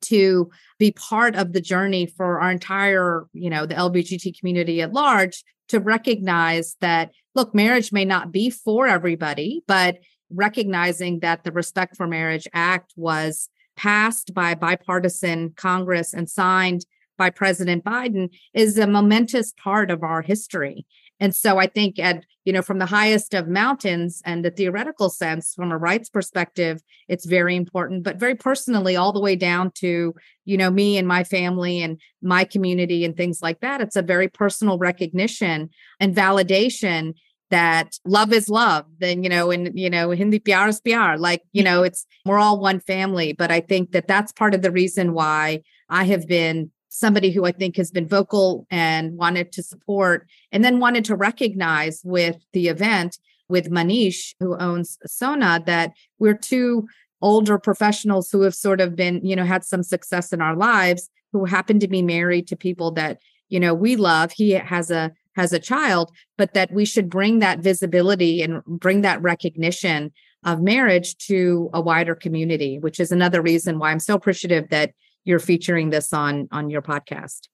to 0.00 0.50
be 0.78 0.92
part 0.92 1.34
of 1.36 1.52
the 1.52 1.60
journey 1.60 2.06
for 2.06 2.40
our 2.40 2.50
entire, 2.50 3.26
you 3.32 3.50
know, 3.50 3.66
the 3.66 3.74
LGBT 3.74 4.38
community 4.38 4.82
at 4.82 4.92
large 4.92 5.44
to 5.68 5.80
recognize 5.80 6.76
that, 6.80 7.10
look, 7.34 7.54
marriage 7.54 7.92
may 7.92 8.04
not 8.04 8.32
be 8.32 8.50
for 8.50 8.86
everybody, 8.86 9.62
but 9.66 9.98
recognizing 10.30 11.20
that 11.20 11.44
the 11.44 11.52
Respect 11.52 11.96
for 11.96 12.06
Marriage 12.06 12.48
Act 12.52 12.92
was 12.96 13.48
passed 13.76 14.34
by 14.34 14.54
bipartisan 14.54 15.52
Congress 15.56 16.12
and 16.12 16.28
signed 16.28 16.84
by 17.18 17.30
President 17.30 17.84
Biden 17.84 18.30
is 18.54 18.78
a 18.78 18.86
momentous 18.86 19.52
part 19.62 19.90
of 19.90 20.02
our 20.02 20.22
history. 20.22 20.86
And 21.22 21.36
so 21.36 21.56
I 21.56 21.68
think 21.68 22.00
at, 22.00 22.24
you 22.44 22.52
know, 22.52 22.62
from 22.62 22.80
the 22.80 22.86
highest 22.86 23.32
of 23.32 23.46
mountains 23.46 24.20
and 24.26 24.44
the 24.44 24.50
theoretical 24.50 25.08
sense, 25.08 25.54
from 25.54 25.70
a 25.70 25.78
rights 25.78 26.08
perspective, 26.08 26.82
it's 27.06 27.26
very 27.26 27.54
important, 27.54 28.02
but 28.02 28.16
very 28.16 28.34
personally, 28.34 28.96
all 28.96 29.12
the 29.12 29.20
way 29.20 29.36
down 29.36 29.70
to, 29.76 30.16
you 30.44 30.56
know, 30.56 30.68
me 30.68 30.98
and 30.98 31.06
my 31.06 31.22
family 31.22 31.80
and 31.80 32.00
my 32.22 32.42
community 32.42 33.04
and 33.04 33.16
things 33.16 33.40
like 33.40 33.60
that. 33.60 33.80
It's 33.80 33.94
a 33.94 34.02
very 34.02 34.26
personal 34.26 34.78
recognition 34.78 35.70
and 36.00 36.12
validation 36.12 37.14
that 37.50 37.98
love 38.06 38.32
is 38.32 38.48
love 38.48 38.86
then 38.98 39.22
you 39.22 39.28
know 39.28 39.50
and 39.50 39.78
you 39.78 39.90
know 39.90 40.10
hindi 40.10 40.38
pyar 40.38 40.68
is 40.68 40.80
pyar 40.80 41.18
like 41.18 41.42
you 41.52 41.62
know 41.62 41.82
it's 41.82 42.06
we're 42.24 42.38
all 42.38 42.58
one 42.58 42.80
family 42.80 43.34
but 43.34 43.50
i 43.50 43.60
think 43.60 43.92
that 43.92 44.08
that's 44.08 44.32
part 44.32 44.54
of 44.54 44.62
the 44.62 44.70
reason 44.70 45.12
why 45.12 45.60
i 45.90 46.04
have 46.04 46.26
been 46.26 46.70
somebody 46.92 47.30
who 47.30 47.46
I 47.46 47.52
think 47.52 47.76
has 47.76 47.90
been 47.90 48.06
vocal 48.06 48.66
and 48.70 49.16
wanted 49.16 49.50
to 49.52 49.62
support 49.62 50.26
and 50.52 50.62
then 50.62 50.78
wanted 50.78 51.06
to 51.06 51.16
recognize 51.16 52.02
with 52.04 52.36
the 52.52 52.68
event 52.68 53.18
with 53.48 53.70
Maneesh, 53.70 54.34
who 54.38 54.56
owns 54.58 54.98
Sona, 55.06 55.62
that 55.66 55.92
we're 56.18 56.36
two 56.36 56.86
older 57.22 57.58
professionals 57.58 58.30
who 58.30 58.42
have 58.42 58.54
sort 58.54 58.80
of 58.80 58.94
been, 58.94 59.24
you 59.24 59.34
know, 59.34 59.44
had 59.44 59.64
some 59.64 59.82
success 59.82 60.34
in 60.34 60.42
our 60.42 60.54
lives, 60.54 61.08
who 61.32 61.46
happen 61.46 61.80
to 61.80 61.88
be 61.88 62.02
married 62.02 62.46
to 62.48 62.56
people 62.56 62.90
that, 62.90 63.18
you 63.48 63.58
know, 63.58 63.72
we 63.72 63.96
love. 63.96 64.32
He 64.32 64.50
has 64.50 64.90
a 64.90 65.12
has 65.34 65.50
a 65.54 65.58
child, 65.58 66.10
but 66.36 66.52
that 66.52 66.70
we 66.72 66.84
should 66.84 67.08
bring 67.08 67.38
that 67.38 67.60
visibility 67.60 68.42
and 68.42 68.62
bring 68.66 69.00
that 69.00 69.22
recognition 69.22 70.12
of 70.44 70.60
marriage 70.60 71.16
to 71.16 71.70
a 71.72 71.80
wider 71.80 72.14
community, 72.14 72.78
which 72.78 73.00
is 73.00 73.10
another 73.10 73.40
reason 73.40 73.78
why 73.78 73.90
I'm 73.90 73.98
so 73.98 74.14
appreciative 74.14 74.68
that 74.68 74.92
you're 75.24 75.38
featuring 75.38 75.90
this 75.90 76.12
on 76.12 76.48
on 76.52 76.70
your 76.70 76.82
podcast 76.82 77.48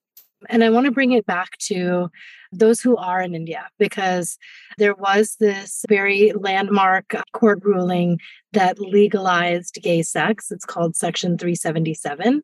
and 0.47 0.63
I 0.63 0.69
want 0.69 0.85
to 0.85 0.91
bring 0.91 1.11
it 1.11 1.25
back 1.25 1.57
to 1.63 2.09
those 2.51 2.79
who 2.79 2.95
are 2.97 3.21
in 3.21 3.35
India 3.35 3.67
because 3.77 4.37
there 4.77 4.95
was 4.95 5.35
this 5.39 5.83
very 5.89 6.31
landmark 6.33 7.15
court 7.33 7.59
ruling 7.63 8.19
that 8.53 8.79
legalized 8.79 9.79
gay 9.81 10.01
sex. 10.01 10.51
It's 10.51 10.65
called 10.65 10.95
Section 10.95 11.37
377. 11.37 12.41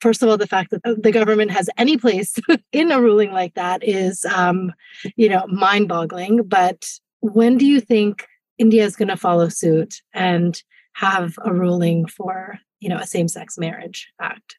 First 0.00 0.22
of 0.22 0.28
all, 0.28 0.36
the 0.36 0.46
fact 0.46 0.70
that 0.70 1.02
the 1.02 1.12
government 1.12 1.50
has 1.50 1.70
any 1.76 1.96
place 1.96 2.36
in 2.72 2.90
a 2.90 3.00
ruling 3.00 3.32
like 3.32 3.54
that 3.54 3.82
is, 3.86 4.24
um, 4.26 4.72
you 5.16 5.28
know, 5.28 5.46
mind-boggling. 5.48 6.42
But 6.44 6.86
when 7.20 7.56
do 7.56 7.66
you 7.66 7.80
think 7.80 8.26
India 8.58 8.84
is 8.84 8.96
going 8.96 9.08
to 9.08 9.16
follow 9.16 9.48
suit 9.48 10.02
and 10.12 10.62
have 10.94 11.38
a 11.44 11.52
ruling 11.52 12.06
for 12.06 12.58
you 12.84 12.90
know, 12.90 12.98
a 12.98 13.06
same-sex 13.06 13.56
marriage 13.56 14.12
act? 14.20 14.58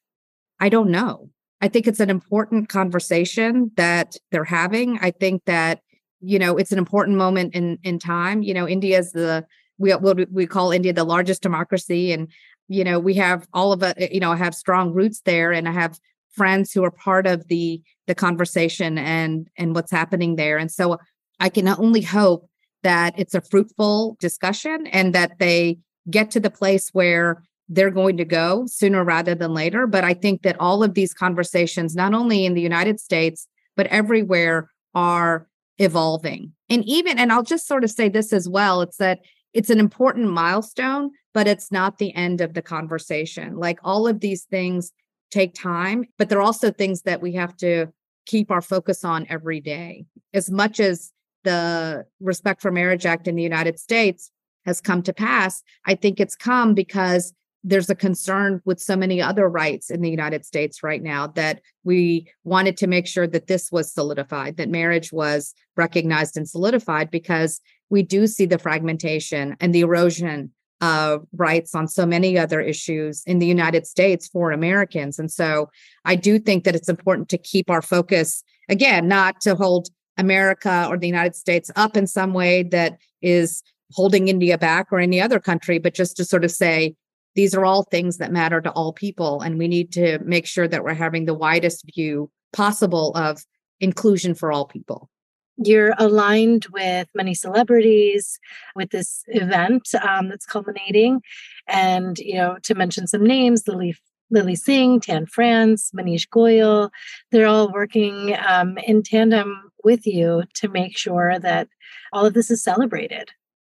I 0.60 0.68
don't 0.68 0.90
know. 0.90 1.30
I 1.62 1.68
think 1.68 1.86
it's 1.86 2.00
an 2.00 2.10
important 2.10 2.70
conversation 2.70 3.70
that 3.78 4.16
they're 4.32 4.44
having. 4.44 4.98
I 5.00 5.12
think 5.12 5.46
that 5.46 5.82
you 6.22 6.40
know 6.40 6.58
it's 6.58 6.72
an 6.72 6.80
important 6.80 7.18
moment 7.18 7.54
in 7.54 7.78
in 7.84 8.00
time. 8.00 8.42
You 8.42 8.56
know, 8.56 8.68
India 8.68 8.98
is 8.98 9.12
the 9.12 9.46
we 9.78 9.92
what 9.92 10.32
we 10.32 10.48
call 10.48 10.72
India 10.72 10.92
the 10.92 11.04
largest 11.04 11.44
democracy, 11.44 12.12
and 12.12 12.28
you 12.68 12.84
know 12.84 13.00
we 13.00 13.14
have 13.14 13.48
all 13.54 13.72
of 13.72 13.84
it. 13.84 14.12
You 14.12 14.20
know, 14.20 14.32
I 14.32 14.38
have 14.38 14.56
strong 14.56 14.92
roots 14.92 15.22
there, 15.22 15.52
and 15.52 15.70
I 15.70 15.72
have 15.72 16.00
friends 16.32 16.74
who 16.74 16.84
are 16.84 16.92
part 16.92 17.28
of 17.28 17.48
the 17.48 17.80
the 18.08 18.16
conversation 18.16 18.98
and 18.98 19.48
and 19.56 19.76
what's 19.76 19.92
happening 19.92 20.36
there. 20.36 20.58
And 20.58 20.72
so 20.72 20.94
uh, 20.94 20.98
I 21.40 21.50
can 21.50 21.68
only 21.68 22.02
hope 22.02 22.50
that 22.82 23.14
it's 23.18 23.36
a 23.36 23.42
fruitful 23.42 24.18
discussion 24.20 24.88
and 24.88 25.14
that 25.14 25.38
they 25.38 25.78
get 26.10 26.32
to 26.32 26.40
the 26.40 26.50
place 26.50 26.90
where 26.94 27.44
they're 27.68 27.92
going 27.92 28.18
to 28.18 28.26
go 28.26 28.66
sooner 28.68 29.04
rather 29.04 29.34
than 29.34 29.54
later. 29.54 29.88
But 29.88 30.04
I 30.04 30.14
think 30.14 30.44
that 30.44 30.60
all 30.60 30.84
of 30.84 30.94
these 30.94 31.14
conversations, 31.14 31.96
not 31.96 32.14
only 32.14 32.46
in 32.46 32.54
the 32.54 32.62
United 32.62 33.00
States, 33.00 33.48
but 33.76 33.88
everywhere, 33.88 34.70
are 34.94 35.48
evolving. 35.78 36.54
And 36.70 36.84
even, 36.86 37.20
and 37.20 37.32
I'll 37.32 37.44
just 37.44 37.68
sort 37.68 37.84
of 37.84 37.92
say 37.92 38.08
this 38.08 38.32
as 38.32 38.48
well 38.48 38.82
it's 38.82 38.98
that 38.98 39.20
it's 39.54 39.70
an 39.70 39.80
important 39.80 40.30
milestone, 40.30 41.12
but 41.34 41.48
it's 41.48 41.72
not 41.72 41.98
the 41.98 42.14
end 42.14 42.42
of 42.42 42.54
the 42.54 42.62
conversation. 42.62 43.58
Like 43.58 43.80
all 43.84 44.08
of 44.08 44.20
these 44.20 44.44
things 44.44 44.92
take 45.32 45.54
time, 45.54 46.06
but 46.18 46.30
they're 46.30 46.42
also 46.42 46.72
things 46.72 47.04
that 47.04 47.22
we 47.22 47.34
have 47.34 47.56
to 47.58 47.88
keep 48.26 48.52
our 48.52 48.62
focus 48.62 49.04
on 49.04 49.26
every 49.30 49.62
day. 49.62 50.06
As 50.34 50.52
much 50.52 50.80
as 50.80 51.12
the 51.44 52.06
Respect 52.20 52.62
for 52.62 52.72
Marriage 52.72 53.06
Act 53.06 53.28
in 53.28 53.36
the 53.36 53.44
United 53.44 53.80
States 53.80 54.32
has 54.66 54.82
come 54.82 55.02
to 55.04 55.14
pass, 55.14 55.64
I 55.86 55.96
think 55.96 56.20
it's 56.20 56.36
come 56.36 56.74
because 56.74 57.34
there's 57.64 57.90
a 57.90 57.96
concern 57.96 58.62
with 58.66 58.80
so 58.80 58.96
many 58.96 59.20
other 59.20 59.50
rights 59.50 59.90
in 59.90 60.02
the 60.02 60.10
United 60.10 60.46
States 60.46 60.84
right 60.84 61.02
now 61.02 61.26
that 61.28 61.62
we 61.84 62.32
wanted 62.44 62.78
to 62.78 62.88
make 62.88 63.08
sure 63.08 63.26
that 63.26 63.48
this 63.48 63.72
was 63.72 63.92
solidified, 63.92 64.58
that 64.58 64.70
marriage 64.70 65.12
was 65.12 65.56
recognized 65.76 66.38
and 66.38 66.48
solidified, 66.48 67.10
because 67.10 67.60
we 67.90 68.04
do 68.04 68.28
see 68.28 68.46
the 68.46 68.60
fragmentation 68.60 69.56
and 69.60 69.74
the 69.74 69.82
erosion 69.82 70.52
of 70.82 71.26
rights 71.34 71.74
on 71.74 71.88
so 71.88 72.06
many 72.06 72.38
other 72.38 72.62
issues 72.62 73.24
in 73.26 73.40
the 73.40 73.48
United 73.48 73.88
States 73.88 74.28
for 74.28 74.52
Americans. 74.52 75.18
And 75.18 75.32
so 75.32 75.70
I 76.04 76.16
do 76.16 76.38
think 76.38 76.66
that 76.66 76.76
it's 76.76 76.90
important 76.90 77.30
to 77.30 77.38
keep 77.38 77.70
our 77.72 77.82
focus, 77.82 78.44
again, 78.70 79.08
not 79.08 79.42
to 79.42 79.56
hold 79.56 79.88
America 80.18 80.86
or 80.90 80.98
the 80.98 81.08
United 81.08 81.36
States 81.36 81.72
up 81.76 81.98
in 81.98 82.06
some 82.06 82.34
way 82.34 82.62
that 82.64 82.98
is 83.22 83.64
holding 83.92 84.28
India 84.28 84.58
back 84.58 84.88
or 84.92 85.00
any 85.00 85.22
other 85.22 85.40
country, 85.40 85.80
but 85.80 85.94
just 85.94 86.18
to 86.18 86.26
sort 86.26 86.44
of 86.44 86.52
say, 86.52 86.96
these 87.36 87.54
are 87.54 87.66
all 87.66 87.84
things 87.84 88.18
that 88.18 88.32
matter 88.32 88.62
to 88.62 88.72
all 88.72 88.94
people. 88.94 89.42
And 89.42 89.58
we 89.58 89.68
need 89.68 89.92
to 89.94 90.20
make 90.20 90.46
sure 90.46 90.68
that 90.68 90.84
we're 90.84 90.94
having 90.94 91.26
the 91.26 91.34
widest 91.34 91.86
view 91.94 92.32
possible 92.54 93.12
of 93.16 93.44
inclusion 93.80 94.34
for 94.34 94.52
all 94.52 94.66
people. 94.66 95.10
You're 95.58 95.94
aligned 95.98 96.66
with 96.72 97.08
many 97.14 97.34
celebrities 97.34 98.40
with 98.76 98.90
this 98.90 99.24
event 99.28 99.88
um, 100.02 100.30
that's 100.30 100.46
culminating. 100.46 101.22
And, 101.68 102.18
you 102.20 102.36
know, 102.36 102.58
to 102.64 102.76
mention 102.76 103.08
some 103.08 103.24
names, 103.24 103.68
Lily 103.68 103.96
Lilly 104.32 104.56
Singh, 104.56 105.00
Tan 105.02 105.28
France, 105.28 105.92
Maneesh 105.96 106.28
Goyal, 106.28 106.90
they're 107.32 107.46
all 107.46 107.72
working 107.72 108.36
um, 108.48 108.78
in 108.80 109.04
tandem 109.04 109.72
with 109.84 110.08
you 110.08 110.44
to 110.56 110.68
make 110.68 110.98
sure 110.98 111.38
that 111.40 111.68
all 112.12 112.26
of 112.26 112.34
this 112.34 112.50
is 112.50 112.64
celebrated. 112.64 113.30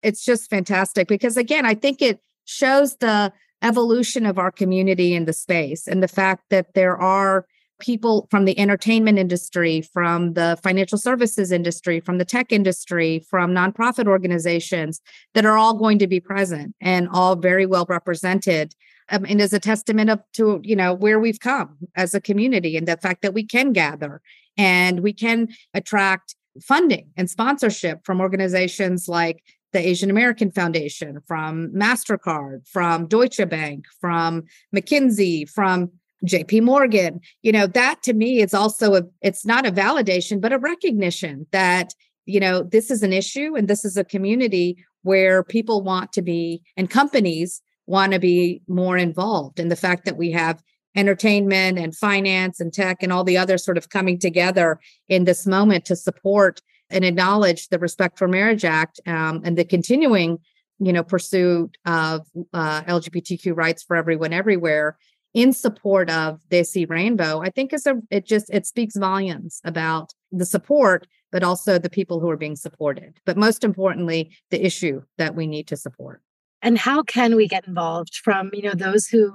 It's 0.04 0.24
just 0.24 0.50
fantastic 0.50 1.08
because, 1.08 1.38
again, 1.38 1.66
I 1.66 1.74
think 1.74 2.02
it 2.02 2.22
shows 2.46 2.98
the 2.98 3.34
evolution 3.62 4.26
of 4.26 4.38
our 4.38 4.52
community 4.52 5.14
in 5.14 5.26
the 5.26 5.34
space 5.34 5.88
and 5.88 6.02
the 6.02 6.08
fact 6.08 6.44
that 6.50 6.74
there 6.74 6.98
are 6.98 7.46
people 7.80 8.28
from 8.32 8.46
the 8.46 8.58
entertainment 8.58 9.20
industry, 9.20 9.82
from 9.82 10.34
the 10.34 10.58
financial 10.64 10.98
services 10.98 11.52
industry, 11.52 12.00
from 12.00 12.18
the 12.18 12.26
tech 12.26 12.52
industry, 12.52 13.20
from 13.30 13.52
nonprofit 13.52 14.08
organizations 14.08 15.00
that 15.34 15.46
are 15.46 15.58
all 15.58 15.74
going 15.74 16.00
to 16.00 16.08
be 16.08 16.20
present 16.20 16.76
and 16.82 17.08
all 17.10 17.36
very 17.36 17.66
well 17.66 17.86
represented. 17.88 18.74
Um, 19.10 19.26
and 19.26 19.40
is 19.40 19.54
a 19.54 19.60
testament 19.60 20.10
of 20.10 20.20
to 20.34 20.60
you 20.64 20.76
know 20.76 20.94
where 20.94 21.18
we've 21.18 21.40
come 21.40 21.78
as 21.96 22.14
a 22.14 22.20
community 22.20 22.76
and 22.76 22.86
the 22.86 22.98
fact 22.98 23.22
that 23.22 23.34
we 23.34 23.46
can 23.46 23.72
gather 23.72 24.22
and 24.58 25.00
we 25.00 25.14
can 25.14 25.48
attract 25.74 26.36
funding 26.62 27.10
and 27.16 27.30
sponsorship 27.30 28.04
from 28.04 28.20
organizations 28.20 29.08
like 29.08 29.44
the 29.78 29.88
Asian 29.88 30.10
American 30.10 30.50
Foundation, 30.50 31.20
from 31.28 31.72
MasterCard, 31.72 32.68
from 32.68 33.06
Deutsche 33.06 33.48
Bank, 33.48 33.86
from 34.02 34.44
McKinsey, 34.76 35.48
from 35.48 35.92
JP 36.26 36.64
Morgan. 36.64 37.20
You 37.44 37.52
know, 37.52 37.68
that 37.68 38.02
to 38.04 38.14
me 38.14 38.42
is 38.42 38.56
also 38.56 38.96
a 38.96 39.04
it's 39.22 39.46
not 39.46 39.68
a 39.68 39.72
validation, 39.72 40.42
but 40.42 40.52
a 40.52 40.58
recognition 40.58 41.46
that, 41.52 41.94
you 42.26 42.40
know, 42.40 42.64
this 42.64 42.90
is 42.90 43.04
an 43.04 43.14
issue 43.14 43.56
and 43.56 43.68
this 43.68 43.86
is 43.86 43.98
a 43.98 44.04
community 44.04 44.84
where 45.04 45.44
people 45.44 45.84
want 45.84 46.12
to 46.14 46.24
be 46.24 46.64
and 46.76 46.90
companies 46.90 47.62
want 47.86 48.14
to 48.14 48.20
be 48.20 48.64
more 48.68 48.98
involved. 48.98 49.60
And 49.60 49.70
the 49.70 49.76
fact 49.76 50.06
that 50.06 50.18
we 50.18 50.32
have 50.32 50.60
entertainment 50.96 51.78
and 51.78 51.96
finance 51.96 52.60
and 52.60 52.74
tech 52.74 53.04
and 53.04 53.14
all 53.14 53.24
the 53.24 53.38
other 53.38 53.60
sort 53.60 53.78
of 53.78 53.90
coming 53.90 54.18
together 54.18 54.80
in 55.08 55.26
this 55.26 55.46
moment 55.46 55.86
to 55.86 55.96
support 55.96 56.62
and 56.90 57.06
acknowledge 57.06 57.68
the 57.70 57.80
Respect 57.80 58.18
for 58.18 58.28
Marriage 58.28 58.66
Act 58.66 59.00
um, 59.06 59.42
and 59.44 59.58
the 59.58 59.66
continuing, 59.66 60.40
you 60.80 60.94
know, 60.94 61.04
pursuit 61.04 61.78
of 61.86 62.28
uh, 62.54 62.84
LGBTQ 62.84 63.56
rights 63.56 63.84
for 63.84 63.96
everyone 63.96 64.34
everywhere 64.34 64.98
in 65.34 65.54
support 65.54 66.10
of 66.10 66.40
Desi 66.50 66.90
Rainbow, 66.90 67.42
I 67.42 67.50
think 67.50 67.74
is 67.74 67.86
a 67.86 68.02
it 68.10 68.26
just 68.26 68.50
it 68.50 68.66
speaks 68.66 68.96
volumes 68.96 69.62
about 69.64 70.14
the 70.32 70.46
support, 70.46 71.06
but 71.32 71.44
also 71.44 71.78
the 71.78 71.90
people 71.90 72.20
who 72.20 72.30
are 72.30 72.38
being 72.38 72.56
supported. 72.56 73.20
But 73.26 73.38
most 73.38 73.64
importantly, 73.64 74.36
the 74.50 74.66
issue 74.66 75.04
that 75.18 75.36
we 75.36 75.46
need 75.46 75.68
to 75.68 75.78
support 75.78 76.22
and 76.62 76.78
how 76.78 77.04
can 77.04 77.36
we 77.36 77.48
get 77.48 77.68
involved 77.68 78.16
from 78.16 78.50
you 78.54 78.64
know 78.64 78.74
those 78.74 79.08
who 79.08 79.32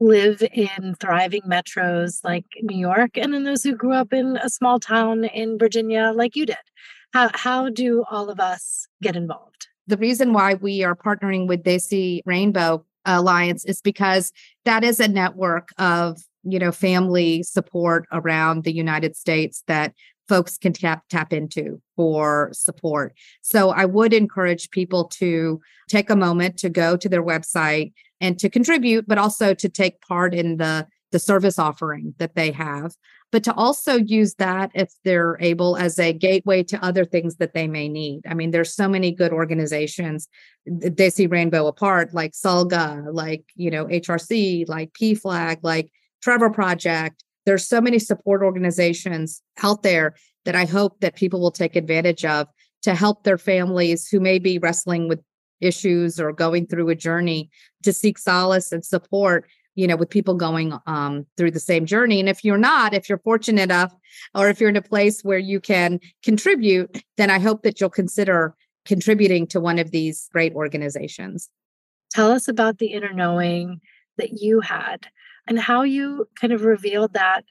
live 0.00 0.42
in 0.52 0.94
thriving 1.00 1.42
metros 1.42 2.20
like 2.24 2.44
new 2.62 2.76
york 2.76 3.16
and 3.16 3.32
then 3.32 3.44
those 3.44 3.62
who 3.62 3.74
grew 3.74 3.94
up 3.94 4.12
in 4.12 4.36
a 4.42 4.48
small 4.48 4.78
town 4.78 5.24
in 5.24 5.58
virginia 5.58 6.12
like 6.14 6.36
you 6.36 6.46
did 6.46 6.56
how, 7.12 7.30
how 7.34 7.68
do 7.70 8.04
all 8.10 8.30
of 8.30 8.40
us 8.40 8.86
get 9.02 9.16
involved? 9.16 9.68
The 9.86 9.96
reason 9.96 10.32
why 10.32 10.54
we 10.54 10.82
are 10.82 10.96
partnering 10.96 11.46
with 11.46 11.62
Desi 11.62 12.20
Rainbow 12.26 12.84
Alliance 13.04 13.64
is 13.64 13.80
because 13.80 14.32
that 14.64 14.82
is 14.82 14.98
a 14.98 15.08
network 15.08 15.68
of 15.78 16.20
you 16.42 16.58
know 16.58 16.72
family 16.72 17.42
support 17.42 18.06
around 18.12 18.64
the 18.64 18.74
United 18.74 19.16
States 19.16 19.62
that 19.66 19.94
folks 20.28 20.58
can 20.58 20.72
tap 20.72 21.04
tap 21.08 21.32
into 21.32 21.80
for 21.94 22.50
support. 22.52 23.14
So 23.42 23.70
I 23.70 23.84
would 23.84 24.12
encourage 24.12 24.70
people 24.70 25.04
to 25.04 25.60
take 25.88 26.10
a 26.10 26.16
moment 26.16 26.56
to 26.58 26.68
go 26.68 26.96
to 26.96 27.08
their 27.08 27.24
website 27.24 27.92
and 28.20 28.38
to 28.38 28.48
contribute, 28.48 29.06
but 29.06 29.18
also 29.18 29.54
to 29.54 29.68
take 29.68 30.00
part 30.00 30.34
in 30.34 30.56
the 30.56 30.86
the 31.12 31.18
service 31.20 31.58
offering 31.58 32.14
that 32.18 32.34
they 32.34 32.50
have 32.50 32.92
but 33.32 33.44
to 33.44 33.54
also 33.54 33.96
use 33.96 34.34
that 34.34 34.70
if 34.74 34.92
they're 35.04 35.36
able 35.40 35.76
as 35.76 35.98
a 35.98 36.12
gateway 36.12 36.62
to 36.62 36.82
other 36.84 37.04
things 37.04 37.36
that 37.36 37.54
they 37.54 37.66
may 37.66 37.88
need. 37.88 38.22
I 38.28 38.34
mean, 38.34 38.50
there's 38.50 38.74
so 38.74 38.88
many 38.88 39.12
good 39.12 39.32
organizations. 39.32 40.28
Desi 40.68 41.30
Rainbow 41.30 41.66
apart, 41.66 42.14
like 42.14 42.32
SALGA, 42.32 43.12
like 43.12 43.44
you 43.54 43.70
know 43.70 43.86
HRC, 43.86 44.68
like 44.68 44.92
PFLAG, 44.92 45.58
like 45.62 45.90
Trevor 46.22 46.50
Project. 46.50 47.22
There's 47.44 47.66
so 47.66 47.80
many 47.80 47.98
support 47.98 48.42
organizations 48.42 49.42
out 49.62 49.82
there 49.82 50.14
that 50.44 50.56
I 50.56 50.64
hope 50.64 51.00
that 51.00 51.16
people 51.16 51.40
will 51.40 51.50
take 51.50 51.76
advantage 51.76 52.24
of 52.24 52.48
to 52.82 52.94
help 52.94 53.24
their 53.24 53.38
families 53.38 54.08
who 54.08 54.20
may 54.20 54.38
be 54.38 54.58
wrestling 54.58 55.08
with 55.08 55.20
issues 55.60 56.20
or 56.20 56.32
going 56.32 56.66
through 56.66 56.88
a 56.88 56.94
journey 56.94 57.50
to 57.82 57.92
seek 57.92 58.18
solace 58.18 58.72
and 58.72 58.84
support 58.84 59.48
you 59.76 59.86
know, 59.86 59.96
with 59.96 60.10
people 60.10 60.34
going 60.34 60.76
um, 60.86 61.24
through 61.36 61.52
the 61.52 61.60
same 61.60 61.86
journey. 61.86 62.18
And 62.18 62.28
if 62.28 62.44
you're 62.44 62.58
not, 62.58 62.94
if 62.94 63.08
you're 63.08 63.18
fortunate 63.18 63.62
enough, 63.62 63.94
or 64.34 64.48
if 64.48 64.60
you're 64.60 64.70
in 64.70 64.76
a 64.76 64.82
place 64.82 65.22
where 65.22 65.38
you 65.38 65.60
can 65.60 66.00
contribute, 66.24 67.02
then 67.16 67.30
I 67.30 67.38
hope 67.38 67.62
that 67.62 67.80
you'll 67.80 67.90
consider 67.90 68.54
contributing 68.84 69.46
to 69.48 69.60
one 69.60 69.78
of 69.78 69.90
these 69.90 70.28
great 70.32 70.54
organizations. 70.54 71.48
Tell 72.10 72.30
us 72.30 72.48
about 72.48 72.78
the 72.78 72.88
inner 72.88 73.12
knowing 73.12 73.80
that 74.16 74.40
you 74.40 74.60
had 74.60 75.06
and 75.46 75.58
how 75.58 75.82
you 75.82 76.28
kind 76.40 76.52
of 76.52 76.62
revealed 76.62 77.12
that 77.12 77.44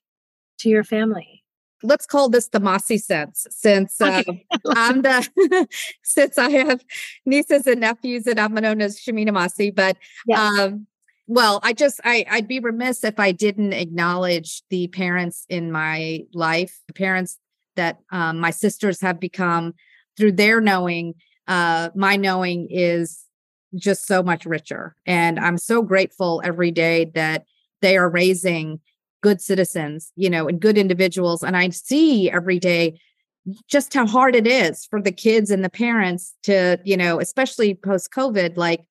to 0.60 0.70
your 0.70 0.84
family 0.84 1.44
let's 1.86 2.06
call 2.06 2.30
this 2.30 2.48
the 2.50 2.60
Masi 2.60 3.00
sense, 3.02 3.48
since 3.50 4.00
uh, 4.02 4.24
I'm 4.68 5.02
the 5.02 5.68
since 6.04 6.38
I 6.38 6.50
have 6.50 6.84
nieces 7.26 7.68
and 7.68 7.82
nephews, 7.82 8.28
and 8.28 8.40
I'm 8.40 8.54
known 8.54 8.82
as 8.82 9.00
Shamina 9.00 9.30
Masi. 9.30 9.74
But 9.74 9.98
yes. 10.28 10.40
um, 10.40 10.88
well 11.28 11.60
i 11.64 11.74
just 11.74 12.00
i 12.04 12.26
i'd 12.32 12.48
be 12.48 12.60
remiss 12.60 13.04
if 13.04 13.20
i 13.20 13.32
didn't 13.32 13.74
acknowledge 13.74 14.62
the 14.70 14.88
parents 14.88 15.46
in 15.50 15.72
my 15.72 16.22
life 16.34 16.80
the 16.88 16.94
parents 16.94 17.38
that 17.76 18.00
um, 18.12 18.40
my 18.40 18.52
sisters 18.52 19.02
have 19.02 19.20
become 19.20 19.74
through 20.18 20.32
their 20.32 20.62
knowing 20.62 21.14
uh 21.48 21.90
my 21.96 22.16
knowing 22.16 22.68
is 22.70 23.26
just 23.76 24.06
so 24.06 24.24
much 24.24 24.46
richer 24.46 24.96
and 25.06 25.40
i'm 25.40 25.58
so 25.58 25.82
grateful 25.82 26.42
every 26.44 26.72
day 26.72 27.06
that 27.16 27.46
they 27.82 27.98
are 27.98 28.10
raising 28.10 28.80
good 29.22 29.42
citizens 29.42 30.12
you 30.16 30.30
know 30.30 30.48
and 30.48 30.60
good 30.60 30.78
individuals 30.78 31.44
and 31.44 31.58
i 31.58 31.68
see 31.70 32.30
every 32.30 32.60
day 32.60 33.00
just 33.68 33.94
how 33.94 34.08
hard 34.08 34.36
it 34.36 34.48
is 34.48 34.86
for 34.86 35.02
the 35.02 35.12
kids 35.12 35.52
and 35.52 35.64
the 35.64 35.70
parents 35.70 36.36
to 36.44 36.80
you 36.84 36.96
know 36.96 37.20
especially 37.20 37.74
post 37.74 38.12
covid 38.12 38.56
like 38.56 38.82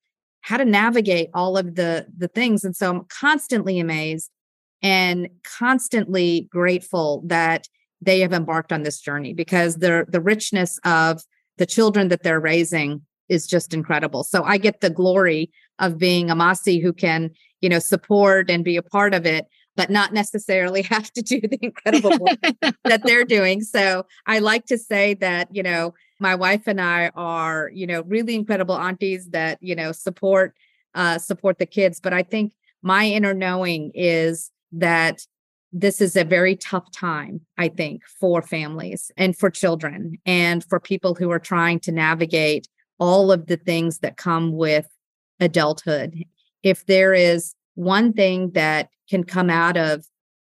how 0.45 0.57
to 0.57 0.65
navigate 0.65 1.29
all 1.33 1.57
of 1.57 1.73
the 1.73 2.05
the 2.15 2.27
things. 2.27 2.63
And 2.63 2.75
so 2.75 2.91
i'm 2.91 3.05
constantly 3.05 3.79
amazed 3.79 4.29
and 4.81 5.27
constantly 5.43 6.47
grateful 6.51 7.23
that 7.25 7.67
they 7.99 8.19
have 8.19 8.31
embarked 8.31 8.71
on 8.71 8.83
this 8.83 8.99
journey 8.99 9.33
because 9.33 9.77
the 9.77 10.05
the 10.07 10.21
richness 10.21 10.79
of 10.85 11.23
the 11.57 11.65
children 11.65 12.09
that 12.09 12.21
they're 12.21 12.39
raising 12.39 13.01
is 13.27 13.47
just 13.47 13.73
incredible. 13.73 14.23
So 14.23 14.43
i 14.43 14.57
get 14.57 14.81
the 14.81 14.91
glory 14.91 15.51
of 15.79 15.97
being 15.97 16.29
a 16.29 16.35
Masi 16.35 16.81
who 16.81 16.93
can 16.93 17.31
you 17.61 17.69
know 17.69 17.79
support 17.79 18.51
and 18.51 18.63
be 18.63 18.77
a 18.77 18.83
part 18.83 19.15
of 19.15 19.25
it 19.25 19.47
but 19.75 19.89
not 19.89 20.13
necessarily 20.13 20.81
have 20.95 21.11
to 21.13 21.23
do 21.23 21.41
the 21.41 21.59
incredible 21.61 22.11
work 22.19 22.39
that 22.83 23.01
they're 23.03 23.25
doing. 23.37 23.61
So 23.61 24.05
i 24.27 24.37
like 24.37 24.67
to 24.67 24.77
say 24.77 25.15
that 25.15 25.47
you 25.51 25.63
know 25.63 25.95
my 26.19 26.35
wife 26.35 26.63
and 26.67 26.79
I 26.79 27.11
are, 27.15 27.69
you 27.73 27.87
know, 27.87 28.03
really 28.03 28.35
incredible 28.35 28.75
aunties 28.75 29.29
that, 29.29 29.57
you 29.61 29.75
know, 29.75 29.91
support 29.91 30.53
uh 30.93 31.17
support 31.17 31.59
the 31.59 31.65
kids, 31.65 31.99
but 31.99 32.13
I 32.13 32.23
think 32.23 32.53
my 32.81 33.05
inner 33.05 33.33
knowing 33.33 33.91
is 33.93 34.51
that 34.71 35.25
this 35.77 35.99
is 35.99 36.15
a 36.15 36.23
very 36.23 36.55
tough 36.55 36.89
time, 36.91 37.41
I 37.57 37.67
think, 37.67 38.03
for 38.19 38.41
families 38.41 39.11
and 39.17 39.37
for 39.37 39.49
children 39.49 40.17
and 40.25 40.63
for 40.63 40.79
people 40.79 41.15
who 41.15 41.29
are 41.31 41.39
trying 41.39 41.79
to 41.81 41.91
navigate 41.91 42.69
all 42.97 43.29
of 43.29 43.47
the 43.47 43.57
things 43.57 43.99
that 43.99 44.15
come 44.15 44.53
with 44.53 44.87
adulthood. 45.41 46.23
If 46.63 46.85
there 46.85 47.13
is 47.13 47.55
one 47.73 48.13
thing 48.13 48.51
that 48.51 48.87
can 49.09 49.25
come 49.25 49.49
out 49.49 49.75
of, 49.75 50.05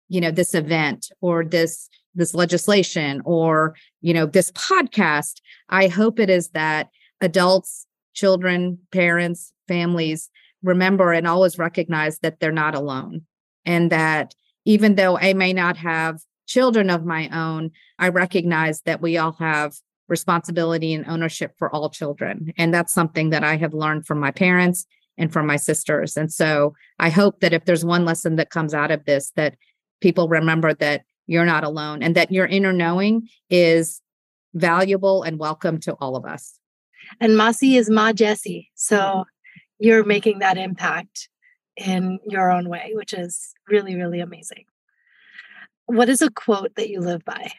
you 0.08 0.22
know, 0.22 0.32
this 0.32 0.56
event 0.56 1.12
or 1.20 1.44
this 1.44 1.90
this 2.20 2.36
legislation 2.36 3.22
or 3.26 3.76
you 4.02 4.14
know 4.14 4.26
this 4.26 4.52
podcast 4.52 5.42
i 5.70 5.88
hope 5.88 6.20
it 6.20 6.30
is 6.30 6.50
that 6.50 6.90
adults 7.22 7.86
children 8.14 8.78
parents 8.92 9.52
families 9.68 10.30
remember 10.62 11.12
and 11.12 11.28
always 11.28 11.58
recognize 11.58 12.20
that 12.20 12.40
they're 12.40 12.52
not 12.52 12.76
alone 12.76 13.22
and 13.66 13.92
that 13.92 14.36
even 14.66 14.96
though 14.96 15.18
i 15.18 15.34
may 15.34 15.54
not 15.54 15.78
have 15.78 16.20
children 16.48 16.90
of 16.90 17.06
my 17.06 17.28
own 17.30 17.72
i 17.98 18.08
recognize 18.08 18.82
that 18.82 19.02
we 19.02 19.18
all 19.18 19.34
have 19.34 19.74
responsibility 20.10 20.94
and 20.94 21.06
ownership 21.08 21.54
for 21.58 21.74
all 21.74 21.90
children. 21.90 22.52
And 22.58 22.74
that's 22.74 22.94
something 22.94 23.30
that 23.30 23.44
I 23.44 23.56
have 23.58 23.74
learned 23.74 24.06
from 24.06 24.20
my 24.20 24.32
parents 24.32 24.86
and 25.18 25.32
from 25.32 25.46
my 25.46 25.56
sisters. 25.56 26.18
And 26.18 26.34
so 26.34 26.74
I 26.98 27.10
hope 27.10 27.40
that 27.40 27.54
if 27.54 27.66
there's 27.66 27.86
one 27.86 28.06
lesson 28.06 28.36
that 28.38 28.50
comes 28.50 28.74
out 28.74 28.92
of 28.92 29.06
this, 29.06 29.32
that 29.36 29.56
people 30.02 30.28
remember 30.28 30.74
that 30.76 31.04
you're 31.30 31.46
not 31.46 31.64
alone 31.64 32.02
and 32.02 32.16
that 32.16 32.32
your 32.32 32.48
inner 32.48 32.74
knowing 32.74 33.30
is 33.52 34.02
valuable 34.56 35.22
and 35.22 35.38
welcome 35.38 35.80
to 35.80 35.94
all 36.02 36.16
of 36.16 36.26
us. 36.26 36.58
And 37.22 37.34
Masi 37.34 37.78
is 37.78 37.88
Ma 37.88 38.12
Jessie. 38.14 38.72
So 38.74 38.98
mm-hmm. 38.98 39.22
you're 39.78 40.04
making 40.04 40.40
that 40.40 40.58
impact 40.58 41.30
in 41.78 42.18
your 42.28 42.52
own 42.52 42.68
way, 42.68 42.94
which 42.96 43.14
is 43.14 43.54
really, 43.68 43.96
really 43.96 44.20
amazing. 44.20 44.66
What 45.86 46.10
is 46.10 46.24
a 46.24 46.32
quote 46.32 46.74
that 46.78 46.90
you 46.90 47.00
live 47.00 47.24
by? 47.24 47.52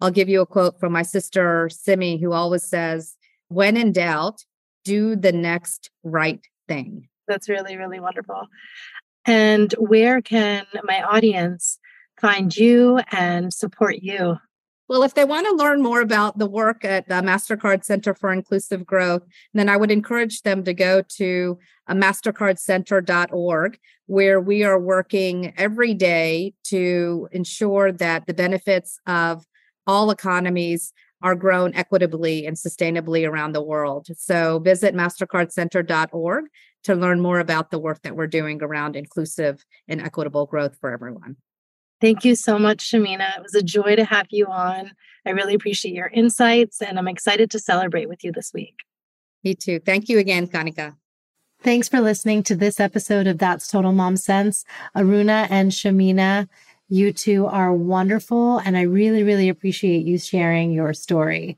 I'll 0.00 0.12
give 0.12 0.28
you 0.28 0.40
a 0.40 0.46
quote 0.46 0.78
from 0.78 0.92
my 0.92 1.02
sister, 1.02 1.68
Simi, 1.72 2.18
who 2.18 2.32
always 2.32 2.62
says, 2.62 3.16
When 3.48 3.76
in 3.76 3.90
doubt, 3.90 4.44
do 4.84 5.16
the 5.16 5.32
next 5.32 5.90
right 6.04 6.40
thing. 6.68 7.08
That's 7.26 7.48
really, 7.48 7.76
really 7.76 7.98
wonderful. 7.98 8.46
And 9.26 9.72
where 9.78 10.20
can 10.22 10.66
my 10.84 11.02
audience 11.02 11.78
find 12.22 12.56
you 12.56 13.00
and 13.10 13.52
support 13.52 13.96
you? 14.00 14.36
Well, 14.88 15.02
if 15.02 15.14
they 15.14 15.24
want 15.24 15.46
to 15.46 15.54
learn 15.54 15.82
more 15.82 16.00
about 16.00 16.38
the 16.38 16.46
work 16.46 16.84
at 16.84 17.08
the 17.08 17.14
MasterCard 17.14 17.84
Center 17.84 18.14
for 18.14 18.32
Inclusive 18.32 18.86
Growth, 18.86 19.22
then 19.54 19.68
I 19.68 19.76
would 19.76 19.90
encourage 19.90 20.42
them 20.42 20.64
to 20.64 20.74
go 20.74 21.02
to 21.16 21.58
uh, 21.88 21.94
mastercardcenter.org, 21.94 23.78
where 24.06 24.40
we 24.40 24.64
are 24.64 24.78
working 24.78 25.52
every 25.56 25.94
day 25.94 26.54
to 26.64 27.28
ensure 27.32 27.90
that 27.92 28.26
the 28.26 28.34
benefits 28.34 28.98
of 29.06 29.44
all 29.86 30.10
economies 30.10 30.92
are 31.22 31.34
grown 31.34 31.74
equitably 31.74 32.46
and 32.46 32.56
sustainably 32.56 33.28
around 33.28 33.52
the 33.52 33.62
world. 33.62 34.08
So 34.16 34.58
visit 34.58 34.94
mastercardcenter.org 34.94 36.44
to 36.84 36.94
learn 36.94 37.20
more 37.20 37.38
about 37.38 37.70
the 37.70 37.78
work 37.78 38.02
that 38.02 38.16
we're 38.16 38.26
doing 38.26 38.62
around 38.62 38.96
inclusive 38.96 39.64
and 39.88 40.00
equitable 40.00 40.46
growth 40.46 40.76
for 40.80 40.92
everyone. 40.92 41.36
Thank 42.02 42.24
you 42.24 42.34
so 42.34 42.58
much, 42.58 42.90
Shamina. 42.90 43.36
It 43.36 43.44
was 43.44 43.54
a 43.54 43.62
joy 43.62 43.94
to 43.94 44.04
have 44.04 44.26
you 44.30 44.46
on. 44.46 44.90
I 45.24 45.30
really 45.30 45.54
appreciate 45.54 45.94
your 45.94 46.08
insights 46.08 46.82
and 46.82 46.98
I'm 46.98 47.06
excited 47.06 47.48
to 47.52 47.60
celebrate 47.60 48.08
with 48.08 48.24
you 48.24 48.32
this 48.32 48.52
week. 48.52 48.80
Me 49.44 49.54
too. 49.54 49.78
Thank 49.78 50.08
you 50.08 50.18
again, 50.18 50.48
Kanika. 50.48 50.96
Thanks 51.62 51.88
for 51.88 52.00
listening 52.00 52.42
to 52.42 52.56
this 52.56 52.80
episode 52.80 53.28
of 53.28 53.38
That's 53.38 53.68
Total 53.68 53.92
Mom 53.92 54.16
Sense. 54.16 54.64
Aruna 54.96 55.46
and 55.48 55.70
Shamina, 55.70 56.48
you 56.88 57.12
two 57.12 57.46
are 57.46 57.72
wonderful, 57.72 58.58
and 58.58 58.76
I 58.76 58.82
really, 58.82 59.22
really 59.22 59.48
appreciate 59.48 60.04
you 60.04 60.18
sharing 60.18 60.72
your 60.72 60.94
story. 60.94 61.56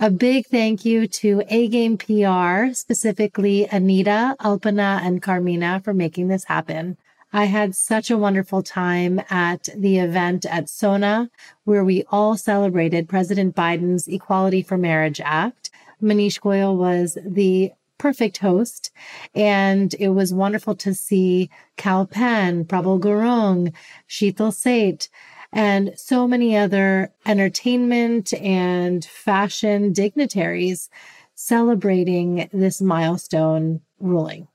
A 0.00 0.10
big 0.10 0.46
thank 0.46 0.84
you 0.84 1.06
to 1.06 1.44
A 1.48 1.68
Game 1.68 1.96
PR, 1.96 2.74
specifically 2.74 3.68
Anita, 3.70 4.34
Alpana, 4.40 5.00
and 5.02 5.22
Carmina 5.22 5.80
for 5.84 5.94
making 5.94 6.26
this 6.26 6.42
happen. 6.42 6.96
I 7.32 7.44
had 7.44 7.74
such 7.74 8.10
a 8.10 8.16
wonderful 8.16 8.62
time 8.62 9.20
at 9.28 9.68
the 9.76 9.98
event 9.98 10.46
at 10.46 10.68
SONA, 10.68 11.30
where 11.64 11.84
we 11.84 12.04
all 12.10 12.36
celebrated 12.36 13.08
President 13.08 13.54
Biden's 13.54 14.08
Equality 14.08 14.62
for 14.62 14.78
Marriage 14.78 15.20
Act. 15.22 15.70
Maneesh 16.02 16.40
Goyal 16.40 16.76
was 16.76 17.18
the 17.24 17.72
perfect 17.98 18.38
host. 18.38 18.90
And 19.34 19.94
it 19.98 20.08
was 20.08 20.32
wonderful 20.32 20.74
to 20.76 20.94
see 20.94 21.50
Kal 21.76 22.06
Penn, 22.06 22.64
Prabal 22.64 23.00
Gurung, 23.00 23.74
Sheetal 24.08 24.52
Sheth, 24.52 25.08
and 25.52 25.92
so 25.96 26.26
many 26.28 26.56
other 26.56 27.12
entertainment 27.26 28.32
and 28.34 29.04
fashion 29.04 29.92
dignitaries 29.92 30.88
celebrating 31.34 32.48
this 32.52 32.80
milestone 32.80 33.80
ruling. 33.98 34.48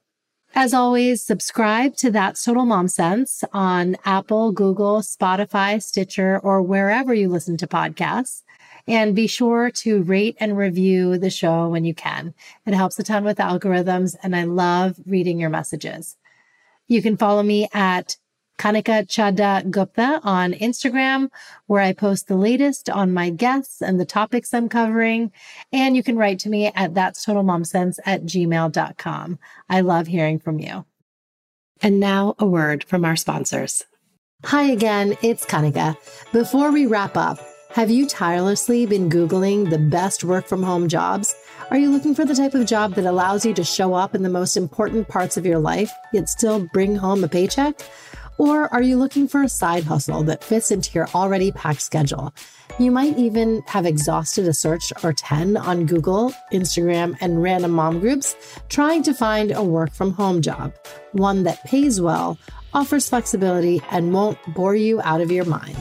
As 0.55 0.71
always, 0.71 1.23
subscribe 1.23 1.95
to 1.95 2.11
That's 2.11 2.43
Total 2.43 2.63
Mom 2.63 2.87
Sense 2.87 3.43
on 3.53 3.97
Apple, 4.05 4.51
Google, 4.51 5.01
Spotify, 5.01 5.81
Stitcher, 5.81 6.39
or 6.43 6.61
wherever 6.61 7.11
you 7.11 7.27
listen 7.27 7.57
to 7.57 7.65
podcasts. 7.65 8.43
And 8.87 9.15
be 9.15 9.25
sure 9.25 9.71
to 9.71 10.03
rate 10.03 10.37
and 10.39 10.55
review 10.55 11.17
the 11.17 11.31
show 11.31 11.69
when 11.69 11.85
you 11.85 11.95
can. 11.95 12.35
It 12.67 12.75
helps 12.75 12.99
a 12.99 13.03
ton 13.03 13.23
with 13.23 13.39
algorithms, 13.39 14.15
and 14.21 14.35
I 14.35 14.43
love 14.43 14.99
reading 15.07 15.39
your 15.39 15.49
messages. 15.49 16.17
You 16.87 17.01
can 17.01 17.17
follow 17.17 17.41
me 17.41 17.67
at 17.73 18.17
Kanika 18.57 19.05
Chadha 19.07 19.69
Gupta 19.69 20.19
on 20.23 20.53
Instagram, 20.53 21.29
where 21.67 21.81
I 21.81 21.93
post 21.93 22.27
the 22.27 22.37
latest 22.37 22.89
on 22.89 23.13
my 23.13 23.29
guests 23.29 23.81
and 23.81 23.99
the 23.99 24.05
topics 24.05 24.53
I'm 24.53 24.69
covering. 24.69 25.31
And 25.71 25.95
you 25.95 26.03
can 26.03 26.17
write 26.17 26.39
to 26.39 26.49
me 26.49 26.67
at 26.67 26.93
that's 26.93 27.25
total 27.25 27.43
mom 27.43 27.65
sense 27.65 27.99
at 28.05 28.23
gmail.com. 28.23 29.39
I 29.69 29.81
love 29.81 30.07
hearing 30.07 30.39
from 30.39 30.59
you. 30.59 30.85
And 31.81 31.99
now 31.99 32.35
a 32.39 32.45
word 32.45 32.83
from 32.83 33.03
our 33.03 33.15
sponsors. 33.15 33.83
Hi 34.45 34.63
again, 34.63 35.17
it's 35.21 35.45
Kanika. 35.45 35.97
Before 36.31 36.71
we 36.71 36.85
wrap 36.85 37.17
up, 37.17 37.39
have 37.71 37.89
you 37.89 38.07
tirelessly 38.07 38.85
been 38.85 39.09
Googling 39.09 39.69
the 39.69 39.79
best 39.79 40.23
work 40.23 40.45
from 40.47 40.61
home 40.61 40.87
jobs? 40.87 41.33
Are 41.71 41.77
you 41.77 41.89
looking 41.89 42.13
for 42.13 42.23
the 42.23 42.35
type 42.35 42.53
of 42.53 42.67
job 42.67 42.93
that 42.93 43.05
allows 43.05 43.45
you 43.45 43.53
to 43.55 43.63
show 43.63 43.95
up 43.95 44.13
in 44.13 44.21
the 44.21 44.29
most 44.29 44.55
important 44.55 45.07
parts 45.07 45.37
of 45.37 45.45
your 45.45 45.57
life, 45.57 45.91
yet 46.11 46.29
still 46.29 46.67
bring 46.71 46.95
home 46.95 47.23
a 47.23 47.27
paycheck? 47.27 47.81
Or 48.37 48.73
are 48.73 48.81
you 48.81 48.97
looking 48.97 49.27
for 49.27 49.43
a 49.43 49.49
side 49.49 49.83
hustle 49.83 50.23
that 50.23 50.43
fits 50.43 50.71
into 50.71 50.91
your 50.93 51.07
already 51.13 51.51
packed 51.51 51.81
schedule? 51.81 52.33
You 52.79 52.89
might 52.89 53.17
even 53.17 53.61
have 53.67 53.85
exhausted 53.85 54.47
a 54.47 54.53
search 54.53 54.91
or 55.03 55.13
10 55.13 55.57
on 55.57 55.85
Google, 55.85 56.33
Instagram, 56.51 57.15
and 57.21 57.43
random 57.43 57.71
mom 57.71 57.99
groups 57.99 58.35
trying 58.69 59.03
to 59.03 59.13
find 59.13 59.51
a 59.51 59.63
work 59.63 59.93
from 59.93 60.13
home 60.13 60.41
job, 60.41 60.73
one 61.11 61.43
that 61.43 61.63
pays 61.65 62.01
well, 62.01 62.39
offers 62.73 63.09
flexibility, 63.09 63.81
and 63.91 64.11
won't 64.11 64.39
bore 64.55 64.75
you 64.75 64.99
out 65.03 65.21
of 65.21 65.31
your 65.31 65.45
mind. 65.45 65.77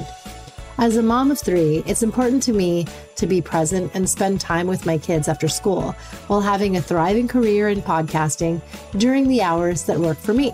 As 0.79 0.97
a 0.97 1.03
mom 1.03 1.31
of 1.31 1.39
three, 1.39 1.83
it's 1.87 2.03
important 2.03 2.43
to 2.45 2.53
me 2.53 2.87
to 3.17 3.27
be 3.27 3.41
present 3.41 3.93
and 3.95 4.09
spend 4.09 4.41
time 4.41 4.67
with 4.67 4.85
my 4.85 4.99
kids 4.99 5.29
after 5.29 5.49
school 5.49 5.93
while 6.27 6.41
having 6.41 6.77
a 6.77 6.83
thriving 6.83 7.29
career 7.29 7.69
in 7.69 7.81
podcasting 7.81 8.61
during 8.99 9.29
the 9.29 9.43
hours 9.43 9.85
that 9.85 9.99
work 9.99 10.19
for 10.19 10.35
me. 10.35 10.53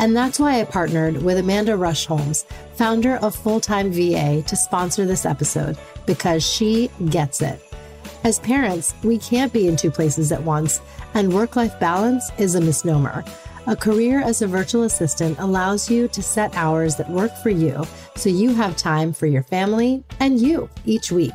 And 0.00 0.16
that's 0.16 0.40
why 0.40 0.58
I 0.58 0.64
partnered 0.64 1.22
with 1.22 1.36
Amanda 1.36 1.76
Rush 1.76 2.06
Holmes, 2.06 2.46
founder 2.72 3.16
of 3.16 3.36
Full 3.36 3.60
Time 3.60 3.92
VA, 3.92 4.42
to 4.46 4.56
sponsor 4.56 5.04
this 5.04 5.26
episode 5.26 5.76
because 6.06 6.42
she 6.42 6.88
gets 7.10 7.42
it. 7.42 7.60
As 8.24 8.38
parents, 8.38 8.94
we 9.04 9.18
can't 9.18 9.52
be 9.52 9.68
in 9.68 9.76
two 9.76 9.90
places 9.90 10.32
at 10.32 10.42
once, 10.42 10.80
and 11.12 11.34
work 11.34 11.54
life 11.54 11.78
balance 11.78 12.30
is 12.38 12.54
a 12.54 12.62
misnomer. 12.62 13.22
A 13.66 13.76
career 13.76 14.22
as 14.22 14.40
a 14.40 14.46
virtual 14.46 14.84
assistant 14.84 15.38
allows 15.38 15.90
you 15.90 16.08
to 16.08 16.22
set 16.22 16.56
hours 16.56 16.96
that 16.96 17.10
work 17.10 17.36
for 17.42 17.50
you 17.50 17.84
so 18.16 18.30
you 18.30 18.54
have 18.54 18.76
time 18.76 19.12
for 19.12 19.26
your 19.26 19.42
family 19.42 20.02
and 20.18 20.40
you 20.40 20.70
each 20.86 21.12
week. 21.12 21.34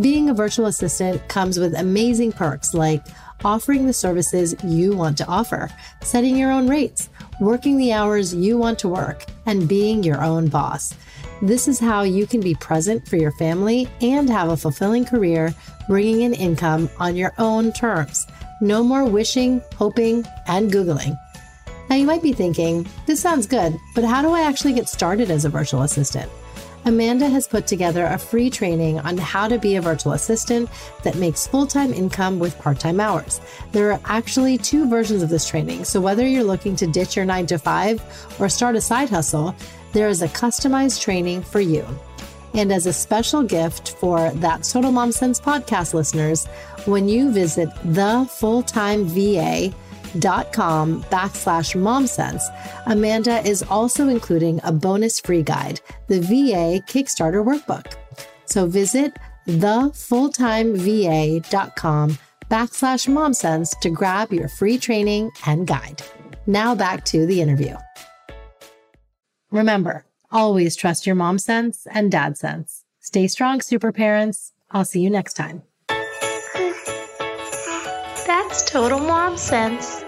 Being 0.00 0.30
a 0.30 0.34
virtual 0.34 0.66
assistant 0.66 1.28
comes 1.28 1.58
with 1.58 1.74
amazing 1.74 2.32
perks 2.32 2.72
like 2.72 3.04
offering 3.44 3.86
the 3.86 3.92
services 3.92 4.54
you 4.64 4.96
want 4.96 5.18
to 5.18 5.26
offer, 5.26 5.68
setting 6.02 6.36
your 6.36 6.50
own 6.50 6.68
rates 6.68 7.10
working 7.40 7.76
the 7.76 7.92
hours 7.92 8.34
you 8.34 8.58
want 8.58 8.78
to 8.80 8.88
work, 8.88 9.24
and 9.46 9.68
being 9.68 10.02
your 10.02 10.22
own 10.22 10.48
boss. 10.48 10.94
This 11.40 11.68
is 11.68 11.78
how 11.78 12.02
you 12.02 12.26
can 12.26 12.40
be 12.40 12.54
present 12.54 13.06
for 13.06 13.16
your 13.16 13.32
family 13.32 13.88
and 14.00 14.28
have 14.28 14.48
a 14.48 14.56
fulfilling 14.56 15.04
career, 15.04 15.54
bringing 15.86 16.22
in 16.22 16.34
income 16.34 16.90
on 16.98 17.16
your 17.16 17.32
own 17.38 17.72
terms. 17.72 18.26
No 18.60 18.82
more 18.82 19.04
wishing, 19.04 19.62
hoping, 19.76 20.24
and 20.48 20.70
Googling. 20.72 21.18
Now, 21.88 21.96
you 21.96 22.06
might 22.06 22.22
be 22.22 22.32
thinking, 22.32 22.86
this 23.06 23.20
sounds 23.20 23.46
good, 23.46 23.78
but 23.94 24.04
how 24.04 24.20
do 24.20 24.30
I 24.32 24.42
actually 24.42 24.74
get 24.74 24.88
started 24.88 25.30
as 25.30 25.44
a 25.44 25.48
virtual 25.48 25.82
assistant? 25.82 26.30
Amanda 26.88 27.28
has 27.28 27.46
put 27.46 27.66
together 27.66 28.06
a 28.06 28.18
free 28.18 28.48
training 28.48 28.98
on 29.00 29.18
how 29.18 29.46
to 29.46 29.58
be 29.58 29.76
a 29.76 29.80
virtual 29.82 30.12
assistant 30.12 30.70
that 31.02 31.16
makes 31.16 31.46
full 31.46 31.66
time 31.66 31.92
income 31.92 32.38
with 32.38 32.58
part 32.58 32.80
time 32.80 32.98
hours. 32.98 33.42
There 33.72 33.92
are 33.92 34.00
actually 34.06 34.56
two 34.56 34.88
versions 34.88 35.22
of 35.22 35.28
this 35.28 35.46
training, 35.46 35.84
so 35.84 36.00
whether 36.00 36.26
you're 36.26 36.42
looking 36.42 36.74
to 36.76 36.86
ditch 36.86 37.14
your 37.14 37.26
nine 37.26 37.44
to 37.48 37.58
five 37.58 38.02
or 38.40 38.48
start 38.48 38.74
a 38.74 38.80
side 38.80 39.10
hustle, 39.10 39.54
there 39.92 40.08
is 40.08 40.22
a 40.22 40.28
customized 40.28 41.02
training 41.02 41.42
for 41.42 41.60
you. 41.60 41.86
And 42.54 42.72
as 42.72 42.86
a 42.86 42.92
special 42.92 43.42
gift 43.42 43.90
for 44.00 44.30
that 44.30 44.64
Total 44.64 44.90
Mom 44.90 45.12
Sense 45.12 45.38
podcast 45.38 45.92
listeners, 45.92 46.46
when 46.86 47.06
you 47.06 47.30
visit 47.30 47.68
the 47.84 48.26
full 48.30 48.62
time 48.62 49.04
VA, 49.04 49.74
dot 50.18 50.52
com 50.52 51.02
backslash 51.04 51.74
momsense, 51.74 52.42
Amanda 52.86 53.40
is 53.46 53.62
also 53.64 54.08
including 54.08 54.60
a 54.64 54.72
bonus 54.72 55.20
free 55.20 55.42
guide, 55.42 55.80
the 56.06 56.20
VA 56.20 56.80
Kickstarter 56.86 57.44
Workbook. 57.44 57.94
So 58.46 58.66
visit 58.66 59.18
thefulltimeva.com 59.46 62.18
backslash 62.50 63.08
momsense 63.08 63.78
to 63.80 63.90
grab 63.90 64.32
your 64.32 64.48
free 64.48 64.78
training 64.78 65.30
and 65.46 65.66
guide. 65.66 66.02
Now 66.46 66.74
back 66.74 67.04
to 67.06 67.26
the 67.26 67.42
interview. 67.42 67.76
Remember, 69.50 70.04
always 70.30 70.76
trust 70.76 71.06
your 71.06 71.14
mom 71.14 71.38
sense 71.38 71.86
and 71.90 72.10
dad 72.10 72.36
sense. 72.36 72.84
Stay 73.00 73.28
strong, 73.28 73.60
super 73.60 73.92
parents. 73.92 74.52
I'll 74.70 74.84
see 74.84 75.00
you 75.00 75.10
next 75.10 75.34
time. 75.34 75.62
That's 78.48 78.62
total 78.62 78.98
mom 78.98 79.36
sense. 79.36 80.07